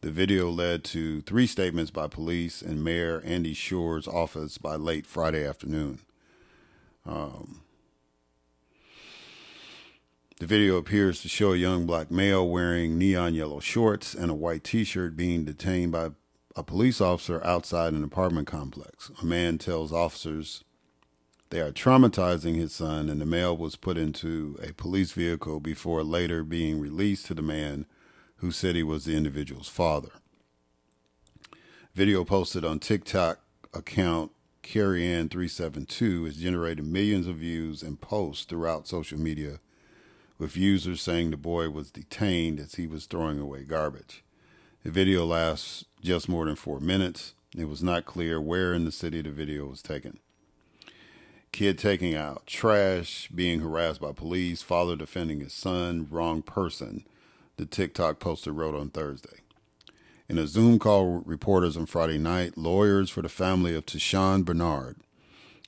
The 0.00 0.10
video 0.10 0.48
led 0.50 0.84
to 0.84 1.20
three 1.20 1.46
statements 1.46 1.90
by 1.90 2.08
police 2.08 2.62
and 2.62 2.82
Mayor 2.82 3.20
Andy 3.24 3.54
Schor's 3.54 4.08
office 4.08 4.56
by 4.56 4.76
late 4.76 5.06
Friday 5.06 5.46
afternoon. 5.46 6.00
Um, 7.04 7.62
the 10.38 10.46
video 10.46 10.76
appears 10.76 11.20
to 11.20 11.28
show 11.28 11.52
a 11.52 11.56
young 11.56 11.84
black 11.84 12.10
male 12.10 12.48
wearing 12.48 12.96
neon 12.96 13.34
yellow 13.34 13.58
shorts 13.58 14.14
and 14.14 14.30
a 14.30 14.34
white 14.34 14.62
t 14.62 14.84
shirt 14.84 15.16
being 15.16 15.44
detained 15.44 15.90
by 15.90 16.10
a 16.54 16.62
police 16.62 17.00
officer 17.00 17.44
outside 17.44 17.92
an 17.92 18.04
apartment 18.04 18.46
complex. 18.46 19.10
A 19.20 19.24
man 19.24 19.58
tells 19.58 19.92
officers 19.92 20.62
they 21.50 21.60
are 21.60 21.72
traumatizing 21.72 22.56
his 22.56 22.72
son, 22.72 23.08
and 23.08 23.20
the 23.20 23.26
male 23.26 23.56
was 23.56 23.74
put 23.74 23.96
into 23.96 24.58
a 24.62 24.72
police 24.74 25.12
vehicle 25.12 25.60
before 25.60 26.04
later 26.04 26.44
being 26.44 26.78
released 26.78 27.26
to 27.26 27.34
the 27.34 27.42
man 27.42 27.86
who 28.36 28.52
said 28.52 28.76
he 28.76 28.82
was 28.82 29.06
the 29.06 29.16
individual's 29.16 29.68
father. 29.68 30.10
Video 31.94 32.24
posted 32.24 32.64
on 32.64 32.78
TikTok 32.78 33.40
account 33.74 34.30
Carrie 34.62 35.06
Ann 35.06 35.28
372 35.28 36.26
has 36.26 36.36
generated 36.36 36.84
millions 36.84 37.26
of 37.26 37.36
views 37.36 37.82
and 37.82 38.00
posts 38.00 38.44
throughout 38.44 38.86
social 38.86 39.18
media 39.18 39.58
with 40.38 40.56
users 40.56 41.02
saying 41.02 41.30
the 41.30 41.36
boy 41.36 41.68
was 41.68 41.90
detained 41.90 42.60
as 42.60 42.76
he 42.76 42.86
was 42.86 43.06
throwing 43.06 43.40
away 43.40 43.64
garbage. 43.64 44.24
The 44.84 44.90
video 44.90 45.26
lasts 45.26 45.84
just 46.02 46.28
more 46.28 46.44
than 46.46 46.56
four 46.56 46.80
minutes. 46.80 47.34
It 47.56 47.68
was 47.68 47.82
not 47.82 48.06
clear 48.06 48.40
where 48.40 48.72
in 48.72 48.84
the 48.84 48.92
city 48.92 49.20
the 49.20 49.30
video 49.30 49.66
was 49.66 49.82
taken. 49.82 50.20
Kid 51.50 51.78
taking 51.78 52.14
out 52.14 52.46
trash, 52.46 53.28
being 53.34 53.60
harassed 53.60 54.00
by 54.00 54.12
police, 54.12 54.62
father 54.62 54.96
defending 54.96 55.40
his 55.40 55.52
son, 55.52 56.06
wrong 56.10 56.42
person, 56.42 57.04
the 57.56 57.66
TikTok 57.66 58.20
poster 58.20 58.52
wrote 58.52 58.74
on 58.74 58.90
Thursday. 58.90 59.38
In 60.28 60.38
a 60.38 60.46
Zoom 60.46 60.78
call 60.78 61.16
with 61.16 61.26
reporters 61.26 61.76
on 61.76 61.86
Friday 61.86 62.18
night, 62.18 62.56
lawyers 62.58 63.10
for 63.10 63.22
the 63.22 63.28
family 63.28 63.74
of 63.74 63.86
Tashawn 63.86 64.44
Bernard 64.44 64.98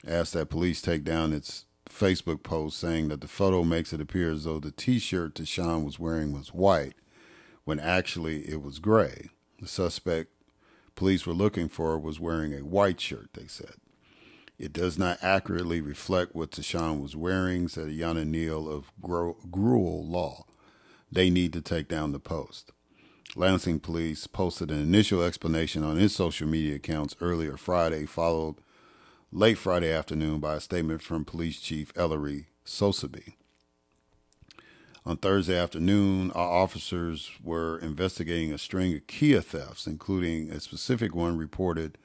asked 0.07 0.35
that 0.35 0.51
police 0.51 0.81
take 0.81 1.03
down 1.03 1.33
its 1.33 1.65
Facebook 1.91 2.43
post 2.43 2.79
saying 2.79 3.09
that 3.09 3.21
the 3.21 3.29
photo 3.29 3.65
makes 3.65 3.93
it 3.93 4.01
appear 4.01 4.31
as 4.31 4.45
though 4.45 4.59
the 4.59 4.71
T-shirt 4.71 5.35
Tashawn 5.35 5.85
was 5.85 5.99
wearing 5.99 6.33
was 6.33 6.55
white, 6.55 6.95
when 7.65 7.79
actually 7.79 8.49
it 8.49 8.63
was 8.63 8.79
gray. 8.79 9.29
The 9.61 9.69
suspect 9.69 10.31
police 10.95 11.27
were 11.27 11.35
looking 11.35 11.69
for 11.69 11.99
was 11.99 12.19
wearing 12.19 12.55
a 12.55 12.65
white 12.65 13.01
shirt. 13.01 13.31
They 13.35 13.47
said 13.47 13.75
it 14.59 14.73
does 14.73 14.99
not 14.99 15.19
accurately 15.23 15.81
reflect 15.81 16.35
what 16.35 16.51
Tashawn 16.51 17.01
was 17.01 17.17
wearing," 17.17 17.69
said 17.69 17.89
Yana 17.89 18.27
Neal 18.27 18.69
of 18.69 18.93
Grewal 19.03 20.09
Law. 20.09 20.47
They 21.11 21.31
need 21.31 21.53
to 21.55 21.61
take 21.61 21.89
down 21.89 22.13
the 22.13 22.21
post. 22.21 22.73
Lansing 23.37 23.81
police 23.81 24.27
posted 24.27 24.71
an 24.71 24.81
initial 24.81 25.23
explanation 25.23 25.83
on 25.83 25.97
his 25.97 26.15
social 26.15 26.47
media 26.47 26.77
accounts 26.77 27.17
earlier 27.21 27.57
Friday, 27.57 28.05
followed 28.07 28.57
late 29.33 29.59
Friday 29.59 29.93
afternoon 29.93 30.41
by 30.41 30.57
a 30.57 30.61
statement 30.61 31.03
from 31.03 31.25
Police 31.25 31.61
Chief 31.61 31.93
Ellery 31.95 32.49
Sosebee. 32.65 33.37
On 35.07 35.17
Thursday 35.17 35.57
afternoon, 35.57 36.33
our 36.33 36.51
officers 36.51 37.31
were 37.41 37.79
investigating 37.79 38.53
a 38.53 38.59
string 38.59 38.93
of 38.95 39.07
Kia 39.07 39.41
thefts, 39.41 39.87
including 39.87 40.51
a 40.51 40.59
specific 40.59 41.15
one 41.15 41.37
reported 41.37 41.97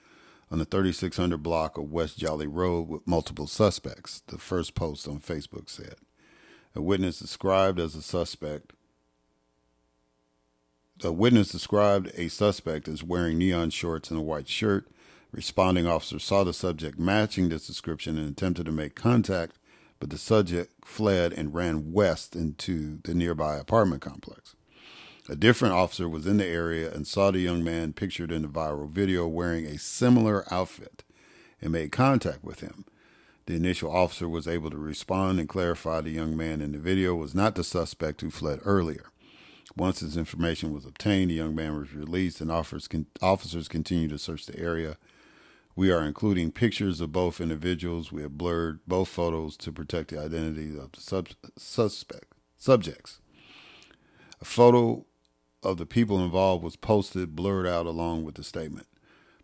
on 0.52 0.60
the 0.60 0.66
3600 0.66 1.42
block 1.42 1.80
of 1.80 1.92
West 1.92 2.20
Jolly 2.20 2.46
Road 2.46 2.88
with 2.88 3.08
multiple 3.08 3.48
suspects, 3.48 4.22
the 4.28 4.38
first 4.38 4.76
post 4.76 5.08
on 5.08 5.20
Facebook 5.20 5.68
said. 5.68 5.96
A 6.76 6.82
witness 6.82 7.18
described 7.18 7.80
as 7.80 7.96
a 7.96 8.04
suspect 8.04 8.74
a 11.04 11.12
witness 11.12 11.50
described 11.52 12.10
a 12.16 12.30
suspect 12.30 12.88
as 12.88 13.04
wearing 13.04 13.38
neon 13.38 13.70
shorts 13.70 14.10
and 14.10 14.20
a 14.20 14.24
white 14.24 14.48
shirt 14.48 14.88
Responding 15.36 15.86
officers 15.86 16.24
saw 16.24 16.46
the 16.46 16.54
subject 16.54 16.98
matching 16.98 17.50
this 17.50 17.68
description 17.68 18.18
and 18.18 18.30
attempted 18.30 18.68
to 18.68 18.72
make 18.72 18.96
contact, 18.96 19.58
but 20.00 20.10
the 20.10 20.18
subject 20.18 20.86
fled 20.86 21.34
and 21.34 21.54
ran 21.54 21.92
west 21.92 22.38
into 22.38 23.00
the 23.04 23.14
nearby 23.14 23.58
apartment 23.58 24.02
complex. 24.02 24.56
A 25.28 25.36
different 25.36 25.74
officer 25.74 26.08
was 26.08 26.26
in 26.26 26.38
the 26.38 26.46
area 26.46 26.90
and 26.90 27.06
saw 27.06 27.32
the 27.32 27.40
young 27.40 27.66
man 27.66 27.92
pictured 27.92 28.32
in 28.32 28.44
the 28.44 28.48
viral 28.48 28.90
video 28.90 29.28
wearing 29.28 29.66
a 29.66 29.78
similar 29.78 30.46
outfit 30.54 31.04
and 31.62 31.74
made 31.74 31.92
contact 31.92 32.42
with 32.42 32.62
him. 32.62 32.86
The 33.46 33.56
initial 33.56 33.92
officer 33.92 34.30
was 34.30 34.48
able 34.48 34.70
to 34.70 34.78
respond 34.78 35.42
and 35.42 35.50
clarify 35.50 36.00
the 36.00 36.12
young 36.12 36.38
man 36.38 36.62
in 36.62 36.72
the 36.72 36.80
video 36.80 37.14
was 37.14 37.36
not 37.36 37.56
the 37.56 37.64
suspect 37.66 38.22
who 38.22 38.32
fled 38.32 38.62
earlier. 38.64 39.08
Once 39.76 40.00
his 40.00 40.16
information 40.16 40.72
was 40.74 40.86
obtained, 40.86 41.30
the 41.30 41.36
young 41.36 41.54
man 41.54 41.78
was 41.78 41.94
released 41.94 42.40
and 42.40 42.50
officers 42.50 43.68
continued 43.68 44.12
to 44.12 44.18
search 44.18 44.46
the 44.46 44.58
area 44.58 44.96
we 45.76 45.92
are 45.92 46.04
including 46.04 46.52
pictures 46.52 47.02
of 47.02 47.12
both 47.12 47.42
individuals. 47.42 48.12
We 48.12 48.22
have 48.22 48.38
blurred 48.38 48.80
both 48.88 49.10
photos 49.10 49.58
to 49.58 49.72
protect 49.72 50.12
the 50.12 50.20
identity 50.20 50.78
of 50.78 50.94
the 50.94 51.02
sub- 51.02 51.30
suspect 51.58 52.34
subjects. 52.58 53.20
A 54.42 54.46
photo 54.46 55.06
of 55.62 55.78
the 55.78 55.86
people 55.86 56.24
involved 56.24 56.64
was 56.64 56.76
posted, 56.76 57.36
blurred 57.36 57.68
out 57.68 57.86
along 57.86 58.24
with 58.24 58.36
the 58.36 58.44
statement. 58.44 58.88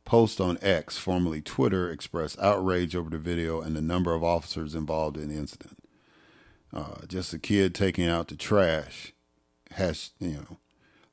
Post 0.05 0.39
on 0.39 0.57
X, 0.61 0.97
formerly 0.97 1.41
Twitter, 1.41 1.89
expressed 1.91 2.39
outrage 2.39 2.95
over 2.95 3.09
the 3.09 3.17
video 3.17 3.61
and 3.61 3.75
the 3.75 3.81
number 3.81 4.13
of 4.13 4.23
officers 4.23 4.73
involved 4.73 5.17
in 5.17 5.29
the 5.29 5.35
incident. 5.35 5.77
Uh, 6.73 7.05
just 7.07 7.33
a 7.33 7.39
kid 7.39 7.75
taking 7.75 8.07
out 8.07 8.29
the 8.29 8.35
trash, 8.35 9.13
hash, 9.71 10.11
you 10.19 10.31
know, 10.31 10.57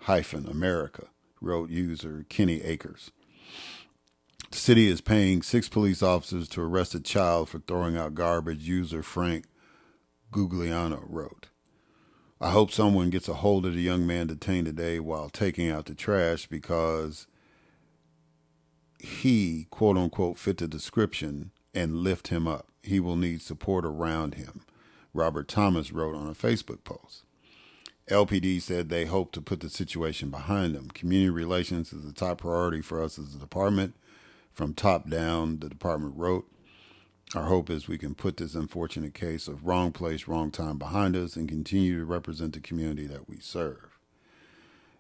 hyphen 0.03 0.47
America, 0.47 1.09
wrote 1.41 1.71
user 1.71 2.25
Kenny 2.29 2.63
Akers. 2.63 3.11
The 4.51 4.59
city 4.59 4.89
is 4.89 5.01
paying 5.01 5.43
six 5.43 5.69
police 5.69 6.03
officers 6.03 6.49
to 6.51 6.63
arrest 6.63 6.95
a 6.95 7.01
child 7.01 7.51
for 7.51 7.59
throwing 7.59 7.97
out 7.97 8.15
garbage, 8.15 8.67
user 8.67 9.03
Frank 9.03 9.45
Gugliano 10.33 11.05
wrote. 11.07 11.49
I 12.41 12.51
hope 12.51 12.71
someone 12.71 13.11
gets 13.11 13.29
a 13.29 13.35
hold 13.35 13.67
of 13.67 13.75
the 13.75 13.83
young 13.83 14.07
man 14.07 14.29
detained 14.29 14.67
today 14.67 15.01
while 15.01 15.29
taking 15.29 15.69
out 15.71 15.87
the 15.87 15.95
trash 15.95 16.47
because 16.47 17.27
he, 18.99 19.67
quote 19.71 19.99
unquote, 19.99 20.39
fit 20.39 20.59
the 20.59 20.69
description 20.69 21.51
and 21.75 21.97
lift 21.97 22.29
him 22.29 22.47
up. 22.47 22.69
He 22.83 23.01
will 23.01 23.17
need 23.17 23.43
support 23.43 23.85
around 23.85 24.35
him, 24.35 24.63
Robert 25.13 25.49
Thomas 25.49 25.93
wrote 25.93 26.15
on 26.15 26.29
a 26.29 26.35
Facebook 26.35 26.85
post. 26.85 27.25
LPD 28.09 28.63
said 28.63 28.89
they 28.89 29.05
hope 29.05 29.33
to 29.33 29.43
put 29.43 29.61
the 29.61 29.69
situation 29.69 30.31
behind 30.31 30.75
them. 30.75 30.89
Community 30.89 31.29
relations 31.29 31.93
is 31.93 32.07
a 32.07 32.15
top 32.15 32.39
priority 32.39 32.81
for 32.81 33.03
us 33.03 33.19
as 33.19 33.35
a 33.35 33.39
department 33.39 33.95
from 34.59 34.75
top 34.75 35.09
down, 35.09 35.61
the 35.61 35.69
department 35.69 36.15
wrote. 36.17 36.51
Our 37.33 37.45
hope 37.45 37.71
is 37.71 37.87
we 37.87 37.97
can 37.97 38.17
put 38.17 38.39
this 38.39 38.57
unfortunate 38.57 39.15
case 39.15 39.47
of 39.47 39.65
wrong 39.65 39.93
place, 39.93 40.27
wrong 40.27 40.51
time 40.51 40.79
behind 40.79 41.15
us 41.15 41.37
and 41.37 41.49
continue 41.49 41.97
to 41.97 42.05
represent 42.05 42.55
the 42.55 42.61
community 42.61 43.07
that 43.07 43.29
we 43.29 43.39
serve. 43.39 43.97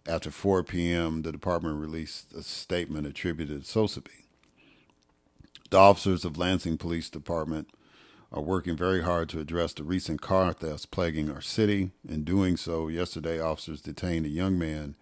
After 0.06 0.30
4 0.30 0.62
p.m., 0.62 1.22
the 1.22 1.32
department 1.32 1.80
released 1.80 2.32
a 2.34 2.44
statement 2.44 3.09
attributed 3.09 3.64
to 3.64 3.68
Sosebee. 3.68 4.26
The 5.70 5.78
officers 5.78 6.24
of 6.24 6.38
Lansing 6.38 6.78
Police 6.78 7.11
Department 7.11 7.68
are 8.30 8.40
working 8.40 8.76
very 8.76 9.02
hard 9.02 9.28
to 9.30 9.40
address 9.40 9.72
the 9.72 9.82
recent 9.82 10.20
car 10.20 10.52
thefts 10.52 10.86
plaguing 10.86 11.32
our 11.32 11.40
city. 11.40 11.90
In 12.09 12.22
doing 12.22 12.56
so, 12.56 12.86
yesterday 12.86 13.40
officers 13.40 13.80
detained 13.80 14.24
a 14.24 14.30
young 14.30 14.56
man 14.56 14.94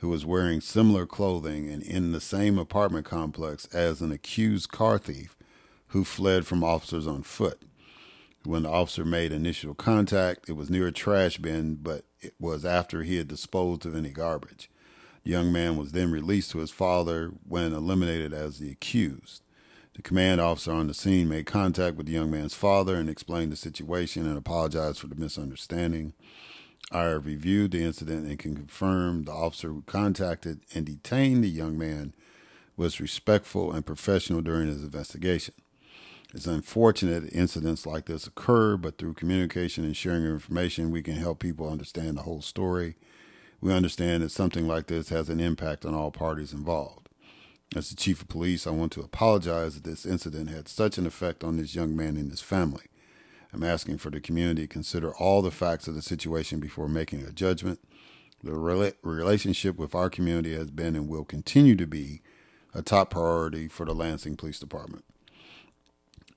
who 0.00 0.08
was 0.08 0.24
wearing 0.24 0.60
similar 0.60 1.06
clothing 1.06 1.68
and 1.68 1.82
in 1.82 2.12
the 2.12 2.20
same 2.20 2.58
apartment 2.58 3.04
complex 3.04 3.66
as 3.66 4.00
an 4.00 4.10
accused 4.10 4.70
car 4.70 4.98
thief 4.98 5.36
who 5.88 6.04
fled 6.04 6.46
from 6.46 6.64
officers 6.64 7.06
on 7.06 7.22
foot. 7.22 7.60
When 8.44 8.62
the 8.62 8.70
officer 8.70 9.04
made 9.04 9.30
initial 9.30 9.74
contact, 9.74 10.48
it 10.48 10.56
was 10.56 10.70
near 10.70 10.86
a 10.86 10.92
trash 10.92 11.36
bin, 11.36 11.74
but 11.74 12.04
it 12.20 12.34
was 12.40 12.64
after 12.64 13.02
he 13.02 13.16
had 13.16 13.28
disposed 13.28 13.84
of 13.84 13.94
any 13.94 14.10
garbage. 14.10 14.70
The 15.24 15.30
young 15.30 15.52
man 15.52 15.76
was 15.76 15.92
then 15.92 16.10
released 16.10 16.52
to 16.52 16.58
his 16.58 16.70
father 16.70 17.32
when 17.46 17.74
eliminated 17.74 18.32
as 18.32 18.58
the 18.58 18.70
accused. 18.70 19.42
The 19.94 20.02
command 20.02 20.40
officer 20.40 20.72
on 20.72 20.86
the 20.86 20.94
scene 20.94 21.28
made 21.28 21.44
contact 21.44 21.96
with 21.96 22.06
the 22.06 22.12
young 22.12 22.30
man's 22.30 22.54
father 22.54 22.94
and 22.94 23.10
explained 23.10 23.52
the 23.52 23.56
situation 23.56 24.26
and 24.26 24.38
apologized 24.38 24.98
for 24.98 25.08
the 25.08 25.14
misunderstanding. 25.14 26.14
I 26.92 27.04
have 27.04 27.26
reviewed 27.26 27.70
the 27.70 27.82
incident 27.82 28.26
and 28.26 28.38
can 28.38 28.56
confirm 28.56 29.24
the 29.24 29.32
officer 29.32 29.68
who 29.68 29.82
contacted 29.82 30.60
and 30.74 30.84
detained 30.84 31.44
the 31.44 31.48
young 31.48 31.78
man 31.78 32.14
was 32.76 33.00
respectful 33.00 33.72
and 33.72 33.86
professional 33.86 34.40
during 34.40 34.66
his 34.66 34.82
investigation. 34.82 35.54
It's 36.32 36.46
unfortunate 36.46 37.32
incidents 37.32 37.86
like 37.86 38.06
this 38.06 38.26
occur, 38.26 38.76
but 38.76 38.98
through 38.98 39.14
communication 39.14 39.84
and 39.84 39.96
sharing 39.96 40.24
information, 40.24 40.90
we 40.90 41.02
can 41.02 41.14
help 41.14 41.40
people 41.40 41.68
understand 41.68 42.16
the 42.16 42.22
whole 42.22 42.40
story. 42.40 42.96
We 43.60 43.72
understand 43.72 44.22
that 44.22 44.30
something 44.30 44.66
like 44.66 44.86
this 44.86 45.08
has 45.08 45.28
an 45.28 45.40
impact 45.40 45.84
on 45.84 45.94
all 45.94 46.10
parties 46.10 46.52
involved. 46.52 47.08
As 47.76 47.90
the 47.90 47.96
chief 47.96 48.22
of 48.22 48.28
police, 48.28 48.66
I 48.66 48.70
want 48.70 48.92
to 48.92 49.02
apologize 49.02 49.74
that 49.74 49.84
this 49.84 50.06
incident 50.06 50.50
had 50.50 50.68
such 50.68 50.98
an 50.98 51.06
effect 51.06 51.44
on 51.44 51.56
this 51.56 51.74
young 51.74 51.94
man 51.94 52.16
and 52.16 52.30
his 52.30 52.40
family. 52.40 52.84
I'm 53.52 53.64
asking 53.64 53.98
for 53.98 54.10
the 54.10 54.20
community 54.20 54.62
to 54.62 54.68
consider 54.68 55.14
all 55.14 55.42
the 55.42 55.50
facts 55.50 55.88
of 55.88 55.94
the 55.94 56.02
situation 56.02 56.60
before 56.60 56.88
making 56.88 57.22
a 57.22 57.32
judgment. 57.32 57.80
The 58.42 58.52
rela- 58.52 58.94
relationship 59.02 59.76
with 59.76 59.94
our 59.94 60.08
community 60.08 60.54
has 60.54 60.70
been 60.70 60.96
and 60.96 61.08
will 61.08 61.24
continue 61.24 61.76
to 61.76 61.86
be 61.86 62.22
a 62.72 62.82
top 62.82 63.10
priority 63.10 63.68
for 63.68 63.84
the 63.84 63.94
Lansing 63.94 64.36
Police 64.36 64.60
Department 64.60 65.04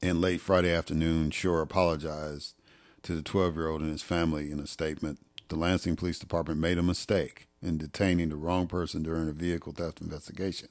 and 0.04 0.20
late 0.20 0.42
Friday 0.42 0.72
afternoon, 0.72 1.32
Schor 1.32 1.62
apologized 1.62 2.56
to 3.04 3.16
the 3.16 3.22
12 3.22 3.56
year 3.56 3.70
old 3.70 3.82
and 3.82 3.90
his 3.90 4.02
family 4.02 4.52
in 4.52 4.60
a 4.60 4.68
statement. 4.68 5.20
The 5.48 5.56
Lansing 5.56 5.96
Police 5.96 6.20
Department 6.20 6.60
made 6.60 6.78
a 6.78 6.84
mistake 6.84 7.48
in 7.62 7.78
detaining 7.78 8.30
the 8.30 8.36
wrong 8.36 8.68
person 8.68 9.02
during 9.02 9.30
a 9.30 9.34
vehicle 9.34 9.72
theft 9.72 10.02
investigation, 10.02 10.68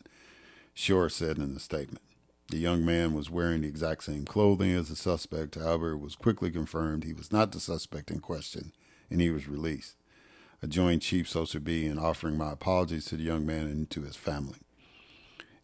Schor 0.74 1.08
said 1.08 1.38
in 1.38 1.54
the 1.54 1.60
statement. 1.60 2.02
The 2.48 2.58
young 2.58 2.84
man 2.84 3.14
was 3.14 3.30
wearing 3.30 3.62
the 3.62 3.68
exact 3.68 4.04
same 4.04 4.24
clothing 4.24 4.72
as 4.72 4.88
the 4.88 4.96
suspect. 4.96 5.54
However, 5.54 5.92
it 5.92 5.98
was 5.98 6.16
quickly 6.16 6.50
confirmed 6.50 7.04
he 7.04 7.14
was 7.14 7.32
not 7.32 7.52
the 7.52 7.60
suspect 7.60 8.10
in 8.10 8.20
question, 8.20 8.72
and 9.10 9.20
he 9.20 9.30
was 9.30 9.48
released. 9.48 9.96
I 10.62 10.68
joined 10.68 11.02
Chief 11.02 11.28
Sosebee 11.28 11.86
in 11.86 11.98
offering 11.98 12.36
my 12.36 12.52
apologies 12.52 13.06
to 13.06 13.16
the 13.16 13.24
young 13.24 13.44
man 13.44 13.66
and 13.66 13.90
to 13.90 14.02
his 14.02 14.16
family. 14.16 14.58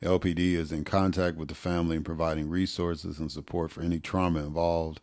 LPD 0.02 0.54
is 0.54 0.72
in 0.72 0.84
contact 0.84 1.36
with 1.36 1.48
the 1.48 1.54
family 1.54 1.96
and 1.96 2.04
providing 2.04 2.48
resources 2.48 3.18
and 3.18 3.30
support 3.30 3.70
for 3.70 3.82
any 3.82 4.00
trauma 4.00 4.40
involved. 4.40 5.00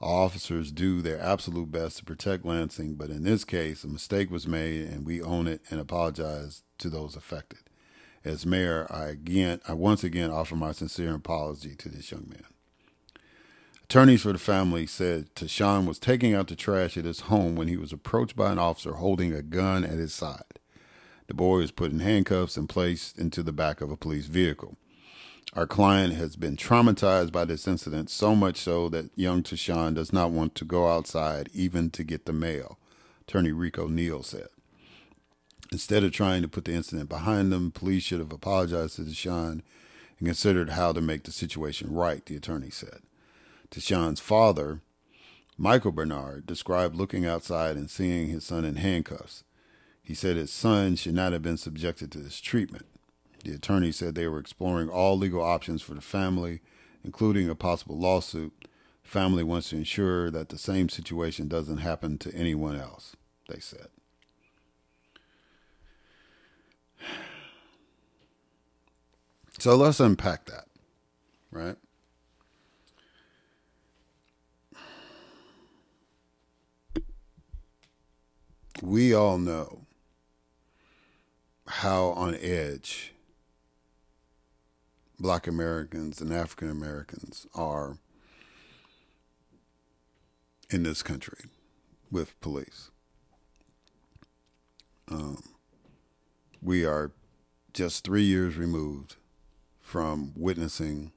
Our 0.00 0.24
officers 0.24 0.70
do 0.70 1.02
their 1.02 1.20
absolute 1.20 1.70
best 1.70 1.98
to 1.98 2.04
protect 2.04 2.44
Lansing, 2.44 2.94
but 2.94 3.10
in 3.10 3.22
this 3.22 3.44
case, 3.44 3.84
a 3.84 3.88
mistake 3.88 4.30
was 4.30 4.46
made 4.46 4.88
and 4.88 5.06
we 5.06 5.22
own 5.22 5.46
it 5.46 5.62
and 5.70 5.80
apologize 5.80 6.62
to 6.78 6.90
those 6.90 7.16
affected. 7.16 7.63
As 8.24 8.46
mayor, 8.46 8.86
I 8.90 9.06
again, 9.08 9.60
I 9.68 9.74
once 9.74 10.02
again 10.02 10.30
offer 10.30 10.56
my 10.56 10.72
sincere 10.72 11.14
apology 11.14 11.74
to 11.76 11.90
this 11.90 12.10
young 12.10 12.26
man. 12.28 12.46
Attorneys 13.82 14.22
for 14.22 14.32
the 14.32 14.38
family 14.38 14.86
said 14.86 15.34
Tashawn 15.34 15.86
was 15.86 15.98
taking 15.98 16.32
out 16.32 16.48
the 16.48 16.56
trash 16.56 16.96
at 16.96 17.04
his 17.04 17.20
home 17.20 17.54
when 17.54 17.68
he 17.68 17.76
was 17.76 17.92
approached 17.92 18.34
by 18.34 18.50
an 18.50 18.58
officer 18.58 18.94
holding 18.94 19.34
a 19.34 19.42
gun 19.42 19.84
at 19.84 19.98
his 19.98 20.14
side. 20.14 20.58
The 21.26 21.34
boy 21.34 21.58
was 21.58 21.70
put 21.70 21.92
in 21.92 22.00
handcuffs 22.00 22.56
and 22.56 22.66
placed 22.66 23.18
into 23.18 23.42
the 23.42 23.52
back 23.52 23.82
of 23.82 23.90
a 23.90 23.96
police 23.96 24.26
vehicle. 24.26 24.78
Our 25.52 25.66
client 25.66 26.14
has 26.14 26.34
been 26.34 26.56
traumatized 26.56 27.30
by 27.30 27.44
this 27.44 27.68
incident, 27.68 28.08
so 28.08 28.34
much 28.34 28.56
so 28.56 28.88
that 28.88 29.10
young 29.16 29.42
Tashawn 29.42 29.94
does 29.94 30.12
not 30.12 30.30
want 30.30 30.54
to 30.56 30.64
go 30.64 30.88
outside 30.88 31.50
even 31.52 31.90
to 31.90 32.02
get 32.02 32.24
the 32.24 32.32
mail, 32.32 32.78
Attorney 33.20 33.52
Rico 33.52 33.86
Neal 33.86 34.22
said. 34.22 34.48
Instead 35.72 36.04
of 36.04 36.12
trying 36.12 36.42
to 36.42 36.48
put 36.48 36.64
the 36.64 36.72
incident 36.72 37.08
behind 37.08 37.50
them, 37.50 37.70
police 37.70 38.02
should 38.02 38.20
have 38.20 38.32
apologized 38.32 38.96
to 38.96 39.02
Tashawn 39.02 39.62
and 40.18 40.28
considered 40.28 40.70
how 40.70 40.92
to 40.92 41.00
make 41.00 41.24
the 41.24 41.32
situation 41.32 41.92
right, 41.92 42.24
the 42.26 42.36
attorney 42.36 42.70
said. 42.70 43.00
Tashawn's 43.70 44.20
father, 44.20 44.80
Michael 45.56 45.92
Bernard, 45.92 46.46
described 46.46 46.94
looking 46.94 47.26
outside 47.26 47.76
and 47.76 47.90
seeing 47.90 48.28
his 48.28 48.44
son 48.44 48.64
in 48.64 48.76
handcuffs. 48.76 49.44
He 50.02 50.14
said 50.14 50.36
his 50.36 50.52
son 50.52 50.96
should 50.96 51.14
not 51.14 51.32
have 51.32 51.42
been 51.42 51.56
subjected 51.56 52.12
to 52.12 52.18
this 52.18 52.40
treatment. 52.40 52.86
The 53.42 53.54
attorney 53.54 53.92
said 53.92 54.14
they 54.14 54.28
were 54.28 54.38
exploring 54.38 54.88
all 54.88 55.18
legal 55.18 55.42
options 55.42 55.82
for 55.82 55.94
the 55.94 56.00
family, 56.00 56.60
including 57.02 57.48
a 57.48 57.54
possible 57.54 57.98
lawsuit. 57.98 58.68
The 59.02 59.08
family 59.08 59.42
wants 59.42 59.70
to 59.70 59.76
ensure 59.76 60.30
that 60.30 60.50
the 60.50 60.58
same 60.58 60.88
situation 60.88 61.48
doesn't 61.48 61.78
happen 61.78 62.18
to 62.18 62.34
anyone 62.34 62.76
else, 62.76 63.16
they 63.48 63.60
said. 63.60 63.88
So 69.58 69.76
let's 69.76 70.00
unpack 70.00 70.46
that, 70.46 70.66
right? 71.50 71.76
We 78.82 79.14
all 79.14 79.38
know 79.38 79.86
how 81.66 82.08
on 82.08 82.36
edge 82.40 83.14
black 85.18 85.46
Americans 85.46 86.20
and 86.20 86.32
African 86.32 86.68
Americans 86.68 87.46
are 87.54 87.96
in 90.68 90.82
this 90.82 91.02
country 91.02 91.44
with 92.10 92.38
police. 92.40 92.90
Um, 95.08 95.42
we 96.60 96.84
are 96.84 97.12
just 97.72 98.04
three 98.04 98.24
years 98.24 98.56
removed 98.56 99.16
from 99.94 100.32
witnessing 100.34 101.12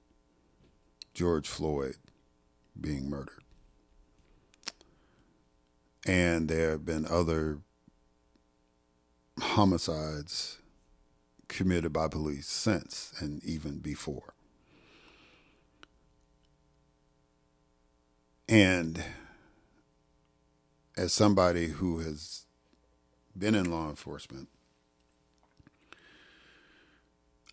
George 1.15 1.47
Floyd 1.47 1.95
being 2.79 3.09
murdered. 3.09 3.41
And 6.05 6.47
there 6.47 6.69
have 6.69 6.85
been 6.85 7.07
other 7.09 7.57
homicides 9.39 10.59
committed 11.47 11.91
by 11.91 12.07
police 12.07 12.45
since 12.45 13.15
and 13.19 13.43
even 13.43 13.79
before. 13.79 14.35
And 18.47 19.03
as 20.95 21.11
somebody 21.13 21.69
who 21.69 21.97
has 22.01 22.45
been 23.35 23.55
in 23.55 23.71
law 23.71 23.89
enforcement, 23.89 24.49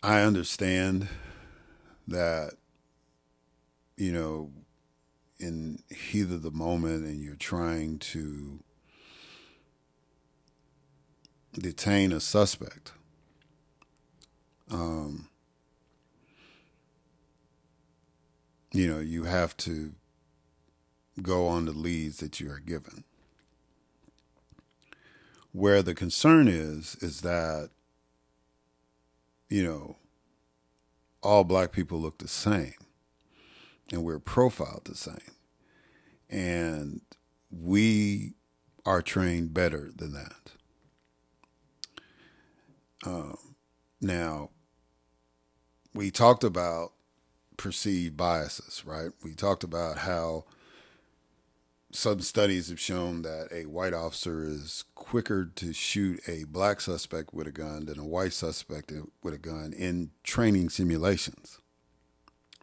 I 0.04 0.20
understand 0.20 1.08
that, 2.06 2.52
you 3.96 4.12
know, 4.12 4.50
in 5.38 5.78
heat 5.88 6.30
of 6.30 6.42
the 6.42 6.50
moment 6.50 7.06
and 7.06 7.22
you're 7.22 7.36
trying 7.36 7.98
to 8.00 8.62
detain 11.54 12.12
a 12.12 12.20
suspect. 12.20 12.92
Um, 14.70 15.30
you 18.72 18.86
know, 18.86 19.00
you 19.00 19.24
have 19.24 19.56
to 19.58 19.92
go 21.22 21.46
on 21.46 21.64
the 21.64 21.72
leads 21.72 22.18
that 22.18 22.40
you 22.40 22.50
are 22.50 22.60
given. 22.60 23.04
Where 25.52 25.82
the 25.82 25.94
concern 25.94 26.46
is, 26.46 26.94
is 27.00 27.22
that, 27.22 27.70
you 29.48 29.62
know, 29.64 29.96
all 31.22 31.44
black 31.44 31.72
people 31.72 32.00
look 32.00 32.18
the 32.18 32.28
same 32.28 32.74
and 33.90 34.02
we're 34.02 34.18
profiled 34.18 34.82
the 34.84 34.94
same. 34.94 35.18
And 36.28 37.00
we 37.50 38.34
are 38.84 39.02
trained 39.02 39.54
better 39.54 39.90
than 39.94 40.12
that. 40.12 40.52
Um, 43.06 43.54
now, 44.00 44.50
we 45.94 46.10
talked 46.10 46.44
about 46.44 46.92
perceived 47.56 48.16
biases, 48.16 48.82
right? 48.84 49.10
We 49.22 49.34
talked 49.34 49.64
about 49.64 49.98
how 49.98 50.44
some 51.94 52.20
studies 52.20 52.70
have 52.70 52.80
shown 52.80 53.22
that 53.22 53.48
a 53.52 53.66
white 53.66 53.94
officer 53.94 54.44
is 54.44 54.84
quicker 54.96 55.44
to 55.54 55.72
shoot 55.72 56.20
a 56.28 56.42
black 56.42 56.80
suspect 56.80 57.32
with 57.32 57.46
a 57.46 57.52
gun 57.52 57.86
than 57.86 58.00
a 58.00 58.04
white 58.04 58.32
suspect 58.32 58.92
with 59.22 59.32
a 59.32 59.38
gun 59.38 59.72
in 59.72 60.10
training 60.24 60.70
simulations, 60.70 61.60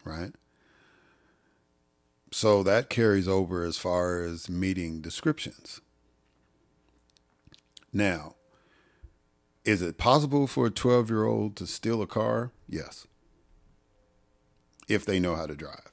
right? 0.04 0.34
So 2.32 2.62
that 2.64 2.90
carries 2.90 3.28
over 3.28 3.64
as 3.64 3.78
far 3.78 4.22
as 4.22 4.50
meeting 4.50 5.00
descriptions. 5.00 5.80
Now, 7.94 8.36
is 9.64 9.82
it 9.82 9.98
possible 9.98 10.46
for 10.46 10.66
a 10.66 10.72
12 10.72 11.10
year 11.10 11.24
old 11.24 11.56
to 11.56 11.68
steal 11.68 12.02
a 12.02 12.08
car? 12.08 12.52
Yes. 12.68 13.08
If 14.90 15.06
they 15.06 15.22
know 15.22 15.36
how 15.36 15.46
to 15.46 15.56
drive. 15.56 15.91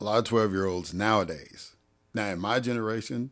A 0.00 0.04
lot 0.04 0.18
of 0.18 0.24
12 0.24 0.52
year 0.52 0.66
olds 0.66 0.92
nowadays, 0.92 1.74
now 2.12 2.28
in 2.28 2.38
my 2.38 2.60
generation, 2.60 3.30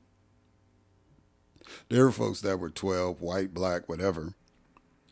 there 1.88 2.04
were 2.04 2.12
folks 2.12 2.40
that 2.40 2.58
were 2.58 2.70
12, 2.70 3.20
white, 3.20 3.52
black, 3.52 3.88
whatever, 3.88 4.34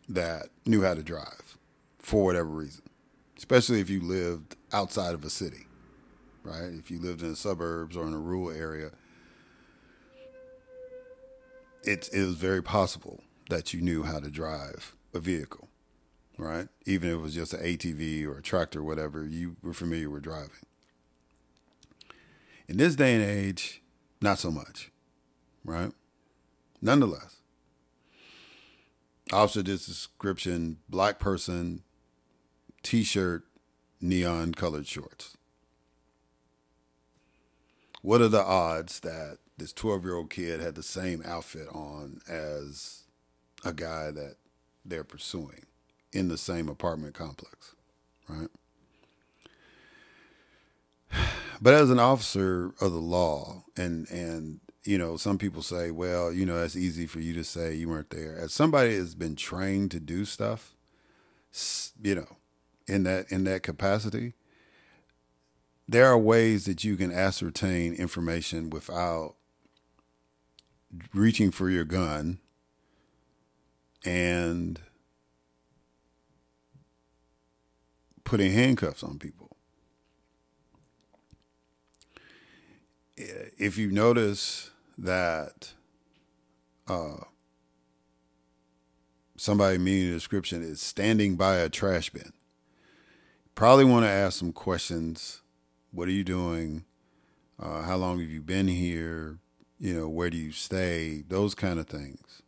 that 0.08 0.48
knew 0.64 0.82
how 0.82 0.94
to 0.94 1.02
drive 1.02 1.58
for 1.98 2.24
whatever 2.24 2.48
reason, 2.48 2.84
especially 3.36 3.80
if 3.80 3.90
you 3.90 4.00
lived 4.00 4.56
outside 4.72 5.14
of 5.14 5.24
a 5.24 5.30
city, 5.30 5.66
right? 6.42 6.72
If 6.72 6.90
you 6.90 6.98
lived 6.98 7.22
in 7.22 7.30
the 7.30 7.36
suburbs 7.36 7.96
or 7.96 8.06
in 8.06 8.14
a 8.14 8.18
rural 8.18 8.50
area, 8.50 8.90
it, 11.84 12.08
it 12.12 12.24
was 12.24 12.36
very 12.36 12.62
possible 12.62 13.22
that 13.50 13.74
you 13.74 13.80
knew 13.80 14.04
how 14.04 14.20
to 14.20 14.30
drive 14.30 14.94
a 15.14 15.20
vehicle, 15.20 15.68
right? 16.38 16.68
Even 16.86 17.10
if 17.10 17.14
it 17.16 17.20
was 17.20 17.34
just 17.34 17.52
an 17.52 17.62
ATV 17.62 18.24
or 18.24 18.38
a 18.38 18.42
tractor, 18.42 18.80
or 18.80 18.84
whatever, 18.84 19.26
you 19.26 19.56
were 19.62 19.74
familiar 19.74 20.08
with 20.08 20.22
driving. 20.22 20.50
In 22.72 22.78
this 22.78 22.96
day 22.96 23.14
and 23.14 23.22
age, 23.22 23.82
not 24.22 24.38
so 24.38 24.50
much, 24.50 24.90
right? 25.62 25.92
Nonetheless, 26.80 27.42
officer 29.30 29.62
description 29.62 30.78
black 30.88 31.18
person, 31.18 31.82
t 32.82 33.02
shirt, 33.02 33.44
neon 34.00 34.54
colored 34.54 34.86
shorts. 34.86 35.36
What 38.00 38.22
are 38.22 38.28
the 38.28 38.42
odds 38.42 39.00
that 39.00 39.36
this 39.58 39.74
12 39.74 40.04
year 40.04 40.16
old 40.16 40.30
kid 40.30 40.60
had 40.60 40.74
the 40.74 40.82
same 40.82 41.22
outfit 41.26 41.68
on 41.68 42.22
as 42.26 43.02
a 43.66 43.74
guy 43.74 44.10
that 44.12 44.36
they're 44.82 45.04
pursuing 45.04 45.66
in 46.10 46.28
the 46.28 46.38
same 46.38 46.70
apartment 46.70 47.12
complex, 47.12 47.74
right? 48.30 48.48
But 51.60 51.74
as 51.74 51.90
an 51.90 52.00
officer 52.00 52.74
of 52.80 52.92
the 52.92 52.98
law, 52.98 53.64
and 53.76 54.08
and 54.10 54.60
you 54.84 54.98
know, 54.98 55.16
some 55.16 55.38
people 55.38 55.62
say, 55.62 55.90
well, 55.90 56.32
you 56.32 56.44
know, 56.44 56.58
that's 56.58 56.76
easy 56.76 57.06
for 57.06 57.20
you 57.20 57.32
to 57.34 57.44
say 57.44 57.74
you 57.74 57.88
weren't 57.88 58.10
there. 58.10 58.36
As 58.36 58.52
somebody 58.52 58.96
has 58.96 59.14
been 59.14 59.36
trained 59.36 59.92
to 59.92 60.00
do 60.00 60.24
stuff, 60.24 60.74
you 62.02 62.16
know, 62.16 62.36
in 62.86 63.04
that 63.04 63.30
in 63.30 63.44
that 63.44 63.62
capacity, 63.62 64.34
there 65.88 66.06
are 66.06 66.18
ways 66.18 66.64
that 66.64 66.84
you 66.84 66.96
can 66.96 67.12
ascertain 67.12 67.94
information 67.94 68.70
without 68.70 69.34
reaching 71.14 71.50
for 71.50 71.70
your 71.70 71.84
gun 71.84 72.38
and 74.04 74.80
putting 78.24 78.52
handcuffs 78.52 79.02
on 79.02 79.18
people. 79.18 79.41
If 83.58 83.78
you 83.78 83.90
notice 83.90 84.70
that 84.98 85.72
uh, 86.88 87.24
somebody 89.36 89.78
meeting 89.78 90.08
the 90.08 90.14
description 90.14 90.62
is 90.62 90.80
standing 90.80 91.36
by 91.36 91.56
a 91.56 91.68
trash 91.68 92.10
bin, 92.10 92.32
probably 93.54 93.84
want 93.84 94.04
to 94.04 94.10
ask 94.10 94.38
some 94.38 94.52
questions. 94.52 95.42
What 95.90 96.08
are 96.08 96.12
you 96.12 96.24
doing? 96.24 96.84
Uh, 97.60 97.82
how 97.82 97.96
long 97.96 98.18
have 98.20 98.30
you 98.30 98.40
been 98.40 98.68
here? 98.68 99.38
You 99.78 99.94
know, 99.94 100.08
where 100.08 100.30
do 100.30 100.36
you 100.36 100.52
stay? 100.52 101.24
Those 101.28 101.54
kind 101.54 101.78
of 101.78 101.86
things. 101.86 102.42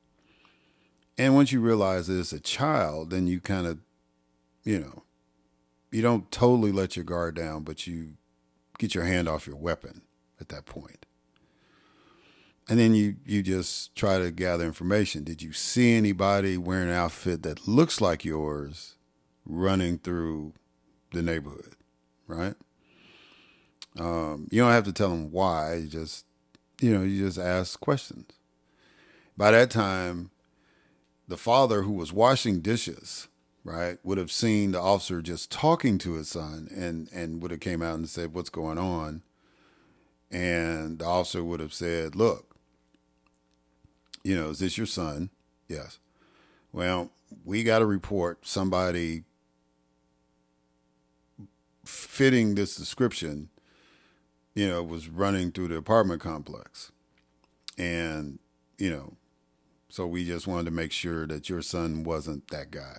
And 1.17 1.35
once 1.35 1.53
you 1.53 1.61
realize 1.61 2.09
it's 2.09 2.33
a 2.33 2.41
child, 2.41 3.11
then 3.11 3.27
you 3.27 3.41
kind 3.41 3.67
of, 3.67 3.79
you 4.65 4.81
know, 4.81 5.05
you 5.93 6.03
don't 6.03 6.31
totally 6.33 6.73
let 6.73 6.97
your 6.97 7.05
guard 7.05 7.37
down, 7.37 7.63
but 7.63 7.87
you 7.87 8.15
get 8.79 8.95
your 8.95 9.05
hand 9.05 9.29
off 9.29 9.47
your 9.47 9.57
weapon 9.57 10.03
at 10.45 10.57
that 10.57 10.67
point. 10.67 11.07
And 12.69 12.79
then 12.79 12.95
you 12.95 13.17
you 13.27 13.43
just 13.43 13.95
try 13.95 14.19
to 14.19 14.31
gather 14.31 14.65
information. 14.65 15.25
Did 15.25 15.43
you 15.43 15.53
see 15.53 15.95
anybody 15.95 16.57
wearing 16.57 16.89
an 16.89 16.95
outfit 16.95 17.43
that 17.43 17.69
looks 17.69 18.01
like 18.01 18.25
yours 18.25 18.95
running 19.45 19.99
through 19.99 20.55
the 21.13 21.23
neighborhood, 21.23 21.77
right? 22.27 22.55
Um, 23.99 24.49
you 24.51 24.63
don't 24.63 24.73
have 24.73 24.85
to 24.85 24.93
tell 24.93 25.11
them 25.11 25.31
why. 25.31 25.75
You 25.75 25.89
just 25.89 26.25
you 26.81 26.93
know 26.93 27.03
you 27.03 27.27
just 27.27 27.39
ask 27.39 27.79
questions. 27.81 28.31
By 29.37 29.51
that 29.51 29.71
time, 29.71 30.31
the 31.29 31.37
father 31.37 31.83
who 31.83 31.93
was 31.93 32.13
washing 32.13 32.61
dishes, 32.61 33.29
right, 33.63 33.99
would 34.03 34.17
have 34.17 34.33
seen 34.33 34.73
the 34.73 34.81
officer 34.81 35.21
just 35.21 35.51
talking 35.51 35.99
to 35.99 36.15
his 36.15 36.29
son, 36.29 36.69
and 36.75 37.11
and 37.13 37.43
would 37.43 37.51
have 37.51 37.61
came 37.61 37.83
out 37.83 37.97
and 37.97 38.09
said, 38.09 38.33
"What's 38.33 38.51
going 38.51 38.79
on?" 38.79 39.23
And 40.35 40.99
the 40.99 41.05
officer 41.05 41.45
would 41.45 41.61
have 41.61 41.73
said, 41.73 42.17
"Look, 42.17 42.57
you 44.25 44.35
know, 44.35 44.51
is 44.51 44.59
this 44.59 44.77
your 44.77 44.87
son?" 44.87 45.31
Yes. 45.69 45.99
Well, 46.73 47.13
we 47.45 47.63
got 47.63 47.79
to 47.79 47.87
report 47.87 48.45
somebody 48.45 49.23
fitting 51.85 52.57
this 52.57 52.75
description, 52.75 53.49
you 54.55 54.69
know, 54.69 54.83
was 54.83 55.09
running 55.09 55.53
through 55.53 55.69
the 55.69 55.77
apartment 55.77 56.21
complex. 56.21 56.91
And, 57.79 58.41
you 58.77 58.91
know, 58.91 59.17
so 59.89 60.07
we 60.07 60.25
just 60.25 60.49
wanted 60.49 60.65
to 60.65 60.71
make 60.73 60.91
sure 60.91 61.27
that 61.29 61.49
your 61.49 61.63
son 61.63 62.03
wasn't 62.03 62.49
that 62.49 62.73
guy. 62.73 62.99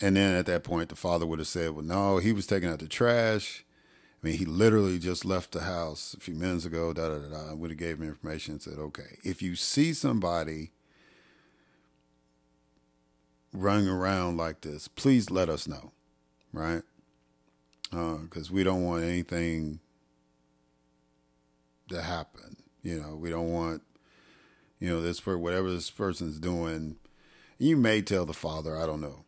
And 0.00 0.16
then 0.16 0.34
at 0.34 0.46
that 0.46 0.62
point, 0.62 0.90
the 0.90 0.96
father 0.96 1.26
would 1.26 1.40
have 1.40 1.48
said, 1.48 1.72
well, 1.72 1.84
no, 1.84 2.18
he 2.18 2.32
was 2.32 2.46
taking 2.46 2.68
out 2.68 2.78
the 2.78 2.88
trash. 2.88 3.64
I 4.22 4.28
mean, 4.28 4.38
he 4.38 4.44
literally 4.44 4.98
just 5.00 5.24
left 5.24 5.50
the 5.50 5.62
house 5.62 6.14
a 6.16 6.20
few 6.20 6.34
minutes 6.34 6.64
ago, 6.64 6.92
da 6.92 7.08
da 7.08 7.18
da 7.18 7.28
da. 7.28 7.50
I 7.50 7.54
would 7.54 7.70
have 7.70 7.78
gave 7.78 7.98
him 7.98 8.06
information 8.06 8.54
and 8.54 8.62
said, 8.62 8.78
okay, 8.78 9.18
if 9.24 9.42
you 9.42 9.56
see 9.56 9.92
somebody 9.92 10.70
running 13.52 13.88
around 13.88 14.36
like 14.36 14.60
this, 14.60 14.86
please 14.86 15.30
let 15.30 15.48
us 15.48 15.66
know, 15.66 15.90
right? 16.52 16.82
Because 17.90 18.50
uh, 18.50 18.54
we 18.54 18.62
don't 18.62 18.84
want 18.84 19.02
anything 19.02 19.80
to 21.88 22.00
happen. 22.00 22.56
You 22.82 23.00
know, 23.00 23.16
we 23.16 23.28
don't 23.28 23.52
want, 23.52 23.82
you 24.78 24.88
know, 24.88 25.02
this 25.02 25.18
for 25.18 25.36
whatever 25.36 25.70
this 25.70 25.90
person's 25.90 26.38
doing. 26.38 26.96
You 27.58 27.76
may 27.76 28.02
tell 28.02 28.24
the 28.24 28.32
father, 28.32 28.76
I 28.76 28.86
don't 28.86 29.00
know. 29.00 29.24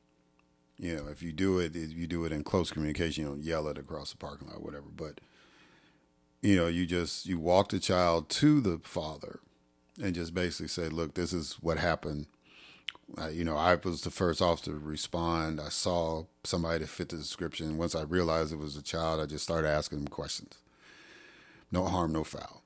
You 0.84 0.96
know, 0.96 1.08
if 1.08 1.22
you 1.22 1.32
do 1.32 1.60
it, 1.60 1.74
if 1.74 1.96
you 1.96 2.06
do 2.06 2.26
it 2.26 2.32
in 2.32 2.44
close 2.44 2.70
communication, 2.70 3.24
you 3.24 3.30
don't 3.30 3.42
yell 3.42 3.68
it 3.68 3.78
across 3.78 4.10
the 4.10 4.18
parking 4.18 4.48
lot, 4.48 4.62
whatever. 4.62 4.84
But 4.94 5.18
you 6.42 6.56
know, 6.56 6.66
you 6.66 6.84
just 6.84 7.24
you 7.24 7.38
walk 7.38 7.70
the 7.70 7.78
child 7.78 8.28
to 8.28 8.60
the 8.60 8.78
father 8.84 9.40
and 10.02 10.14
just 10.14 10.34
basically 10.34 10.68
say, 10.68 10.90
"Look, 10.90 11.14
this 11.14 11.32
is 11.32 11.54
what 11.62 11.78
happened." 11.78 12.26
Uh, 13.16 13.28
you 13.28 13.44
know, 13.44 13.56
I 13.56 13.76
was 13.76 14.02
the 14.02 14.10
first 14.10 14.42
officer 14.42 14.72
to 14.72 14.78
respond. 14.78 15.58
I 15.58 15.70
saw 15.70 16.24
somebody 16.42 16.80
that 16.80 16.90
fit 16.90 17.08
the 17.08 17.16
description. 17.16 17.78
Once 17.78 17.94
I 17.94 18.02
realized 18.02 18.52
it 18.52 18.58
was 18.58 18.76
a 18.76 18.82
child, 18.82 19.22
I 19.22 19.26
just 19.26 19.44
started 19.44 19.68
asking 19.68 20.00
them 20.00 20.08
questions. 20.08 20.58
No 21.72 21.86
harm, 21.86 22.12
no 22.12 22.24
foul. 22.24 22.62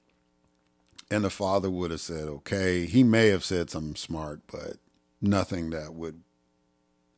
And 1.09 1.25
the 1.25 1.31
father 1.31 1.71
would 1.71 1.91
have 1.91 2.01
said, 2.01 2.29
okay. 2.29 2.87
He 2.87 3.03
may 3.03 3.29
have 3.29 3.45
said 3.45 3.71
something 3.71 3.97
smart, 3.97 4.41
but 4.51 4.77
nothing 5.21 5.71
that 5.71 5.95
would 5.95 6.23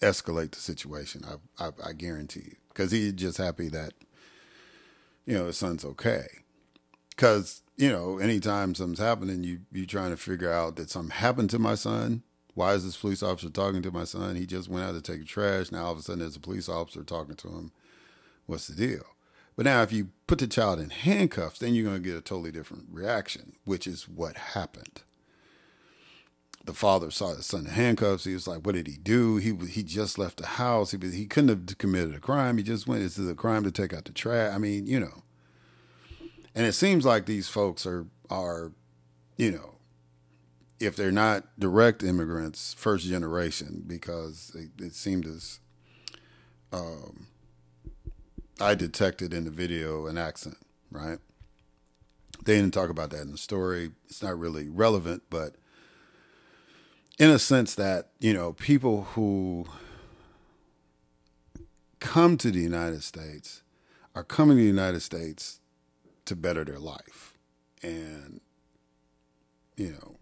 escalate 0.00 0.52
the 0.52 0.60
situation. 0.60 1.24
I, 1.24 1.66
I, 1.66 1.70
I 1.88 1.92
guarantee 1.92 2.42
you. 2.44 2.56
Because 2.68 2.92
he's 2.92 3.12
just 3.12 3.38
happy 3.38 3.68
that, 3.68 3.92
you 5.26 5.36
know, 5.36 5.46
his 5.46 5.58
son's 5.58 5.84
okay. 5.84 6.26
Because, 7.10 7.62
you 7.76 7.90
know, 7.90 8.18
anytime 8.18 8.74
something's 8.74 8.98
happening, 8.98 9.44
you, 9.44 9.60
you 9.72 9.86
trying 9.86 10.10
to 10.10 10.16
figure 10.16 10.52
out 10.52 10.76
that 10.76 10.90
something 10.90 11.16
happened 11.16 11.50
to 11.50 11.58
my 11.58 11.74
son 11.74 12.22
why 12.54 12.74
is 12.74 12.84
this 12.84 12.96
police 12.96 13.22
officer 13.22 13.48
talking 13.48 13.82
to 13.82 13.90
my 13.90 14.04
son? 14.04 14.36
He 14.36 14.46
just 14.46 14.68
went 14.68 14.84
out 14.84 14.92
to 14.92 15.00
take 15.00 15.20
the 15.20 15.26
trash. 15.26 15.70
Now 15.70 15.86
all 15.86 15.92
of 15.92 15.98
a 15.98 16.02
sudden 16.02 16.20
there's 16.20 16.36
a 16.36 16.40
police 16.40 16.68
officer 16.68 17.02
talking 17.02 17.36
to 17.36 17.48
him. 17.48 17.72
What's 18.46 18.66
the 18.66 18.74
deal? 18.74 19.04
But 19.56 19.64
now 19.64 19.82
if 19.82 19.92
you 19.92 20.10
put 20.26 20.38
the 20.38 20.46
child 20.46 20.80
in 20.80 20.90
handcuffs, 20.90 21.58
then 21.58 21.74
you're 21.74 21.84
going 21.84 22.02
to 22.02 22.08
get 22.08 22.18
a 22.18 22.20
totally 22.20 22.52
different 22.52 22.86
reaction, 22.90 23.56
which 23.64 23.86
is 23.86 24.08
what 24.08 24.36
happened. 24.36 25.02
The 26.64 26.74
father 26.74 27.10
saw 27.10 27.34
his 27.34 27.46
son 27.46 27.66
in 27.66 27.72
handcuffs. 27.72 28.24
He 28.24 28.34
was 28.34 28.46
like, 28.46 28.64
"What 28.66 28.74
did 28.74 28.86
he 28.86 28.96
do? 28.96 29.36
He 29.36 29.54
he 29.66 29.82
just 29.82 30.18
left 30.18 30.36
the 30.36 30.46
house. 30.46 30.90
He 30.90 30.98
he 31.10 31.26
couldn't 31.26 31.48
have 31.48 31.78
committed 31.78 32.14
a 32.14 32.20
crime. 32.20 32.58
He 32.58 32.62
just 32.62 32.86
went 32.86 33.02
into 33.02 33.22
the 33.22 33.34
crime 33.34 33.64
to 33.64 33.72
take 33.72 33.92
out 33.92 34.04
the 34.04 34.12
trash. 34.12 34.54
I 34.54 34.58
mean, 34.58 34.86
you 34.86 35.00
know." 35.00 35.22
And 36.54 36.66
it 36.66 36.72
seems 36.72 37.04
like 37.04 37.26
these 37.26 37.48
folks 37.48 37.86
are 37.86 38.06
are, 38.28 38.72
you 39.36 39.50
know, 39.50 39.76
if 40.78 40.96
they're 40.96 41.12
not 41.12 41.44
direct 41.58 42.02
immigrants, 42.02 42.74
first 42.74 43.06
generation, 43.06 43.84
because 43.86 44.52
it, 44.54 44.84
it 44.84 44.94
seemed 44.94 45.26
as 45.26 45.60
um, 46.72 47.26
I 48.60 48.74
detected 48.74 49.34
in 49.34 49.44
the 49.44 49.50
video 49.50 50.06
an 50.06 50.18
accent, 50.18 50.58
right? 50.90 51.18
They 52.44 52.56
didn't 52.56 52.74
talk 52.74 52.90
about 52.90 53.10
that 53.10 53.22
in 53.22 53.32
the 53.32 53.38
story. 53.38 53.90
It's 54.08 54.22
not 54.22 54.38
really 54.38 54.68
relevant, 54.68 55.24
but 55.28 55.56
in 57.20 57.28
a 57.28 57.38
sense 57.38 57.74
that, 57.74 58.08
you 58.18 58.32
know, 58.32 58.54
people 58.54 59.02
who 59.12 59.66
come 62.00 62.38
to 62.38 62.50
the 62.50 62.60
United 62.60 63.02
States 63.02 63.62
are 64.14 64.24
coming 64.24 64.56
to 64.56 64.62
the 64.62 64.66
United 64.66 65.00
States 65.00 65.60
to 66.24 66.34
better 66.34 66.64
their 66.64 66.78
life. 66.78 67.34
And, 67.82 68.40
you 69.76 69.90
know, 69.90 70.16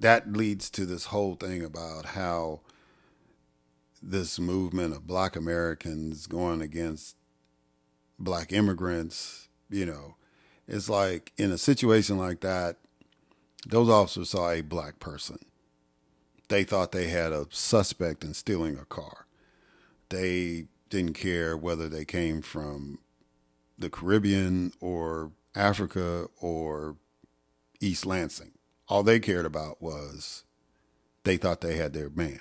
that 0.00 0.32
leads 0.32 0.68
to 0.70 0.84
this 0.84 1.06
whole 1.06 1.36
thing 1.36 1.62
about 1.62 2.06
how 2.06 2.62
this 4.02 4.40
movement 4.40 4.96
of 4.96 5.06
black 5.06 5.36
Americans 5.36 6.26
going 6.26 6.60
against 6.60 7.14
black 8.18 8.52
immigrants, 8.52 9.48
you 9.68 9.86
know, 9.86 10.16
it's 10.66 10.88
like 10.88 11.32
in 11.36 11.52
a 11.52 11.58
situation 11.58 12.18
like 12.18 12.40
that, 12.40 12.78
those 13.66 13.88
officers 13.88 14.30
saw 14.30 14.50
a 14.50 14.62
black 14.62 14.98
person. 14.98 15.38
They 16.48 16.64
thought 16.64 16.92
they 16.92 17.08
had 17.08 17.32
a 17.32 17.46
suspect 17.50 18.24
in 18.24 18.34
stealing 18.34 18.76
a 18.76 18.84
car. 18.84 19.26
They 20.08 20.66
didn't 20.88 21.14
care 21.14 21.56
whether 21.56 21.88
they 21.88 22.04
came 22.04 22.42
from 22.42 22.98
the 23.78 23.90
Caribbean 23.90 24.72
or 24.80 25.30
Africa 25.54 26.28
or 26.40 26.96
East 27.80 28.04
Lansing. 28.04 28.52
All 28.88 29.02
they 29.02 29.20
cared 29.20 29.46
about 29.46 29.80
was 29.80 30.44
they 31.24 31.36
thought 31.36 31.60
they 31.60 31.76
had 31.76 31.92
their 31.92 32.10
man. 32.10 32.40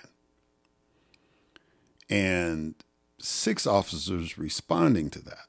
And 2.09 2.75
six 3.19 3.67
officers 3.67 4.37
responding 4.37 5.09
to 5.11 5.23
that. 5.23 5.45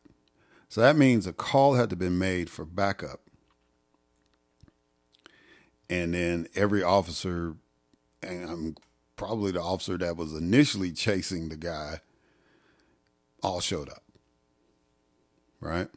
So 0.69 0.81
that 0.83 0.97
means 0.97 1.27
a 1.27 1.33
call 1.33 1.75
had 1.75 1.91
to 1.91 1.97
be 1.97 2.11
made 2.11 2.51
for 2.51 2.65
backup. 2.65 3.21
And 5.91 6.15
then 6.15 6.47
every 6.55 6.85
officer, 6.85 7.57
and 8.23 8.49
I'm 8.49 8.77
probably 9.17 9.51
the 9.51 9.61
officer 9.61 9.99
that 9.99 10.17
was 10.17 10.33
initially 10.33 10.93
chasing 10.93 11.49
the 11.49 11.57
guy, 11.57 12.01
all 13.43 13.61
showed 13.61 13.89
up. 13.91 14.05
Right? 15.61 15.89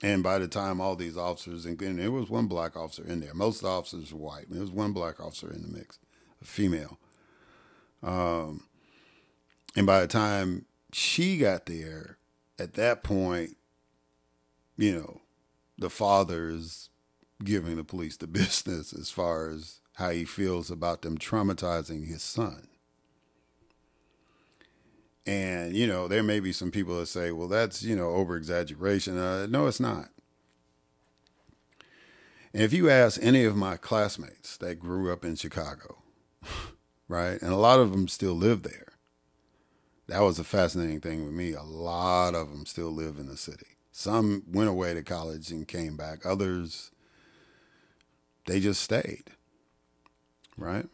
And 0.00 0.22
by 0.22 0.38
the 0.38 0.48
time 0.48 0.80
all 0.80 0.96
these 0.96 1.18
officers, 1.18 1.66
and 1.66 1.78
there 1.78 2.10
was 2.10 2.30
one 2.30 2.46
black 2.46 2.76
officer 2.76 3.04
in 3.06 3.20
there. 3.20 3.34
Most 3.34 3.56
of 3.56 3.62
the 3.62 3.68
officers 3.68 4.12
were 4.12 4.20
white. 4.20 4.46
There 4.48 4.62
was 4.62 4.70
one 4.70 4.92
black 4.92 5.20
officer 5.20 5.52
in 5.52 5.62
the 5.62 5.68
mix, 5.68 5.98
a 6.40 6.44
female. 6.46 6.98
Um, 8.02 8.64
and 9.76 9.86
by 9.86 10.00
the 10.00 10.06
time 10.06 10.64
she 10.92 11.36
got 11.36 11.66
there, 11.66 12.16
at 12.58 12.74
that 12.74 13.02
point, 13.02 13.56
you 14.76 14.96
know, 14.96 15.20
the 15.76 15.90
father 15.90 16.48
is 16.48 16.87
giving 17.42 17.76
the 17.76 17.84
police 17.84 18.16
the 18.16 18.26
business 18.28 18.92
as 18.92 19.10
far 19.10 19.50
as 19.50 19.80
how 19.96 20.10
he 20.10 20.24
feels 20.24 20.70
about 20.70 21.02
them 21.02 21.18
traumatizing 21.18 22.06
his 22.06 22.22
son. 22.22 22.68
And, 25.26 25.74
you 25.76 25.86
know, 25.86 26.08
there 26.08 26.22
may 26.22 26.40
be 26.40 26.52
some 26.52 26.70
people 26.70 26.98
that 26.98 27.06
say, 27.06 27.32
well, 27.32 27.48
that's, 27.48 27.82
you 27.82 27.94
know, 27.94 28.10
over 28.10 28.34
exaggeration. 28.34 29.18
Uh, 29.18 29.46
no, 29.46 29.66
it's 29.66 29.80
not. 29.80 30.08
And 32.54 32.62
if 32.62 32.72
you 32.72 32.88
ask 32.88 33.20
any 33.22 33.44
of 33.44 33.54
my 33.54 33.76
classmates 33.76 34.56
that 34.56 34.80
grew 34.80 35.12
up 35.12 35.24
in 35.24 35.34
Chicago, 35.34 35.98
right, 37.08 37.40
and 37.42 37.52
a 37.52 37.56
lot 37.56 37.78
of 37.78 37.90
them 37.92 38.08
still 38.08 38.32
live 38.32 38.62
there, 38.62 38.94
that 40.06 40.20
was 40.20 40.38
a 40.38 40.44
fascinating 40.44 41.00
thing 41.00 41.24
with 41.24 41.34
me. 41.34 41.52
A 41.52 41.62
lot 41.62 42.34
of 42.34 42.50
them 42.50 42.64
still 42.64 42.90
live 42.90 43.18
in 43.18 43.28
the 43.28 43.36
city. 43.36 43.76
Some 43.92 44.44
went 44.50 44.70
away 44.70 44.94
to 44.94 45.02
college 45.02 45.50
and 45.50 45.68
came 45.68 45.96
back. 45.96 46.24
Others, 46.24 46.90
they 48.48 48.60
just 48.60 48.80
stayed, 48.80 49.24
right? 50.56 50.86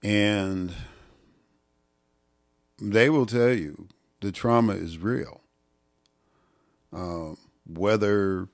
And 0.00 0.72
they 2.80 3.10
will 3.10 3.26
tell 3.26 3.52
you 3.52 3.88
the 4.20 4.30
trauma 4.30 4.74
is 4.74 4.98
real. 4.98 5.40
Um, 6.92 7.36
whether 7.66 8.48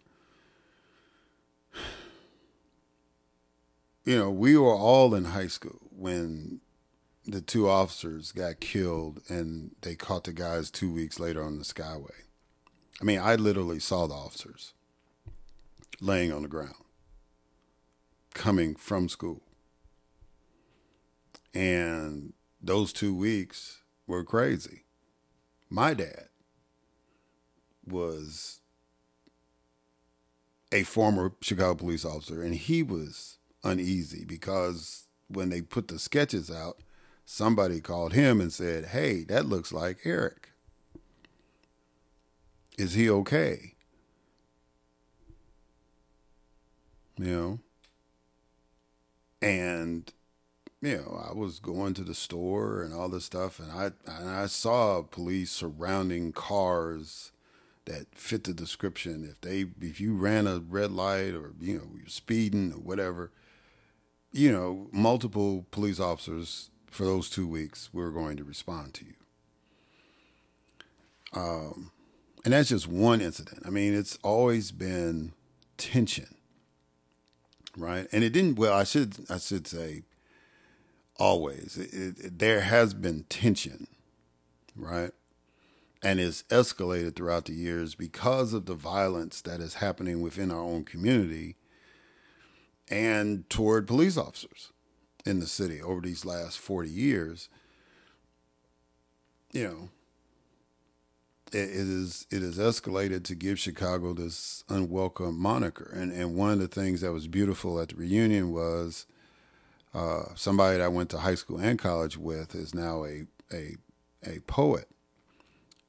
you 4.05 4.19
know, 4.19 4.31
we 4.31 4.57
were 4.57 4.75
all 4.75 5.15
in 5.15 5.27
high 5.27 5.49
school 5.49 5.81
when 5.95 6.61
the 7.27 7.43
two 7.43 7.69
officers 7.69 8.33
got 8.33 8.59
killed 8.61 9.21
and 9.29 9.73
they 9.83 9.95
caught 9.95 10.25
the 10.25 10.33
guys 10.33 10.71
two 10.71 10.91
weeks 10.91 11.21
later 11.21 11.43
on 11.45 11.59
the 11.59 11.65
Skyway. 11.65 12.23
I 13.03 13.05
mean, 13.05 13.21
I 13.21 13.35
literally 13.35 13.81
saw 13.81 14.07
the 14.07 14.15
officers 14.15 14.73
laying 16.01 16.33
on 16.33 16.41
the 16.43 16.49
ground 16.49 16.75
coming 18.35 18.75
from 18.75 19.09
school. 19.09 19.43
And 21.55 22.33
those 22.61 22.93
two 22.93 23.15
weeks, 23.15 23.83
were 24.07 24.25
crazy. 24.25 24.85
My 25.71 25.95
dad 25.95 26.29
was 27.85 28.61
a 30.71 30.83
former 30.85 31.33
Chicago 31.41 31.75
police 31.75 32.05
officer, 32.05 32.43
and 32.43 32.55
he 32.55 32.83
was 32.83 33.39
uneasy 33.65 34.25
because 34.25 35.07
when 35.29 35.49
they 35.49 35.63
put 35.63 35.89
the 35.89 35.99
sketches 35.99 36.51
out, 36.51 36.79
somebody 37.25 37.81
called 37.81 38.13
him 38.13 38.41
and 38.41 38.53
said, 38.53 38.87
Hey, 38.87 39.25
that 39.25 39.47
looks 39.47 39.73
like 39.73 39.99
Erik. 40.05 40.51
Is 42.79 42.95
he 42.95 43.09
okay? 43.09 43.75
You 47.19 47.27
know? 47.27 47.61
And 49.43 50.13
you 50.81 50.97
know, 50.97 51.25
I 51.29 51.33
was 51.33 51.59
going 51.61 51.95
to 51.95 52.03
the 52.03 52.15
store 52.15 52.83
and 52.83 52.93
all 52.95 53.09
this 53.09 53.25
stuff, 53.25 53.59
and 53.59 53.71
I 53.71 53.91
and 54.11 54.31
I 54.31 54.47
saw 54.47 55.03
police 55.03 55.51
surrounding 55.51 56.33
cars 56.33 57.33
that 57.85 58.15
fit 58.15 58.45
the 58.45 58.55
description. 58.55 59.29
If 59.29 59.41
they 59.41 59.67
if 59.81 60.01
you 60.01 60.15
ran 60.15 60.47
a 60.47 60.59
red 60.59 60.91
light 60.91 61.35
or 61.35 61.53
you 61.61 61.79
know 61.79 61.89
you're 61.97 62.09
speeding 62.09 62.73
or 62.73 62.79
whatever, 62.79 63.31
you 64.33 64.51
know, 64.51 64.89
multiple 64.93 65.67
police 65.71 66.01
officers 66.01 66.71
for 66.91 67.05
those 67.05 67.31
two 67.31 67.47
weeks 67.47 67.91
were 67.93 68.11
going 68.11 68.37
to 68.37 68.45
respond 68.45 68.95
to 68.95 69.05
you. 69.05 69.15
Um, 71.35 71.93
and 72.45 72.53
that's 72.53 72.69
just 72.69 72.89
one 72.89 73.21
incident. 73.21 73.63
I 73.65 73.71
mean, 73.71 73.95
it's 73.95 74.19
always 74.23 74.73
been 74.73 75.33
tension, 75.79 76.35
right? 77.77 78.07
And 78.13 78.25
it 78.25 78.31
didn't. 78.31 78.57
Well, 78.57 78.73
I 78.73 78.85
should 78.85 79.17
I 79.31 79.39
should 79.39 79.67
say 79.67 80.03
always. 81.17 81.77
It, 81.77 82.19
it, 82.19 82.39
there 82.39 82.63
has 82.63 82.95
been 82.95 83.25
tension, 83.25 83.87
right? 84.77 85.13
And 86.03 86.19
it's 86.19 86.43
escalated 86.45 87.15
throughout 87.15 87.45
the 87.45 87.53
years 87.53 87.95
because 87.95 88.53
of 88.53 88.67
the 88.67 88.75
violence 88.75 89.41
that 89.43 89.61
is 89.61 89.75
happening 89.75 90.21
within 90.21 90.51
our 90.51 90.61
own 90.61 90.85
community 90.85 91.57
and 92.89 93.49
toward 93.49 93.87
police 93.87 94.17
officers 94.17 94.73
in 95.25 95.39
the 95.39 95.47
city 95.47 95.81
over 95.81 96.01
these 96.01 96.25
last 96.25 96.59
40 96.59 96.91
years. 96.91 97.49
You 99.53 99.65
know, 99.65 99.89
it, 101.55 101.71
is 101.71 102.27
it 102.31 102.43
is 102.43 102.59
escalated 102.59 103.25
to 103.25 103.35
give 103.35 103.59
Chicago 103.59 104.13
this 104.13 104.65
unwelcome 104.69 105.39
moniker. 105.39 105.91
And 105.95 106.13
and 106.13 106.35
one 106.35 106.51
of 106.51 106.59
the 106.59 106.69
things 106.69 107.01
that 107.01 107.13
was 107.13 107.29
beautiful 107.29 107.81
at 107.81 107.91
the 107.91 107.97
reunion 107.97 108.53
was 108.53 109.07
uh, 109.95 110.35
somebody 110.35 110.79
that 110.79 110.85
I 110.85 110.89
went 110.89 111.11
to 111.11 111.19
high 111.19 111.35
school 111.35 111.59
and 111.59 111.79
college 111.79 112.17
with 112.17 112.55
is 112.55 112.75
now 112.75 113.05
a 113.05 113.27
a 113.53 113.77
a 114.25 114.41
poet, 114.47 114.89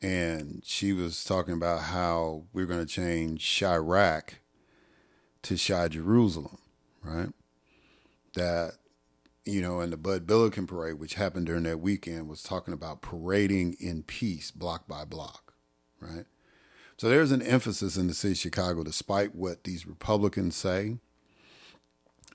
and 0.01 0.61
she 0.65 0.91
was 0.91 1.23
talking 1.23 1.53
about 1.53 1.83
how 1.83 2.43
we're 2.51 2.65
going 2.65 2.85
to 2.85 2.91
change 2.91 3.45
Chiraq 3.45 4.35
to 5.43 5.57
Chi 5.57 5.87
Jerusalem, 5.87 6.57
right? 7.03 7.29
That 8.35 8.73
you 9.45 9.61
know, 9.61 9.81
and 9.81 9.91
the 9.91 9.97
Bud 9.97 10.25
Billiken 10.25 10.67
parade, 10.67 10.99
which 10.99 11.15
happened 11.15 11.47
during 11.47 11.63
that 11.63 11.79
weekend, 11.79 12.29
was 12.29 12.43
talking 12.43 12.73
about 12.73 13.01
parading 13.01 13.75
in 13.79 14.03
peace, 14.03 14.51
block 14.51 14.87
by 14.87 15.03
block, 15.05 15.52
right? 16.03 16.25
So 16.97 17.09
there's 17.09 17.31
an 17.31 17.41
emphasis 17.41 17.97
in 17.97 18.07
the 18.07 18.13
city 18.13 18.33
of 18.33 18.37
Chicago, 18.37 18.83
despite 18.83 19.35
what 19.35 19.63
these 19.63 19.87
Republicans 19.87 20.55
say 20.55 20.97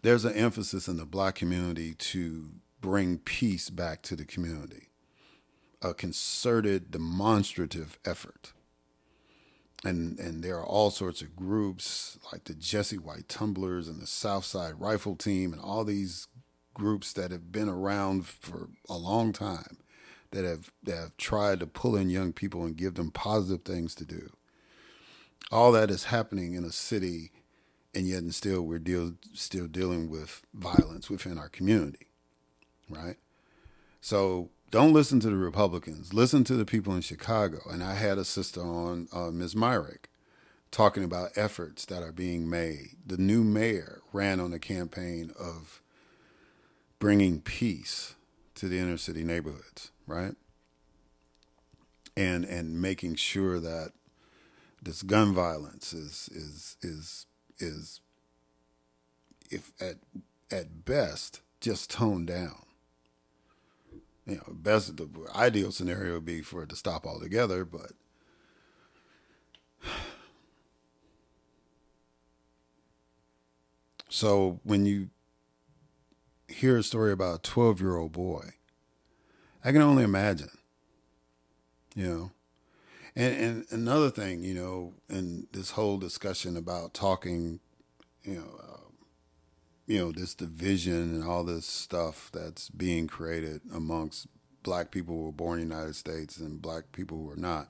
there's 0.02 0.24
an 0.24 0.34
emphasis 0.34 0.88
in 0.88 0.96
the 0.96 1.04
black 1.04 1.34
community 1.34 1.94
to 1.94 2.50
bring 2.80 3.18
peace 3.18 3.70
back 3.70 4.02
to 4.02 4.16
the 4.16 4.24
community, 4.24 4.88
a 5.82 5.94
concerted, 5.94 6.90
demonstrative 6.90 7.98
effort. 8.04 8.52
And, 9.84 10.18
and 10.18 10.42
there 10.42 10.58
are 10.58 10.66
all 10.66 10.90
sorts 10.90 11.22
of 11.22 11.36
groups 11.36 12.18
like 12.32 12.44
the 12.44 12.54
Jesse 12.54 12.98
White 12.98 13.28
Tumblers 13.28 13.86
and 13.86 14.00
the 14.00 14.06
Southside 14.06 14.80
Rifle 14.80 15.14
Team 15.14 15.52
and 15.52 15.62
all 15.62 15.84
these 15.84 16.26
groups 16.74 17.12
that 17.12 17.30
have 17.30 17.52
been 17.52 17.68
around 17.68 18.26
for 18.26 18.70
a 18.88 18.96
long 18.96 19.32
time 19.32 19.78
that 20.30 20.44
have 20.44 20.72
that 20.82 20.96
have 20.96 21.16
tried 21.16 21.60
to 21.60 21.66
pull 21.66 21.96
in 21.96 22.10
young 22.10 22.32
people 22.32 22.64
and 22.64 22.76
give 22.76 22.94
them 22.94 23.10
positive 23.10 23.64
things 23.64 23.94
to 23.96 24.04
do. 24.04 24.30
All 25.50 25.72
that 25.72 25.90
is 25.90 26.04
happening 26.04 26.54
in 26.54 26.64
a 26.64 26.72
city 26.72 27.30
and 27.94 28.06
yet 28.06 28.22
and 28.22 28.34
still 28.34 28.62
we're 28.62 28.78
deal, 28.78 29.14
still 29.32 29.66
dealing 29.66 30.10
with 30.10 30.42
violence 30.54 31.08
within 31.08 31.38
our 31.38 31.48
community, 31.48 32.06
right? 32.88 33.16
So 34.00 34.50
don't 34.70 34.92
listen 34.92 35.20
to 35.20 35.30
the 35.30 35.36
Republicans. 35.36 36.12
Listen 36.12 36.44
to 36.44 36.54
the 36.54 36.66
people 36.66 36.94
in 36.94 37.00
Chicago. 37.00 37.58
And 37.70 37.82
I 37.82 37.94
had 37.94 38.18
a 38.18 38.24
sister 38.24 38.60
on, 38.60 39.08
uh, 39.12 39.30
Ms. 39.30 39.56
Myrick, 39.56 40.10
talking 40.70 41.02
about 41.02 41.36
efforts 41.36 41.86
that 41.86 42.02
are 42.02 42.12
being 42.12 42.48
made. 42.48 42.96
The 43.06 43.16
new 43.16 43.42
mayor 43.42 44.02
ran 44.12 44.40
on 44.40 44.52
a 44.52 44.58
campaign 44.58 45.32
of 45.38 45.80
bringing 46.98 47.40
peace 47.40 48.14
to 48.56 48.68
the 48.68 48.78
inner 48.78 48.98
city 48.98 49.24
neighborhoods, 49.24 49.90
right? 50.08 50.34
And 52.16 52.44
and 52.44 52.80
making 52.82 53.14
sure 53.14 53.60
that 53.60 53.92
this 54.82 55.02
gun 55.02 55.34
violence 55.34 55.92
is 55.92 56.28
is 56.32 56.76
is 56.82 57.26
is, 57.58 58.00
if 59.50 59.72
at 59.80 59.96
at 60.50 60.84
best, 60.84 61.42
just 61.60 61.90
toned 61.90 62.26
down. 62.28 62.64
You 64.26 64.36
know, 64.36 64.44
best 64.50 64.96
the 64.96 65.08
ideal 65.34 65.72
scenario 65.72 66.14
would 66.14 66.24
be 66.24 66.42
for 66.42 66.62
it 66.62 66.68
to 66.70 66.76
stop 66.76 67.06
altogether, 67.06 67.64
but 67.64 67.92
so 74.08 74.60
when 74.64 74.86
you 74.86 75.10
hear 76.48 76.76
a 76.78 76.82
story 76.82 77.12
about 77.12 77.38
a 77.38 77.42
12 77.42 77.80
year 77.80 77.96
old 77.96 78.12
boy, 78.12 78.50
I 79.68 79.72
can 79.72 79.82
only 79.82 80.02
imagine, 80.02 80.48
you 81.94 82.06
know. 82.06 82.30
And, 83.14 83.36
and 83.36 83.66
another 83.70 84.08
thing, 84.08 84.42
you 84.42 84.54
know, 84.54 84.94
in 85.10 85.46
this 85.52 85.72
whole 85.72 85.98
discussion 85.98 86.56
about 86.56 86.94
talking, 86.94 87.60
you 88.22 88.36
know, 88.36 88.60
uh, 88.62 88.88
you 89.86 89.98
know, 89.98 90.10
this 90.10 90.34
division 90.34 91.14
and 91.14 91.22
all 91.22 91.44
this 91.44 91.66
stuff 91.66 92.30
that's 92.32 92.70
being 92.70 93.08
created 93.08 93.60
amongst 93.70 94.28
black 94.62 94.90
people 94.90 95.14
who 95.14 95.24
were 95.24 95.32
born 95.32 95.60
in 95.60 95.68
the 95.68 95.74
United 95.74 95.96
States 95.96 96.38
and 96.38 96.62
black 96.62 96.90
people 96.92 97.18
who 97.18 97.30
are 97.30 97.36
not. 97.36 97.68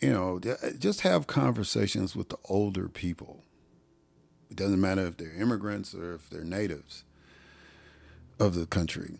You 0.00 0.12
know, 0.12 0.40
just 0.78 1.00
have 1.00 1.26
conversations 1.26 2.14
with 2.14 2.28
the 2.28 2.38
older 2.48 2.88
people. 2.88 3.42
It 4.48 4.56
doesn't 4.56 4.80
matter 4.80 5.04
if 5.04 5.16
they're 5.16 5.34
immigrants 5.34 5.96
or 5.96 6.14
if 6.14 6.30
they're 6.30 6.44
natives 6.44 7.02
of 8.38 8.54
the 8.54 8.66
country. 8.66 9.18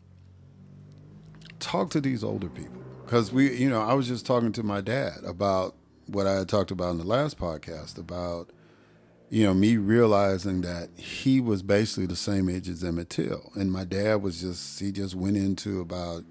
Talk 1.65 1.91
to 1.91 2.01
these 2.01 2.23
older 2.23 2.49
people. 2.49 2.82
Because 3.05 3.32
we, 3.32 3.55
you 3.57 3.69
know, 3.69 3.81
I 3.81 3.95
was 3.95 4.07
just 4.07 4.27
talking 4.27 4.53
to 4.53 4.62
my 4.62 4.81
dad 4.81 5.19
about 5.27 5.74
what 6.07 6.27
I 6.27 6.35
had 6.35 6.49
talked 6.49 6.70
about 6.70 6.91
in 6.91 6.99
the 6.99 7.07
last 7.07 7.39
podcast 7.39 7.99
about 7.99 8.51
you 9.35 9.43
know, 9.43 9.53
me 9.53 9.77
realizing 9.77 10.61
that 10.61 10.91
he 10.97 11.41
was 11.41 11.61
basically 11.62 12.07
the 12.07 12.15
same 12.15 12.49
age 12.49 12.69
as 12.69 12.85
Emmett 12.85 13.11
Till. 13.11 13.51
And 13.57 13.73
my 13.73 13.85
dad 13.85 14.23
was 14.23 14.41
just, 14.41 14.78
he 14.78 14.93
just 14.93 15.16
went 15.16 15.36
into 15.36 15.81
about, 15.81 16.23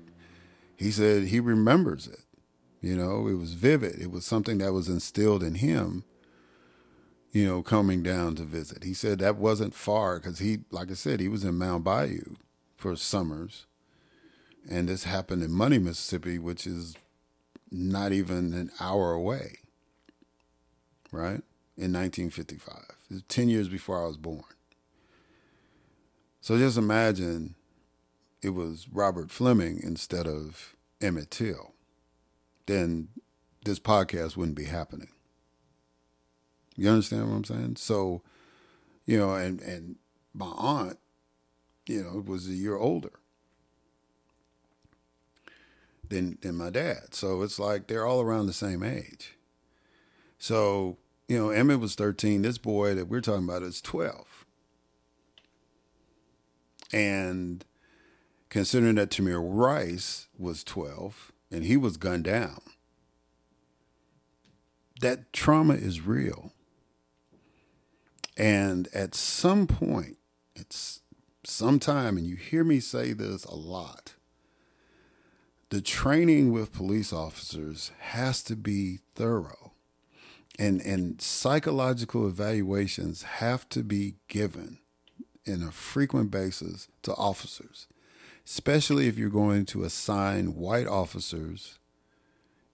he 0.77 0.89
said 0.89 1.23
he 1.23 1.41
remembers 1.41 2.07
it. 2.07 2.21
You 2.79 2.95
know, 2.95 3.27
it 3.27 3.33
was 3.33 3.55
vivid. 3.55 3.99
It 3.99 4.09
was 4.09 4.25
something 4.25 4.57
that 4.59 4.71
was 4.71 4.87
instilled 4.87 5.43
in 5.43 5.55
him, 5.55 6.05
you 7.33 7.45
know, 7.45 7.61
coming 7.61 8.03
down 8.03 8.35
to 8.35 8.43
visit. 8.43 8.85
He 8.85 8.93
said 8.93 9.19
that 9.19 9.35
wasn't 9.35 9.73
far 9.73 10.19
because 10.19 10.39
he, 10.39 10.59
like 10.71 10.89
I 10.89 10.93
said, 10.93 11.19
he 11.19 11.27
was 11.27 11.43
in 11.43 11.57
Mound 11.57 11.83
Bayou 11.83 12.35
for 12.77 12.95
summers. 12.95 13.65
And 14.69 14.87
this 14.87 15.03
happened 15.03 15.43
in 15.43 15.51
Money, 15.51 15.77
Mississippi, 15.77 16.39
which 16.39 16.65
is 16.65 16.95
not 17.71 18.11
even 18.11 18.53
an 18.53 18.71
hour 18.79 19.11
away. 19.11 19.57
Right? 21.11 21.41
in 21.77 21.91
1955. 21.91 23.23
10 23.27 23.49
years 23.49 23.67
before 23.67 24.03
I 24.03 24.07
was 24.07 24.17
born. 24.17 24.43
So 26.41 26.57
just 26.57 26.77
imagine 26.77 27.55
it 28.41 28.49
was 28.49 28.87
Robert 28.91 29.31
Fleming 29.31 29.79
instead 29.81 30.27
of 30.27 30.75
Emmett 31.01 31.31
Till. 31.31 31.73
Then 32.65 33.09
this 33.65 33.79
podcast 33.79 34.35
wouldn't 34.35 34.57
be 34.57 34.65
happening. 34.65 35.09
You 36.75 36.89
understand 36.89 37.29
what 37.29 37.35
I'm 37.35 37.43
saying? 37.43 37.75
So, 37.77 38.21
you 39.05 39.17
know, 39.17 39.33
and, 39.35 39.61
and 39.61 39.95
my 40.33 40.51
aunt, 40.57 40.99
you 41.87 42.03
know, 42.03 42.23
was 42.25 42.47
a 42.47 42.53
year 42.53 42.75
older 42.75 43.11
than 46.13 46.37
than 46.41 46.55
my 46.55 46.69
dad. 46.69 47.13
So 47.13 47.41
it's 47.41 47.59
like 47.59 47.87
they're 47.87 48.05
all 48.05 48.21
around 48.21 48.47
the 48.47 48.53
same 48.53 48.83
age. 48.83 49.35
So 50.37 50.97
you 51.27 51.37
know, 51.37 51.49
Emmett 51.49 51.79
was 51.79 51.95
13. 51.95 52.41
This 52.41 52.57
boy 52.57 52.93
that 52.95 53.07
we're 53.07 53.21
talking 53.21 53.45
about 53.45 53.63
is 53.63 53.81
12. 53.81 54.45
And 56.91 57.65
considering 58.49 58.95
that 58.95 59.09
Tamir 59.09 59.41
Rice 59.43 60.27
was 60.37 60.63
12 60.63 61.31
and 61.49 61.63
he 61.63 61.75
was 61.75 61.97
gunned 61.97 62.25
down, 62.25 62.61
that 65.01 65.33
trauma 65.33 65.73
is 65.73 66.01
real. 66.01 66.51
And 68.37 68.87
at 68.93 69.15
some 69.15 69.65
point, 69.65 70.17
it's 70.55 71.01
sometime, 71.43 72.17
and 72.17 72.27
you 72.27 72.35
hear 72.35 72.63
me 72.63 72.79
say 72.79 73.13
this 73.13 73.43
a 73.45 73.55
lot, 73.55 74.13
the 75.73 75.81
training 75.81 76.51
with 76.51 76.71
police 76.71 77.11
officers 77.11 77.89
has 77.97 78.43
to 78.43 78.55
be 78.55 78.99
thorough 79.15 79.71
and 80.59 80.79
and 80.81 81.19
psychological 81.19 82.27
evaluations 82.27 83.23
have 83.23 83.67
to 83.69 83.81
be 83.81 84.13
given 84.27 84.77
in 85.45 85.63
a 85.63 85.71
frequent 85.71 86.29
basis 86.29 86.89
to 87.01 87.11
officers, 87.15 87.87
especially 88.45 89.07
if 89.07 89.17
you're 89.17 89.31
going 89.31 89.65
to 89.65 89.83
assign 89.83 90.53
white 90.53 90.85
officers 90.85 91.79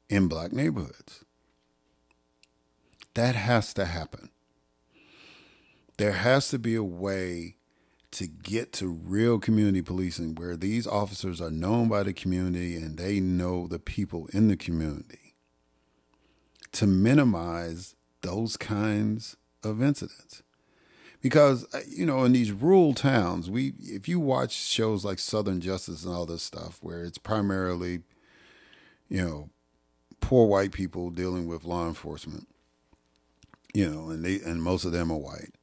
in 0.09 0.27
black 0.27 0.51
neighborhoods. 0.51 1.23
That 3.13 3.35
has 3.35 3.73
to 3.76 3.85
happen. 3.85 4.30
There 5.95 6.11
has 6.11 6.49
to 6.49 6.59
be 6.59 6.76
a 6.76 6.84
way 6.84 7.55
to 8.11 8.27
get 8.27 8.73
to 8.73 8.88
real 8.88 9.40
community 9.40 9.81
policing 9.81 10.36
where 10.36 10.56
these 10.56 10.88
officers 10.88 11.40
are 11.40 11.52
known 11.52 11.88
by 11.88 12.03
the 12.03 12.14
community 12.14 12.76
and 12.76 12.98
they 12.98 13.19
know 13.19 13.68
the 13.68 13.80
people 13.80 14.27
in 14.34 14.48
the 14.48 14.57
community 14.57 15.36
to 16.72 16.88
minimize 16.88 17.95
those 18.22 18.57
kinds 18.57 19.38
of 19.64 19.81
incidents. 19.81 20.44
Because 21.22 21.65
uh, 21.73 21.81
you 21.88 22.06
know, 22.06 22.23
in 22.23 22.31
these 22.31 22.52
rural 22.52 22.94
towns, 22.94 23.49
we 23.49 23.73
if 23.80 24.07
you 24.07 24.19
watch 24.19 24.53
shows 24.53 25.03
like 25.03 25.19
Southern 25.19 25.60
Justice 25.60 26.06
and 26.06 26.14
all 26.14 26.26
this 26.26 26.44
stuff, 26.44 26.80
where 26.81 27.03
it's 27.03 27.18
primarily, 27.18 27.99
you 29.10 29.22
know, 29.22 29.49
poor 30.22 30.48
white 30.48 30.72
people 30.72 31.10
dealing 31.10 31.45
with 31.45 31.65
law 31.65 31.88
enforcement, 31.88 32.48
you 33.73 33.90
know, 33.90 34.10
and 34.10 34.23
they 34.23 34.40
and 34.40 34.64
most 34.64 34.86
of 34.86 34.94
them 34.94 35.11
are 35.11 35.18
white. 35.18 35.53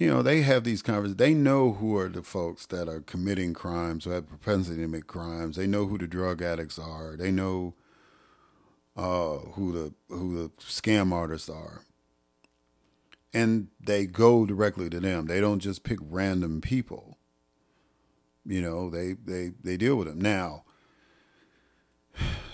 You 0.00 0.06
know, 0.06 0.22
they 0.22 0.40
have 0.40 0.64
these 0.64 0.80
conversations. 0.80 1.18
They 1.18 1.34
know 1.34 1.74
who 1.74 1.94
are 1.98 2.08
the 2.08 2.22
folks 2.22 2.64
that 2.68 2.88
are 2.88 3.02
committing 3.02 3.52
crimes, 3.52 4.04
who 4.06 4.12
have 4.12 4.30
propensity 4.30 4.76
to 4.76 4.84
commit 4.84 5.06
crimes. 5.06 5.56
They 5.56 5.66
know 5.66 5.84
who 5.84 5.98
the 5.98 6.06
drug 6.06 6.40
addicts 6.40 6.78
are. 6.78 7.16
They 7.18 7.30
know 7.30 7.74
uh, 8.96 9.36
who 9.52 9.72
the 9.72 9.94
who 10.08 10.42
the 10.42 10.48
scam 10.58 11.12
artists 11.12 11.50
are, 11.50 11.82
and 13.34 13.68
they 13.78 14.06
go 14.06 14.46
directly 14.46 14.88
to 14.88 15.00
them. 15.00 15.26
They 15.26 15.38
don't 15.38 15.60
just 15.60 15.84
pick 15.84 15.98
random 16.00 16.62
people. 16.62 17.18
You 18.46 18.62
know, 18.62 18.88
they 18.88 19.12
they 19.12 19.52
they 19.62 19.76
deal 19.76 19.96
with 19.96 20.08
them. 20.08 20.18
Now, 20.18 20.64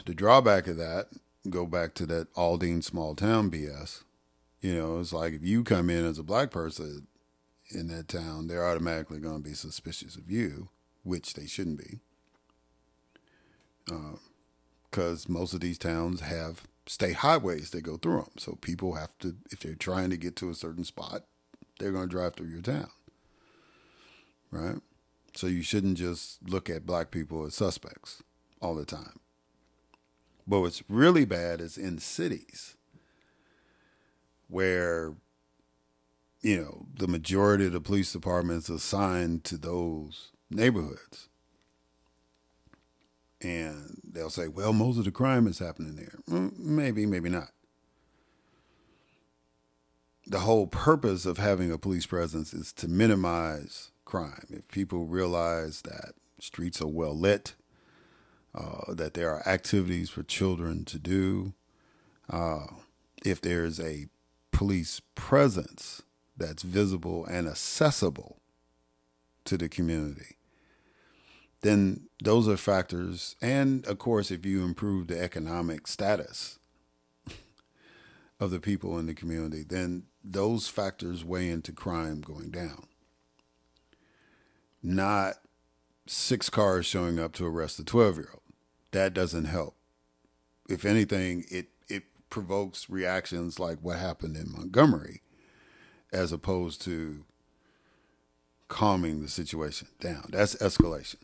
the 0.05 0.14
drawback 0.14 0.66
of 0.66 0.78
that, 0.78 1.10
go 1.48 1.64
back 1.64 1.94
to 1.94 2.06
that 2.06 2.35
Aldean 2.35 2.82
small 2.82 3.14
town 3.14 3.52
BS. 3.52 4.02
You 4.60 4.74
know, 4.74 4.98
it's 4.98 5.12
like 5.12 5.32
if 5.32 5.44
you 5.44 5.62
come 5.62 5.89
in 5.90 6.05
as 6.05 6.18
a 6.18 6.24
black 6.24 6.51
person 6.51 7.06
in 7.70 7.88
that 7.88 8.09
town, 8.09 8.47
they're 8.47 8.66
automatically 8.66 9.18
going 9.18 9.43
to 9.43 9.48
be 9.48 9.55
suspicious 9.55 10.16
of 10.16 10.30
you, 10.30 10.68
which 11.02 11.34
they 11.34 11.47
shouldn't 11.47 11.78
be. 11.78 11.98
Uh, 13.90 14.16
because 14.90 15.28
most 15.28 15.52
of 15.52 15.60
these 15.60 15.78
towns 15.78 16.20
have 16.20 16.62
state 16.86 17.16
highways 17.16 17.70
that 17.70 17.82
go 17.82 17.97
through 17.97 18.16
them. 18.18 18.30
So 18.38 18.56
people 18.60 18.94
have 18.94 19.16
to, 19.18 19.36
if 19.51 19.60
they're 19.60 19.74
trying 19.74 20.10
to 20.10 20.16
get 20.16 20.36
to 20.36 20.48
a 20.48 20.55
certain 20.55 20.84
spot, 20.84 21.24
they're 21.78 21.93
going 21.93 22.09
to 22.09 22.14
drive 22.14 22.34
through 22.34 22.48
your 22.48 22.62
town. 22.62 22.88
Right? 24.51 24.76
So 25.34 25.48
you 25.48 25.62
shouldn't 25.62 25.98
just 25.98 26.38
look 26.48 26.70
at 26.70 26.86
black 26.86 27.10
people 27.10 27.44
as 27.44 27.55
suspects 27.55 28.22
all 28.62 28.74
the 28.74 28.86
time. 28.86 29.20
But 30.47 30.60
what's 30.60 30.82
really 30.88 31.24
bad 31.24 31.60
is 31.60 31.76
in 31.76 31.98
cities 31.98 32.76
where, 34.48 35.14
you 36.42 36.60
know, 36.60 36.86
the 36.94 37.08
majority 37.08 37.66
of 37.66 37.72
the 37.72 37.80
police 37.80 38.12
departments 38.12 38.68
assigned 38.68 39.44
to 39.44 39.56
those 39.56 40.30
neighborhoods 40.50 41.28
and 43.40 44.00
they'll 44.04 44.30
say, 44.30 44.48
well, 44.48 44.72
most 44.72 44.98
of 44.98 45.04
the 45.04 45.10
crime 45.10 45.46
is 45.46 45.58
happening 45.58 45.96
there. 45.96 46.18
Mm, 46.28 46.58
maybe, 46.58 47.06
maybe 47.06 47.28
not. 47.28 47.50
The 50.26 50.40
whole 50.40 50.66
purpose 50.66 51.26
of 51.26 51.38
having 51.38 51.70
a 51.70 51.78
police 51.78 52.06
presence 52.06 52.52
is 52.52 52.72
to 52.74 52.88
minimize 52.88 53.90
crime. 54.04 54.46
If 54.50 54.66
people 54.68 55.04
realize 55.04 55.82
that 55.82 56.14
streets 56.40 56.80
are 56.80 56.88
well 56.88 57.16
lit, 57.16 57.54
uh, 58.54 58.94
that 58.94 59.14
there 59.14 59.30
are 59.30 59.46
activities 59.46 60.10
for 60.10 60.22
children 60.22 60.84
to 60.86 60.98
do, 60.98 61.52
uh, 62.30 62.66
if 63.24 63.40
there's 63.40 63.78
a 63.78 64.06
police 64.50 65.00
presence 65.14 66.02
that's 66.36 66.62
visible 66.62 67.24
and 67.26 67.48
accessible 67.48 68.38
to 69.44 69.56
the 69.56 69.68
community, 69.68 70.36
then 71.62 72.08
those 72.22 72.48
are 72.48 72.56
factors. 72.56 73.36
And 73.40 73.86
of 73.86 73.98
course, 73.98 74.30
if 74.30 74.44
you 74.44 74.64
improve 74.64 75.08
the 75.08 75.20
economic 75.20 75.86
status 75.86 76.58
of 78.40 78.50
the 78.50 78.60
people 78.60 78.98
in 78.98 79.06
the 79.06 79.14
community, 79.14 79.64
then 79.66 80.04
those 80.22 80.68
factors 80.68 81.24
weigh 81.24 81.48
into 81.48 81.72
crime 81.72 82.20
going 82.20 82.50
down. 82.50 82.86
Not 84.82 85.36
six 86.06 86.50
cars 86.50 86.86
showing 86.86 87.18
up 87.18 87.32
to 87.34 87.46
arrest 87.46 87.78
a 87.78 87.84
12 87.84 88.16
year 88.16 88.30
old. 88.32 88.42
That 88.92 89.14
doesn't 89.14 89.46
help. 89.46 89.76
If 90.68 90.84
anything, 90.84 91.44
it, 91.50 91.68
it 91.88 92.04
provokes 92.30 92.90
reactions 92.90 93.58
like 93.58 93.78
what 93.80 93.98
happened 93.98 94.36
in 94.36 94.50
Montgomery 94.50 95.22
as 96.16 96.32
opposed 96.32 96.80
to 96.82 97.24
calming 98.68 99.22
the 99.22 99.28
situation 99.28 99.88
down. 100.01 100.26
That's 100.30 100.56
escalation. 100.56 101.16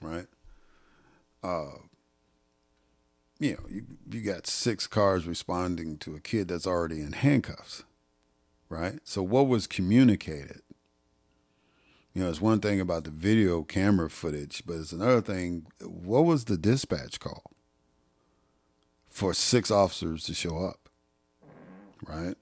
Right? 0.00 0.26
Uh, 1.42 1.78
you 3.38 3.52
know, 3.52 3.64
you, 3.68 3.86
you 4.10 4.20
got 4.20 4.46
six 4.46 4.86
cars 4.86 5.26
responding 5.26 5.96
to 5.98 6.14
a 6.14 6.20
kid 6.20 6.48
that's 6.48 6.66
already 6.66 7.00
in 7.00 7.12
handcuffs. 7.12 7.84
Right? 8.68 9.00
So, 9.04 9.22
what 9.22 9.48
was 9.48 9.66
communicated? 9.66 10.60
You 12.14 12.22
know, 12.22 12.30
it's 12.30 12.40
one 12.40 12.60
thing 12.60 12.80
about 12.80 13.04
the 13.04 13.10
video 13.10 13.62
camera 13.62 14.10
footage, 14.10 14.62
but 14.66 14.76
it's 14.76 14.92
another 14.92 15.20
thing. 15.20 15.66
What 15.80 16.24
was 16.24 16.44
the 16.44 16.56
dispatch 16.56 17.18
call 17.18 17.44
for 19.08 19.32
six 19.32 19.70
officers 19.70 20.24
to 20.24 20.34
show 20.34 20.58
up? 20.64 20.88
Right? 22.06 22.36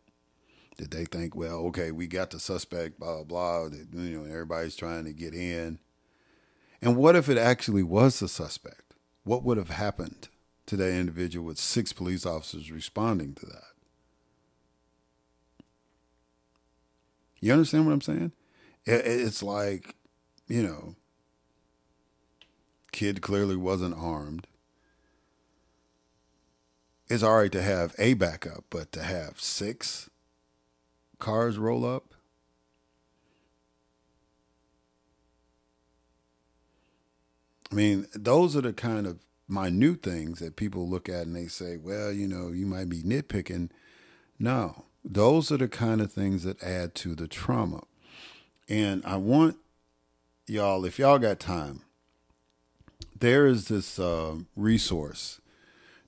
Did 0.79 0.93
they 0.93 1.05
think, 1.05 1.35
well, 1.35 1.57
okay, 1.67 1.91
we 1.91 2.07
got 2.07 2.31
the 2.31 2.39
suspect, 2.39 3.01
blah, 3.01 3.25
blah, 3.25 3.69
blah. 3.69 3.79
You 3.93 4.21
know, 4.21 4.25
everybody's 4.25 4.77
trying 4.77 5.05
to 5.05 5.13
get 5.13 5.35
in. 5.35 5.81
And 6.81 6.97
what 6.97 7.17
if 7.17 7.29
it 7.29 7.37
actually 7.37 7.83
was 7.83 8.21
the 8.21 8.29
suspect? 8.29 8.95
What 9.25 9.43
would 9.43 9.59
have 9.59 9.71
happened 9.71 10.29
to 10.67 10.77
that 10.77 10.93
individual 10.93 11.45
with 11.45 11.59
six 11.59 11.93
police 11.93 12.25
officers 12.25 12.71
responding 12.71 13.35
to 13.35 13.47
that? 13.47 13.73
You 17.41 17.53
understand 17.53 17.85
what 17.85 17.93
I'm 17.93 18.01
saying? 18.01 18.33
It's 18.87 19.43
like, 19.43 19.97
you 20.47 20.63
know, 20.63 20.95
kid 22.93 23.21
clearly 23.21 23.57
wasn't 23.57 23.97
armed. 23.99 24.47
It's 27.09 27.25
all 27.25 27.39
right 27.39 27.53
to 27.53 27.63
have 27.63 27.97
a 27.99 28.15
backup, 28.15 28.65
but 28.71 28.93
to 28.93 29.03
have 29.03 29.41
six 29.41 30.09
cars 31.19 31.59
roll 31.59 31.85
up. 31.85 32.15
I 37.71 37.75
mean, 37.75 38.07
those 38.15 38.57
are 38.57 38.63
the 38.63 38.73
kind 38.73 39.07
of 39.07 39.19
minute 39.47 40.03
things 40.03 40.39
that 40.41 40.57
people 40.57 40.89
look 40.89 41.09
at 41.09 41.27
and 41.27 41.37
they 41.37 41.47
say, 41.47 41.77
well, 41.77 42.13
you 42.13 42.27
know, 42.27 42.49
you 42.49 42.67
might 42.67 42.89
be 42.89 43.03
nitpicking. 43.03 43.71
No, 44.39 44.85
those 45.05 45.53
are 45.53 45.59
the 45.59 45.69
kind 45.69 46.01
of 46.01 46.13
things 46.13 46.45
that 46.45 46.63
add 46.63 46.95
to 46.97 47.15
the 47.15 47.29
trauma. 47.29 47.83
And 48.69 49.03
I 49.05 49.17
want 49.17 49.57
y'all, 50.47 50.85
if 50.85 50.99
y'all 50.99 51.19
got 51.19 51.41
time, 51.41 51.83
there 53.19 53.47
is 53.47 53.69
this 53.69 53.99
uh, 53.99 54.37
resource 54.57 55.41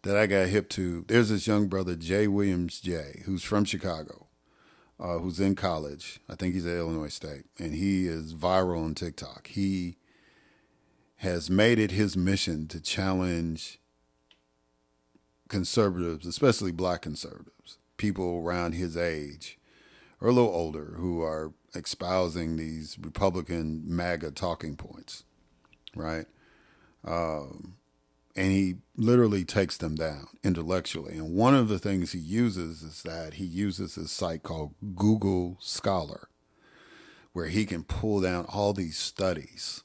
that 0.02 0.16
I 0.16 0.26
got 0.26 0.48
hip 0.48 0.68
to. 0.70 1.04
There's 1.08 1.28
this 1.28 1.46
young 1.46 1.66
brother, 1.66 1.94
Jay 1.94 2.26
Williams 2.26 2.80
Jay, 2.80 3.22
who's 3.26 3.42
from 3.42 3.64
Chicago 3.64 4.28
uh, 5.00 5.18
who's 5.18 5.40
in 5.40 5.54
college. 5.54 6.20
I 6.28 6.34
think 6.34 6.54
he's 6.54 6.66
at 6.66 6.76
Illinois 6.76 7.08
State, 7.08 7.44
and 7.58 7.74
he 7.74 8.06
is 8.06 8.34
viral 8.34 8.84
on 8.84 8.94
TikTok. 8.94 9.48
He 9.48 9.96
has 11.16 11.50
made 11.50 11.78
it 11.78 11.90
his 11.90 12.16
mission 12.16 12.66
to 12.68 12.80
challenge 12.80 13.78
conservatives, 15.48 16.26
especially 16.26 16.72
black 16.72 17.02
conservatives, 17.02 17.78
people 17.96 18.42
around 18.44 18.72
his 18.72 18.96
age 18.96 19.58
or 20.20 20.28
a 20.28 20.32
little 20.32 20.54
older 20.54 20.94
who 20.96 21.22
are 21.22 21.52
espousing 21.74 22.56
these 22.56 22.96
Republican 23.00 23.82
MAGA 23.84 24.32
talking 24.32 24.76
points, 24.76 25.24
right? 25.94 26.26
Um, 27.04 27.76
and 28.36 28.52
he 28.52 28.76
literally 28.96 29.44
takes 29.44 29.76
them 29.76 29.94
down 29.94 30.28
intellectually. 30.44 31.14
And 31.14 31.34
one 31.34 31.54
of 31.54 31.68
the 31.68 31.78
things 31.78 32.12
he 32.12 32.18
uses 32.18 32.82
is 32.82 33.02
that 33.02 33.34
he 33.34 33.44
uses 33.44 33.96
a 33.96 34.06
site 34.08 34.42
called 34.42 34.74
Google 34.94 35.56
Scholar, 35.60 36.28
where 37.32 37.46
he 37.46 37.64
can 37.66 37.82
pull 37.82 38.20
down 38.20 38.46
all 38.46 38.72
these 38.72 38.98
studies 38.98 39.82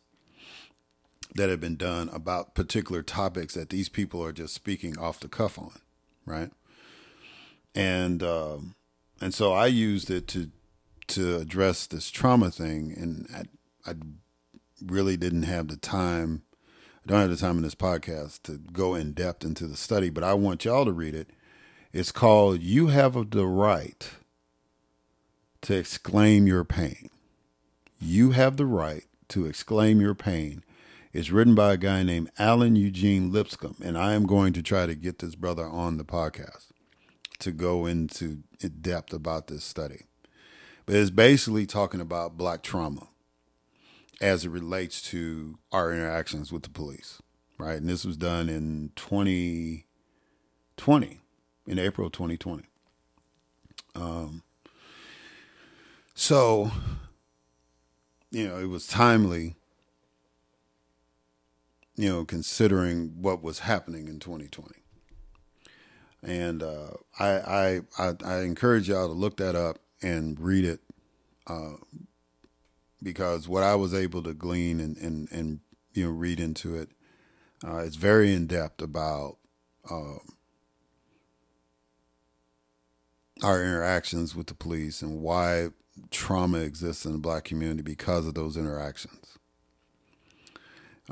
that 1.35 1.49
have 1.49 1.59
been 1.59 1.75
done 1.75 2.09
about 2.09 2.55
particular 2.55 3.03
topics 3.03 3.55
that 3.55 3.69
these 3.69 3.89
people 3.89 4.23
are 4.23 4.31
just 4.31 4.53
speaking 4.53 4.97
off 4.97 5.19
the 5.19 5.27
cuff 5.27 5.59
on, 5.59 5.73
right? 6.25 6.51
And 7.73 8.23
um, 8.23 8.75
and 9.19 9.33
so 9.33 9.53
I 9.53 9.67
used 9.67 10.09
it 10.09 10.27
to 10.29 10.51
to 11.07 11.37
address 11.37 11.87
this 11.87 12.09
trauma 12.09 12.49
thing, 12.51 12.93
and 12.95 13.27
I, 13.85 13.91
I 13.91 13.95
really 14.83 15.17
didn't 15.17 15.43
have 15.43 15.67
the 15.67 15.77
time 15.77 16.43
I 17.07 17.11
don't 17.11 17.21
have 17.21 17.29
the 17.29 17.37
time 17.37 17.57
in 17.57 17.61
this 17.61 17.75
podcast 17.75 18.41
to 18.43 18.53
go 18.53 18.95
in 18.95 19.11
depth 19.11 19.45
into 19.45 19.67
the 19.67 19.77
study, 19.77 20.09
but 20.09 20.23
I 20.23 20.33
want 20.33 20.65
y'all 20.65 20.85
to 20.85 20.91
read 20.91 21.13
it. 21.13 21.29
It's 21.93 22.11
called 22.11 22.63
You 22.63 22.87
Have 22.87 23.29
the 23.29 23.45
Right 23.45 24.09
to 25.61 25.75
Exclaim 25.75 26.47
Your 26.47 26.63
Pain. 26.63 27.11
You 27.99 28.31
Have 28.31 28.57
the 28.57 28.65
Right 28.65 29.03
to 29.29 29.45
Exclaim 29.45 30.01
Your 30.01 30.15
Pain. 30.15 30.63
It's 31.13 31.29
written 31.29 31.53
by 31.53 31.73
a 31.73 31.77
guy 31.77 32.01
named 32.01 32.31
Allen 32.39 32.75
Eugene 32.75 33.31
Lipscomb, 33.31 33.77
and 33.83 33.99
I 33.99 34.13
am 34.13 34.25
going 34.25 34.53
to 34.53 34.63
try 34.63 34.87
to 34.87 34.95
get 34.95 35.19
this 35.19 35.35
brother 35.35 35.65
on 35.67 35.97
the 35.97 36.05
podcast 36.05 36.69
to 37.37 37.51
go 37.51 37.85
into 37.85 38.41
depth 38.81 39.13
about 39.13 39.45
this 39.45 39.63
study. 39.63 40.05
But 40.87 40.95
it's 40.95 41.11
basically 41.11 41.67
talking 41.67 42.01
about 42.01 42.35
black 42.35 42.63
trauma 42.63 43.09
as 44.21 44.45
it 44.45 44.49
relates 44.49 45.01
to 45.01 45.57
our 45.71 45.93
interactions 45.93 46.51
with 46.51 46.63
the 46.63 46.69
police, 46.69 47.21
right? 47.57 47.77
And 47.77 47.89
this 47.89 48.05
was 48.05 48.17
done 48.17 48.49
in 48.49 48.91
2020, 48.95 51.19
in 51.67 51.79
April 51.79 52.09
2020. 52.09 52.63
Um, 53.95 54.43
so, 56.13 56.71
you 58.31 58.47
know, 58.47 58.57
it 58.57 58.67
was 58.67 58.87
timely, 58.87 59.55
you 61.95 62.09
know, 62.09 62.25
considering 62.25 63.21
what 63.21 63.43
was 63.43 63.59
happening 63.59 64.07
in 64.07 64.19
2020. 64.19 64.75
And 66.23 66.63
uh, 66.63 66.91
I, 67.19 67.27
I, 67.27 67.81
I, 67.99 68.15
I 68.25 68.39
encourage 68.41 68.89
y'all 68.89 69.07
to 69.07 69.13
look 69.13 69.37
that 69.37 69.55
up 69.55 69.77
and 70.01 70.39
read 70.39 70.65
it. 70.65 70.79
Uh, 71.47 71.73
because 73.05 73.47
what 73.47 73.63
I 73.63 73.75
was 73.75 73.93
able 73.93 74.23
to 74.23 74.33
glean 74.33 74.81
and 74.81 74.97
and, 74.97 75.31
and 75.31 75.59
you 75.93 76.03
know 76.03 76.11
read 76.11 76.41
into 76.41 76.75
it, 76.75 76.89
uh, 77.65 77.77
it's 77.77 77.95
very 77.95 78.33
in 78.33 78.47
depth 78.47 78.81
about 78.81 79.37
um, 79.89 80.19
our 83.43 83.63
interactions 83.63 84.35
with 84.35 84.47
the 84.47 84.55
police 84.55 85.01
and 85.01 85.21
why 85.21 85.69
trauma 86.11 86.57
exists 86.57 87.05
in 87.05 87.13
the 87.13 87.17
black 87.19 87.45
community 87.45 87.83
because 87.83 88.27
of 88.27 88.33
those 88.33 88.57
interactions. 88.57 89.37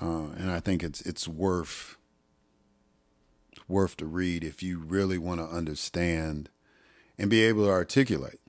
Uh, 0.01 0.31
and 0.35 0.51
I 0.51 0.59
think 0.59 0.83
it's 0.83 1.01
it's 1.01 1.27
worth 1.27 1.95
worth 3.67 3.95
to 3.97 4.05
read 4.05 4.43
if 4.43 4.61
you 4.63 4.79
really 4.79 5.19
want 5.19 5.39
to 5.39 5.45
understand 5.45 6.49
and 7.17 7.29
be 7.29 7.43
able 7.43 7.65
to 7.65 7.71
articulate 7.71 8.39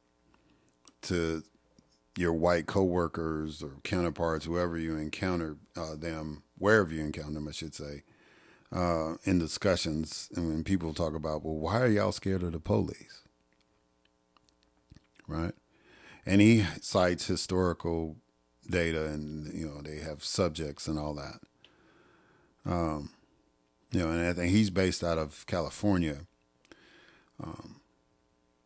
to 1.03 1.45
your 2.17 2.33
white 2.33 2.67
coworkers 2.67 3.63
or 3.63 3.73
counterparts, 3.83 4.45
whoever 4.45 4.79
you 4.79 4.97
encounter 4.97 5.57
uh, 5.77 5.97
them, 5.97 6.43
wherever 6.59 6.93
you 6.93 7.01
encounter 7.01 7.33
them, 7.33 7.49
I 7.49 7.53
should 7.53 7.75
say, 7.75 8.03
uh, 8.73 9.15
in 9.25 9.39
discussions, 9.39 10.29
and 10.35 10.49
when 10.49 10.65
people 10.65 10.95
talk 10.95 11.15
about, 11.15 11.45
well, 11.45 11.55
why 11.55 11.81
are 11.81 11.89
y'all 11.89 12.13
scared 12.13 12.43
of 12.43 12.53
the 12.53 12.61
police? 12.61 13.23
Right? 15.27 15.55
And 16.27 16.41
he 16.41 16.65
cites 16.81 17.27
historical 17.27 18.17
data, 18.69 19.07
and 19.07 19.53
you 19.53 19.67
know 19.67 19.81
they 19.83 19.99
have 19.99 20.25
subjects 20.25 20.89
and 20.89 20.99
all 20.99 21.15
that. 21.15 21.41
Um, 22.67 23.11
you 23.93 24.01
know, 24.01 24.11
and 24.11 24.27
I 24.27 24.33
think 24.33 24.51
he's 24.51 24.71
based 24.71 25.05
out 25.05 25.19
of 25.19 25.47
California. 25.47 26.27
Um, 27.43 27.81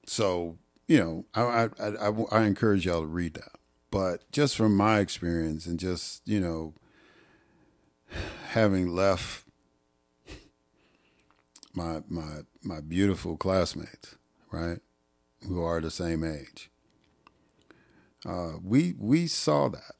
so 0.06 0.56
you 0.88 0.98
know, 0.98 1.24
I, 1.34 1.68
I, 1.78 2.08
I, 2.08 2.24
I 2.32 2.44
encourage 2.44 2.86
y'all 2.86 3.02
to 3.02 3.06
read 3.06 3.34
that. 3.34 3.52
But 3.90 4.30
just 4.32 4.56
from 4.56 4.76
my 4.76 4.98
experience 4.98 5.66
and 5.66 5.78
just, 5.78 6.26
you 6.26 6.40
know, 6.40 6.74
having 8.48 8.94
left 8.94 9.44
my 11.74 12.02
my 12.08 12.40
my 12.62 12.80
beautiful 12.80 13.36
classmates, 13.36 14.16
right, 14.50 14.80
who 15.46 15.62
are 15.62 15.80
the 15.80 15.90
same 15.90 16.24
age, 16.24 16.70
uh, 18.26 18.54
we 18.62 18.94
we 18.98 19.26
saw 19.26 19.68
that, 19.68 19.94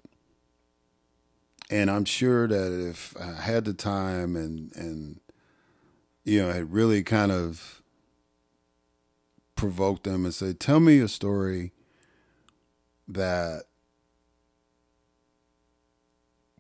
and 1.71 1.91
I'm 1.91 2.05
sure 2.05 2.47
that 2.49 2.89
if 2.89 3.15
I 3.19 3.41
had 3.41 3.65
the 3.65 3.75
time 3.75 4.37
and 4.37 4.75
and 4.75 5.21
you 6.25 6.43
know 6.43 6.53
had 6.53 6.73
really 6.73 7.03
kind 7.03 7.33
of 7.33 7.78
provoke 9.59 10.05
them 10.05 10.25
and 10.25 10.33
say, 10.33 10.53
"Tell 10.53 10.79
me 10.79 11.01
a 11.01 11.09
story 11.09 11.73
that 13.09 13.65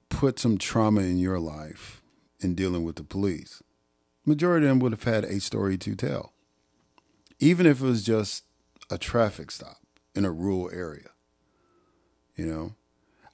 put 0.09 0.41
some 0.41 0.59
trauma 0.59 1.03
in 1.03 1.19
your 1.19 1.39
life 1.39 2.03
in 2.41 2.57
dealing 2.57 2.83
with 2.83 2.97
the 2.97 3.05
police." 3.05 3.62
Majority 4.25 4.66
of 4.66 4.70
them 4.70 4.79
would 4.81 4.93
have 4.93 5.05
had 5.05 5.25
a 5.25 5.39
story 5.39 5.79
to 5.79 5.95
tell, 5.95 6.33
even 7.39 7.66
if 7.66 7.81
it 7.81 7.85
was 7.85 8.03
just 8.03 8.45
a 8.91 8.99
traffic 8.99 9.53
stop 9.53 9.81
in 10.15 10.25
a 10.25 10.33
rural 10.33 10.69
area. 10.73 11.11
You 12.35 12.47
know, 12.47 12.75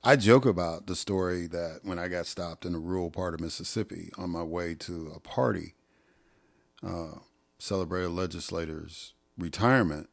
I 0.04 0.16
joke 0.16 0.44
about 0.44 0.86
the 0.86 0.94
story 0.94 1.46
that 1.46 1.80
when 1.82 1.98
I 1.98 2.08
got 2.08 2.26
stopped 2.26 2.66
in 2.66 2.74
a 2.74 2.78
rural 2.78 3.10
part 3.10 3.32
of 3.32 3.40
Mississippi 3.40 4.12
on 4.18 4.28
my 4.28 4.42
way 4.42 4.74
to 4.74 5.10
a 5.16 5.20
party, 5.20 5.74
uh, 6.82 7.20
celebrate 7.58 8.04
a 8.04 8.08
legislator's 8.10 9.14
retirement, 9.38 10.08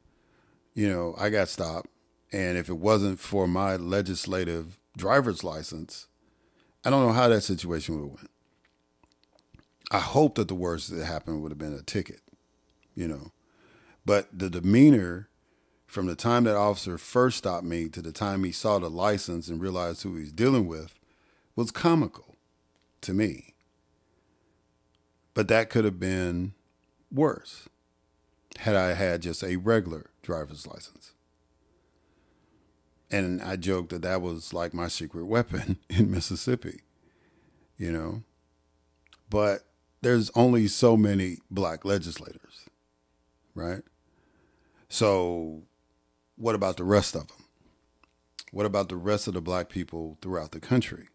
you 0.73 0.89
know, 0.89 1.15
I 1.17 1.29
got 1.29 1.49
stopped. 1.49 1.89
And 2.31 2.57
if 2.57 2.69
it 2.69 2.77
wasn't 2.77 3.19
for 3.19 3.47
my 3.47 3.75
legislative 3.75 4.79
driver's 4.97 5.43
license, 5.43 6.07
I 6.83 6.89
don't 6.89 7.05
know 7.05 7.13
how 7.13 7.27
that 7.27 7.41
situation 7.41 7.95
would 7.95 8.09
have 8.09 8.17
went. 8.17 8.31
I 9.91 9.99
hope 9.99 10.35
that 10.35 10.47
the 10.47 10.55
worst 10.55 10.95
that 10.95 11.05
happened 11.05 11.41
would 11.41 11.51
have 11.51 11.57
been 11.57 11.73
a 11.73 11.81
ticket, 11.81 12.21
you 12.95 13.07
know. 13.07 13.31
But 14.05 14.27
the 14.31 14.49
demeanor 14.49 15.27
from 15.85 16.05
the 16.05 16.15
time 16.15 16.45
that 16.45 16.55
officer 16.55 16.97
first 16.97 17.39
stopped 17.39 17.65
me 17.65 17.89
to 17.89 18.01
the 18.01 18.13
time 18.13 18.45
he 18.45 18.53
saw 18.53 18.79
the 18.79 18.89
license 18.89 19.49
and 19.49 19.61
realized 19.61 20.03
who 20.03 20.15
he's 20.15 20.31
dealing 20.31 20.65
with 20.65 20.97
was 21.55 21.69
comical 21.69 22.37
to 23.01 23.13
me. 23.13 23.53
But 25.33 25.49
that 25.49 25.69
could 25.69 25.83
have 25.83 25.99
been 25.99 26.53
worse 27.11 27.67
had 28.59 28.75
I 28.75 28.93
had 28.93 29.21
just 29.21 29.43
a 29.43 29.55
regular 29.55 30.11
driver's 30.21 30.67
license. 30.67 31.13
And 33.09 33.41
I 33.41 33.57
joked 33.57 33.89
that 33.89 34.03
that 34.03 34.21
was 34.21 34.53
like 34.53 34.73
my 34.73 34.87
secret 34.87 35.25
weapon 35.25 35.77
in 35.89 36.11
Mississippi, 36.11 36.81
you 37.77 37.91
know. 37.91 38.23
But 39.29 39.65
there's 40.01 40.31
only 40.35 40.67
so 40.67 40.95
many 40.97 41.37
black 41.49 41.85
legislators, 41.85 42.69
right? 43.53 43.81
So, 44.89 45.63
what 46.35 46.55
about 46.55 46.77
the 46.77 46.83
rest 46.83 47.15
of 47.15 47.27
them? 47.27 47.37
What 48.51 48.65
about 48.65 48.89
the 48.89 48.97
rest 48.97 49.27
of 49.27 49.33
the 49.33 49.41
black 49.41 49.69
people 49.69 50.17
throughout 50.21 50.51
the 50.51 50.59
country, 50.59 51.07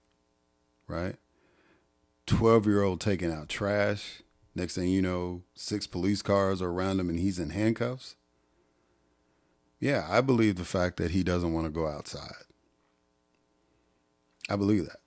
right? 0.86 1.16
12 2.26 2.66
year 2.66 2.82
old 2.82 3.00
taking 3.00 3.30
out 3.30 3.48
trash. 3.48 4.22
Next 4.56 4.74
thing 4.74 4.88
you 4.88 5.02
know, 5.02 5.42
six 5.54 5.86
police 5.86 6.22
cars 6.22 6.62
are 6.62 6.70
around 6.70 6.98
him 6.98 7.10
and 7.10 7.20
he's 7.20 7.38
in 7.38 7.50
handcuffs. 7.50 8.16
Yeah, 9.78 10.06
I 10.08 10.22
believe 10.22 10.56
the 10.56 10.64
fact 10.64 10.96
that 10.96 11.10
he 11.10 11.22
doesn't 11.22 11.52
want 11.52 11.66
to 11.66 11.70
go 11.70 11.86
outside. 11.86 12.32
I 14.48 14.56
believe 14.56 14.86
that. 14.86 15.00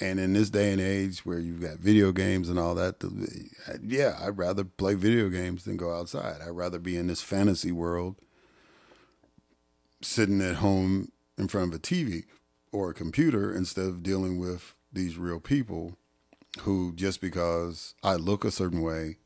And 0.00 0.18
in 0.18 0.32
this 0.32 0.50
day 0.50 0.72
and 0.72 0.80
age 0.80 1.24
where 1.24 1.38
you've 1.38 1.60
got 1.60 1.78
video 1.78 2.10
games 2.10 2.48
and 2.48 2.58
all 2.58 2.74
that, 2.74 2.96
yeah, 3.80 4.18
I'd 4.20 4.36
rather 4.36 4.64
play 4.64 4.94
video 4.94 5.28
games 5.28 5.62
than 5.62 5.76
go 5.76 5.96
outside. 5.96 6.40
I'd 6.42 6.50
rather 6.50 6.80
be 6.80 6.96
in 6.96 7.06
this 7.06 7.22
fantasy 7.22 7.70
world 7.70 8.16
sitting 10.00 10.42
at 10.42 10.56
home 10.56 11.12
in 11.38 11.46
front 11.46 11.72
of 11.72 11.78
a 11.78 11.80
TV 11.80 12.24
or 12.72 12.90
a 12.90 12.94
computer 12.94 13.54
instead 13.54 13.86
of 13.86 14.02
dealing 14.02 14.40
with 14.40 14.74
these 14.92 15.16
real 15.16 15.38
people 15.38 15.96
who, 16.60 16.92
just 16.94 17.20
because 17.20 17.94
I 18.02 18.14
look 18.14 18.44
a 18.44 18.50
certain 18.50 18.82
way, 18.82 19.16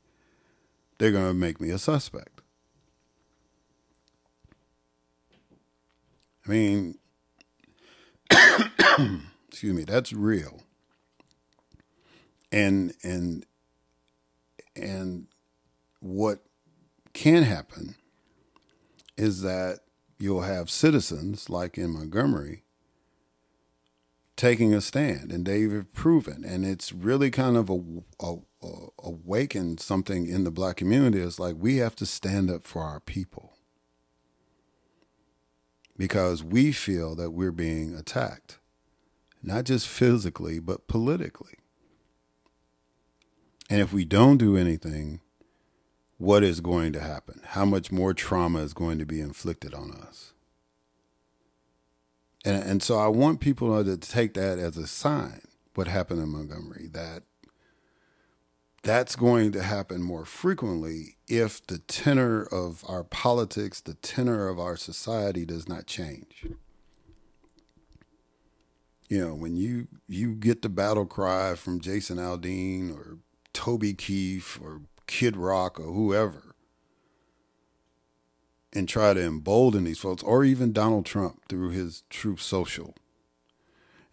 they're 0.99 1.13
going 1.13 1.29
to 1.29 1.35
make 1.35 1.61
me 1.61 1.71
a 1.71 1.79
suspect. 1.79 2.41
I 6.47 6.51
mean, 6.51 6.99
excuse 9.49 9.75
me, 9.75 9.85
that's 9.85 10.13
real. 10.13 10.63
And 12.53 12.95
and 13.03 13.45
and 14.77 15.27
what 16.01 16.45
can 17.13 17.43
happen 17.43 17.97
is 19.17 19.43
that 19.43 19.81
you'll 20.19 20.43
have 20.43 20.71
citizens 20.71 21.51
like 21.51 21.77
in 21.77 21.91
Montgomery 21.91 22.63
taking 24.37 24.75
a 24.75 24.81
stand, 24.81 25.33
and 25.33 25.47
they've 25.47 25.87
proven, 25.95 26.45
and 26.45 26.65
it's 26.65 26.93
really 26.93 27.31
kind 27.31 27.57
of 27.57 27.71
a, 27.71 27.81
a, 28.21 28.35
a 28.63 28.73
awakened 29.03 29.81
something 29.81 30.27
in 30.27 30.45
the 30.45 30.51
black 30.51 30.77
community. 30.77 31.21
It's 31.21 31.39
like 31.39 31.57
we 31.59 31.79
have 31.79 31.97
to 31.97 32.07
stand 32.07 32.51
up 32.51 32.65
for 32.65 32.83
our 32.83 33.01
people 33.01 33.55
because 35.97 36.45
we 36.45 36.73
feel 36.73 37.15
that 37.17 37.31
we're 37.31 37.53
being 37.53 37.95
attacked, 37.95 38.59
not 39.43 39.65
just 39.65 39.89
physically, 39.89 40.59
but 40.59 40.87
politically. 40.87 41.55
And 43.71 43.81
if 43.81 43.93
we 43.93 44.05
don't 44.05 44.37
do 44.37 44.57
anything, 44.57 45.21
what 46.19 46.43
is 46.43 46.61
going 46.61 46.93
to 46.93 47.01
happen? 47.01 47.41
How 47.45 47.65
much 47.65 47.91
more 47.91 48.15
trauma 48.15 48.61
is 48.61 48.75
going 48.75 48.99
to 48.99 49.07
be 49.07 49.21
inflicted 49.21 49.75
on 49.75 49.91
us? 49.93 50.33
And, 52.47 52.63
and 52.63 52.83
so 52.83 52.97
I 52.97 53.09
want 53.09 53.41
people 53.41 53.85
to 53.85 53.97
take 53.97 54.35
that 54.35 54.61
as 54.61 54.77
a 54.77 54.87
sign, 54.87 55.41
what 55.75 55.89
happened 55.89 56.23
in 56.23 56.29
Montgomery, 56.29 56.87
that 56.93 57.25
that's 58.85 59.17
going 59.17 59.51
to 59.51 59.65
happen 59.65 60.01
more 60.01 60.25
frequently 60.25 61.17
if 61.27 61.67
the 61.67 61.79
tenor 61.79 62.45
of 62.45 62.85
our 62.87 63.03
politics, 63.03 63.81
the 63.81 63.95
tenor 63.95 64.47
of 64.47 64.61
our 64.61 64.77
society 64.77 65.45
does 65.45 65.69
not 65.69 65.87
change. 65.87 66.47
You 69.09 69.27
know, 69.27 69.35
when 69.35 69.57
you 69.57 69.89
you 70.09 70.35
get 70.35 70.63
the 70.63 70.69
battle 70.69 71.07
cry 71.07 71.57
from 71.57 71.81
Jason 71.81 72.19
Aldean 72.19 72.97
or 72.97 73.19
Toby 73.53 73.93
Keith 73.93 74.59
or 74.63 74.83
Kid 75.09 75.37
Rock 75.37 75.81
or 75.81 75.93
whoever 75.93 76.56
and 78.77 78.87
try 78.87 79.15
to 79.15 79.25
embolden 79.25 79.85
these 79.85 79.99
folks, 79.99 80.23
or 80.23 80.45
even 80.45 80.73
Donald 80.73 81.07
Trump 81.07 81.41
through 81.49 81.71
his 81.71 82.03
Truth 82.11 82.43
Social, 82.43 82.95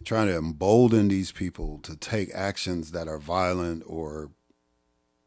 trying 0.04 0.28
to 0.28 0.36
embolden 0.36 1.08
these 1.08 1.32
people 1.32 1.78
to 1.82 1.94
take 1.94 2.34
actions 2.34 2.92
that 2.92 3.06
are 3.06 3.18
violent 3.18 3.82
or 3.86 4.30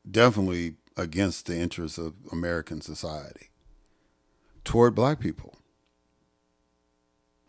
definitely 0.10 0.76
against 0.96 1.46
the 1.46 1.56
interests 1.56 2.00
of 2.00 2.16
American 2.32 2.82
society 2.82 3.50
toward 4.64 4.96
black 4.96 5.20
people. 5.20 5.56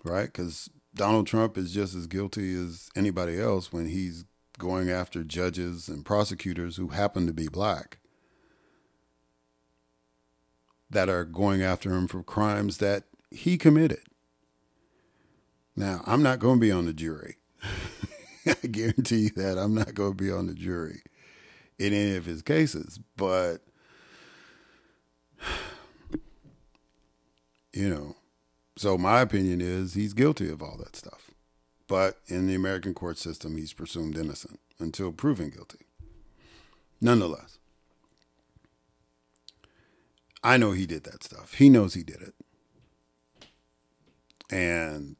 Right? 0.04 0.26
Because 0.26 0.68
Donald 0.94 1.26
Trump 1.26 1.56
is 1.56 1.72
just 1.72 1.94
as 1.94 2.06
guilty 2.06 2.54
as 2.54 2.90
anybody 2.94 3.40
else 3.40 3.72
when 3.72 3.88
he's 3.88 4.26
going 4.58 4.90
after 4.90 5.24
judges 5.24 5.88
and 5.88 6.04
prosecutors 6.04 6.76
who 6.76 6.88
happen 6.88 7.26
to 7.26 7.32
be 7.32 7.48
black 7.48 7.98
that 10.90 11.08
are 11.08 11.24
going 11.24 11.62
after 11.62 11.92
him 11.92 12.06
for 12.06 12.22
crimes 12.22 12.78
that 12.78 13.04
he 13.30 13.58
committed. 13.58 14.00
Now, 15.76 16.02
I'm 16.06 16.22
not 16.22 16.38
going 16.38 16.56
to 16.56 16.60
be 16.60 16.72
on 16.72 16.86
the 16.86 16.92
jury. 16.92 17.36
I 18.46 18.66
guarantee 18.66 19.24
you 19.24 19.30
that 19.36 19.58
I'm 19.58 19.74
not 19.74 19.94
going 19.94 20.16
to 20.16 20.24
be 20.24 20.30
on 20.30 20.46
the 20.46 20.54
jury 20.54 21.02
in 21.78 21.92
any 21.92 22.16
of 22.16 22.24
his 22.24 22.42
cases. 22.42 22.98
But, 23.16 23.58
you 27.72 27.88
know, 27.88 28.16
so 28.76 28.96
my 28.96 29.20
opinion 29.20 29.60
is 29.60 29.94
he's 29.94 30.14
guilty 30.14 30.48
of 30.50 30.62
all 30.62 30.76
that 30.78 30.96
stuff. 30.96 31.30
But 31.86 32.18
in 32.26 32.46
the 32.46 32.54
American 32.54 32.94
court 32.94 33.18
system, 33.18 33.56
he's 33.56 33.72
presumed 33.72 34.16
innocent 34.16 34.60
until 34.78 35.12
proven 35.12 35.50
guilty. 35.50 35.86
Nonetheless, 37.00 37.57
I 40.42 40.56
know 40.56 40.72
he 40.72 40.86
did 40.86 41.04
that 41.04 41.24
stuff. 41.24 41.54
He 41.54 41.68
knows 41.68 41.94
he 41.94 42.02
did 42.02 42.22
it. 42.22 42.34
And 44.50 45.16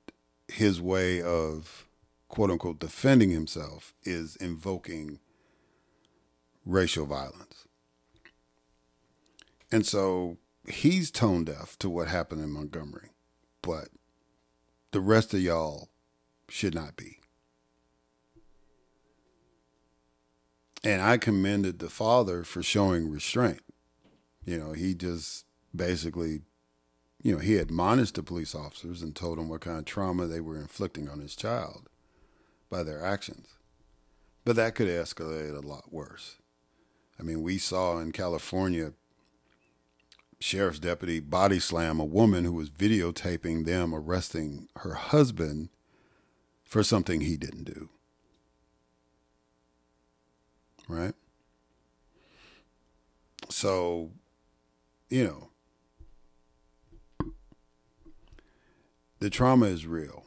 his 0.49 0.81
way 0.81 1.21
of 1.21 1.87
quote 2.29 2.51
unquote 2.51 2.79
defending 2.79 3.31
himself 3.31 3.95
is 4.05 4.37
invoking 4.37 5.19
racial 6.65 7.07
violence. 7.07 7.67
And 9.71 9.87
so 9.87 10.39
he's 10.69 11.11
tone 11.11 11.45
deaf 11.45 11.79
to 11.81 11.91
what 11.91 12.09
happened 12.09 12.43
in 12.43 12.51
Montgomery, 12.51 13.11
but 13.63 13.89
the 14.93 15.01
rest 15.01 15.35
of 15.35 15.41
y'all 15.41 15.89
should 16.49 16.75
not 16.75 16.97
be. 16.97 17.19
And 20.85 21.03
I 21.03 21.19
commended 21.19 21.81
the 21.81 21.91
father 21.91 22.45
for 22.45 22.63
showing 22.63 23.11
restraint. 23.11 23.61
You 24.49 24.57
know, 24.57 24.73
he 24.73 24.95
just 24.95 25.45
basically, 25.77 26.41
you 27.23 27.35
know, 27.35 27.39
he 27.39 27.59
admonished 27.59 28.15
the 28.15 28.23
police 28.23 28.55
officers 28.55 29.03
and 29.03 29.15
told 29.15 29.37
them 29.37 29.51
what 29.51 29.61
kind 29.61 29.79
of 29.79 29.85
trauma 29.85 30.27
they 30.27 30.41
were 30.41 30.57
inflicting 30.57 31.07
on 31.07 31.21
his 31.21 31.37
child 31.37 31.91
by 32.71 32.83
their 32.83 33.05
actions. 33.05 33.49
But 34.47 34.57
that 34.57 34.75
could 34.75 34.89
escalate 34.89 35.55
a 35.55 35.67
lot 35.67 35.93
worse. 35.93 36.37
I 37.21 37.25
mean, 37.25 37.43
we 37.43 37.59
saw 37.59 37.99
in 37.99 38.11
California 38.13 38.95
sheriff's 40.41 40.79
deputy 40.79 41.21
body 41.21 41.59
slam 41.59 42.01
a 42.01 42.05
woman 42.07 42.47
who 42.47 42.55
was 42.55 42.71
videotaping 42.71 43.67
them 43.67 43.95
arresting 43.95 44.69
her 44.77 44.95
husband 44.95 45.69
for 46.65 46.83
something 46.83 47.21
he 47.21 47.37
didn't 47.37 47.65
do. 47.65 47.91
Right? 50.89 51.15
So, 53.51 54.13
you 55.09 55.25
know, 55.25 55.49
the 59.21 59.31
trauma 59.31 59.67
is 59.67 59.87
real. 59.87 60.25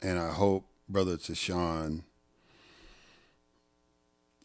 And 0.00 0.18
I 0.18 0.32
hope 0.32 0.66
Brother 0.88 1.16
Tashawn, 1.16 2.02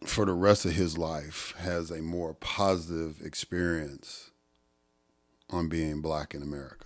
for 0.06 0.26
the 0.26 0.34
rest 0.34 0.66
of 0.66 0.74
his 0.74 0.98
life, 0.98 1.56
has 1.58 1.90
a 1.90 2.02
more 2.02 2.34
positive 2.34 3.22
experience 3.24 4.32
on 5.50 5.68
being 5.68 6.02
black 6.02 6.34
in 6.36 6.42
America. 6.42 6.86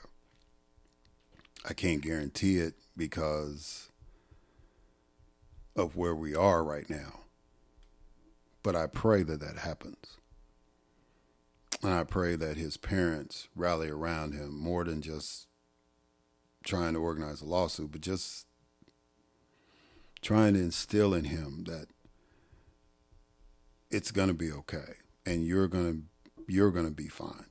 I 1.67 1.73
can't 1.73 2.01
guarantee 2.01 2.57
it 2.57 2.75
because 2.97 3.89
of 5.75 5.95
where 5.95 6.15
we 6.15 6.33
are 6.33 6.63
right 6.63 6.89
now. 6.89 7.19
But 8.63 8.75
I 8.75 8.87
pray 8.87 9.23
that 9.23 9.39
that 9.39 9.57
happens. 9.57 10.17
And 11.83 11.93
I 11.93 12.03
pray 12.03 12.35
that 12.35 12.57
his 12.57 12.77
parents 12.77 13.47
rally 13.55 13.89
around 13.89 14.33
him 14.33 14.57
more 14.57 14.83
than 14.83 15.01
just 15.01 15.47
trying 16.63 16.93
to 16.93 16.99
organize 16.99 17.41
a 17.41 17.45
lawsuit, 17.45 17.91
but 17.91 18.01
just 18.01 18.45
trying 20.21 20.53
to 20.53 20.59
instill 20.59 21.13
in 21.13 21.25
him 21.25 21.63
that 21.65 21.87
it's 23.89 24.11
going 24.11 24.27
to 24.27 24.33
be 24.33 24.51
okay 24.51 24.93
and 25.25 25.45
you're 25.45 25.67
going 25.67 25.93
to 25.93 26.03
you're 26.47 26.71
going 26.71 26.85
to 26.85 26.91
be 26.91 27.07
fine. 27.07 27.45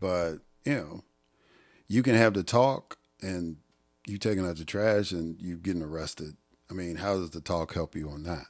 But, 0.00 0.38
you 0.64 0.74
know, 0.74 1.04
you 1.86 2.02
can 2.02 2.14
have 2.14 2.34
the 2.34 2.42
talk 2.42 2.96
and 3.20 3.56
you 4.06 4.18
taking 4.18 4.46
out 4.46 4.56
the 4.56 4.64
trash 4.64 5.12
and 5.12 5.40
you 5.40 5.56
getting 5.56 5.82
arrested. 5.82 6.36
I 6.70 6.74
mean, 6.74 6.96
how 6.96 7.14
does 7.14 7.30
the 7.30 7.40
talk 7.40 7.74
help 7.74 7.94
you 7.94 8.08
on 8.08 8.22
that? 8.24 8.46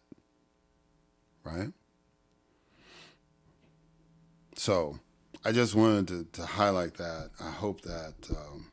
Right? 1.43 1.73
So 4.59 4.99
I 5.45 5.53
just 5.53 5.77
wanted 5.77 6.09
to, 6.09 6.41
to 6.41 6.47
highlight 6.47 6.95
that. 6.95 7.31
I 7.41 7.51
hope 7.51 7.83
that 7.83 8.15
um, 8.29 8.73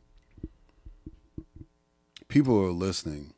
people 2.27 2.55
who 2.55 2.65
are 2.65 2.71
listening 2.71 3.35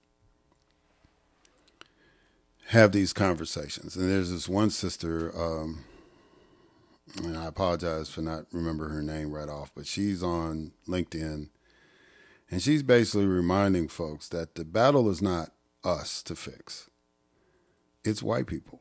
have 2.67 2.93
these 2.93 3.11
conversations. 3.11 3.97
And 3.97 4.09
there's 4.09 4.31
this 4.31 4.47
one 4.47 4.69
sister, 4.69 5.29
um, 5.37 5.83
and 7.21 7.37
I 7.37 7.47
apologize 7.47 8.09
for 8.09 8.21
not 8.21 8.45
remember 8.53 8.87
her 8.87 9.01
name 9.01 9.33
right 9.33 9.49
off, 9.49 9.71
but 9.75 9.85
she's 9.85 10.23
on 10.23 10.71
LinkedIn, 10.87 11.49
and 12.49 12.61
she's 12.61 12.81
basically 12.81 13.25
reminding 13.25 13.89
folks 13.89 14.29
that 14.29 14.55
the 14.55 14.63
battle 14.63 15.09
is 15.09 15.21
not 15.21 15.51
us 15.83 16.23
to 16.23 16.35
fix; 16.35 16.89
it's 18.05 18.23
white 18.23 18.47
people. 18.47 18.79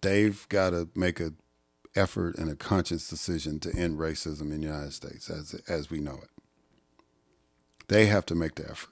They've 0.00 0.46
got 0.48 0.70
to 0.70 0.88
make 0.94 1.20
an 1.20 1.36
effort 1.94 2.36
and 2.36 2.50
a 2.50 2.56
conscious 2.56 3.08
decision 3.08 3.58
to 3.60 3.74
end 3.74 3.98
racism 3.98 4.52
in 4.52 4.60
the 4.60 4.66
United 4.66 4.92
States 4.92 5.30
as 5.30 5.54
as 5.68 5.90
we 5.90 5.98
know 5.98 6.18
it. 6.22 6.30
They 7.88 8.06
have 8.06 8.26
to 8.26 8.34
make 8.34 8.56
the 8.56 8.68
effort. 8.68 8.90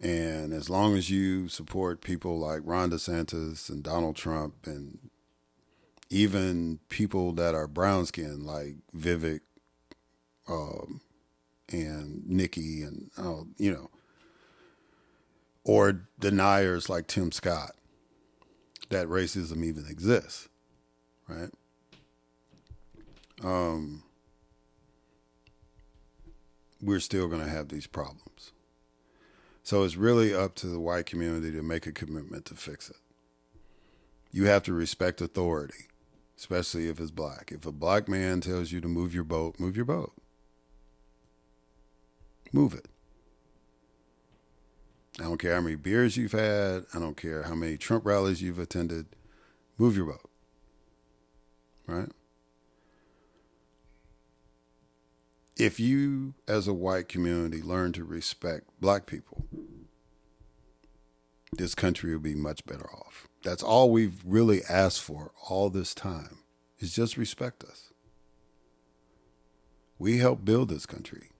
And 0.00 0.52
as 0.52 0.68
long 0.68 0.96
as 0.96 1.10
you 1.10 1.48
support 1.48 2.02
people 2.02 2.38
like 2.38 2.60
Ron 2.64 2.90
DeSantis 2.90 3.70
and 3.70 3.82
Donald 3.82 4.14
Trump 4.14 4.66
and 4.66 4.98
even 6.10 6.78
people 6.88 7.32
that 7.32 7.54
are 7.54 7.66
brown 7.66 8.06
skinned 8.06 8.44
like 8.44 8.76
Vivek 8.94 9.40
um, 10.48 11.00
and 11.72 12.26
Nikki 12.26 12.82
and 12.82 13.10
uh, 13.16 13.42
you 13.56 13.72
know, 13.72 13.90
or 15.64 16.02
deniers 16.20 16.88
like 16.88 17.06
Tim 17.06 17.32
Scott 17.32 17.72
that 18.90 19.08
racism 19.08 19.64
even 19.64 19.86
exists, 19.88 20.48
right? 21.28 21.50
Um, 23.42 24.02
we're 26.80 27.00
still 27.00 27.28
going 27.28 27.42
to 27.42 27.50
have 27.50 27.68
these 27.68 27.86
problems. 27.86 28.52
So 29.62 29.82
it's 29.82 29.96
really 29.96 30.32
up 30.32 30.54
to 30.56 30.68
the 30.68 30.80
white 30.80 31.06
community 31.06 31.50
to 31.52 31.62
make 31.62 31.86
a 31.86 31.92
commitment 31.92 32.44
to 32.46 32.54
fix 32.54 32.88
it. 32.88 32.96
You 34.30 34.44
have 34.46 34.62
to 34.64 34.72
respect 34.72 35.20
authority 35.20 35.86
especially 36.36 36.88
if 36.88 37.00
it's 37.00 37.10
black. 37.10 37.50
If 37.52 37.66
a 37.66 37.72
black 37.72 38.08
man 38.08 38.40
tells 38.40 38.70
you 38.70 38.80
to 38.80 38.88
move 38.88 39.14
your 39.14 39.24
boat, 39.24 39.58
move 39.58 39.76
your 39.76 39.84
boat. 39.84 40.12
Move 42.52 42.74
it. 42.74 42.86
I 45.18 45.24
don't 45.24 45.38
care 45.38 45.54
how 45.54 45.60
many 45.62 45.76
beers 45.76 46.16
you've 46.16 46.32
had. 46.32 46.84
I 46.92 46.98
don't 46.98 47.16
care 47.16 47.44
how 47.44 47.54
many 47.54 47.76
Trump 47.76 48.04
rallies 48.04 48.42
you've 48.42 48.58
attended. 48.58 49.06
Move 49.78 49.96
your 49.96 50.06
boat. 50.06 50.30
Right? 51.86 52.10
If 55.56 55.80
you, 55.80 56.34
as 56.46 56.68
a 56.68 56.74
white 56.74 57.08
community, 57.08 57.62
learn 57.62 57.92
to 57.92 58.04
respect 58.04 58.68
black 58.78 59.06
people, 59.06 59.46
this 61.52 61.74
country 61.74 62.12
will 62.12 62.20
be 62.20 62.34
much 62.34 62.66
better 62.66 62.90
off. 62.90 63.26
That's 63.42 63.62
all 63.62 63.90
we've 63.90 64.20
really 64.24 64.62
asked 64.68 65.00
for 65.00 65.32
all 65.48 65.70
this 65.70 65.94
time 65.94 66.40
is 66.78 66.94
just 66.94 67.16
respect 67.16 67.64
us. 67.64 67.92
We 69.98 70.18
help 70.18 70.44
build 70.44 70.68
this 70.68 70.84
country. 70.84 71.30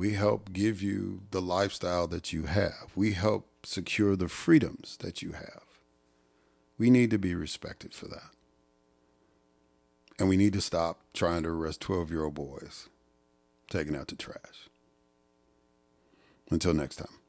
We 0.00 0.14
help 0.14 0.54
give 0.54 0.80
you 0.80 1.24
the 1.30 1.42
lifestyle 1.42 2.06
that 2.06 2.32
you 2.32 2.44
have. 2.44 2.90
We 2.94 3.12
help 3.12 3.66
secure 3.66 4.16
the 4.16 4.28
freedoms 4.28 4.96
that 5.00 5.20
you 5.20 5.32
have. 5.32 5.60
We 6.78 6.88
need 6.88 7.10
to 7.10 7.18
be 7.18 7.34
respected 7.34 7.92
for 7.92 8.08
that. 8.08 8.30
And 10.18 10.26
we 10.26 10.38
need 10.38 10.54
to 10.54 10.62
stop 10.62 11.00
trying 11.12 11.42
to 11.42 11.50
arrest 11.50 11.82
12 11.82 12.10
year 12.10 12.24
old 12.24 12.32
boys 12.32 12.88
taking 13.68 13.94
out 13.94 14.08
the 14.08 14.16
trash. 14.16 14.70
Until 16.50 16.72
next 16.72 16.96
time. 16.96 17.19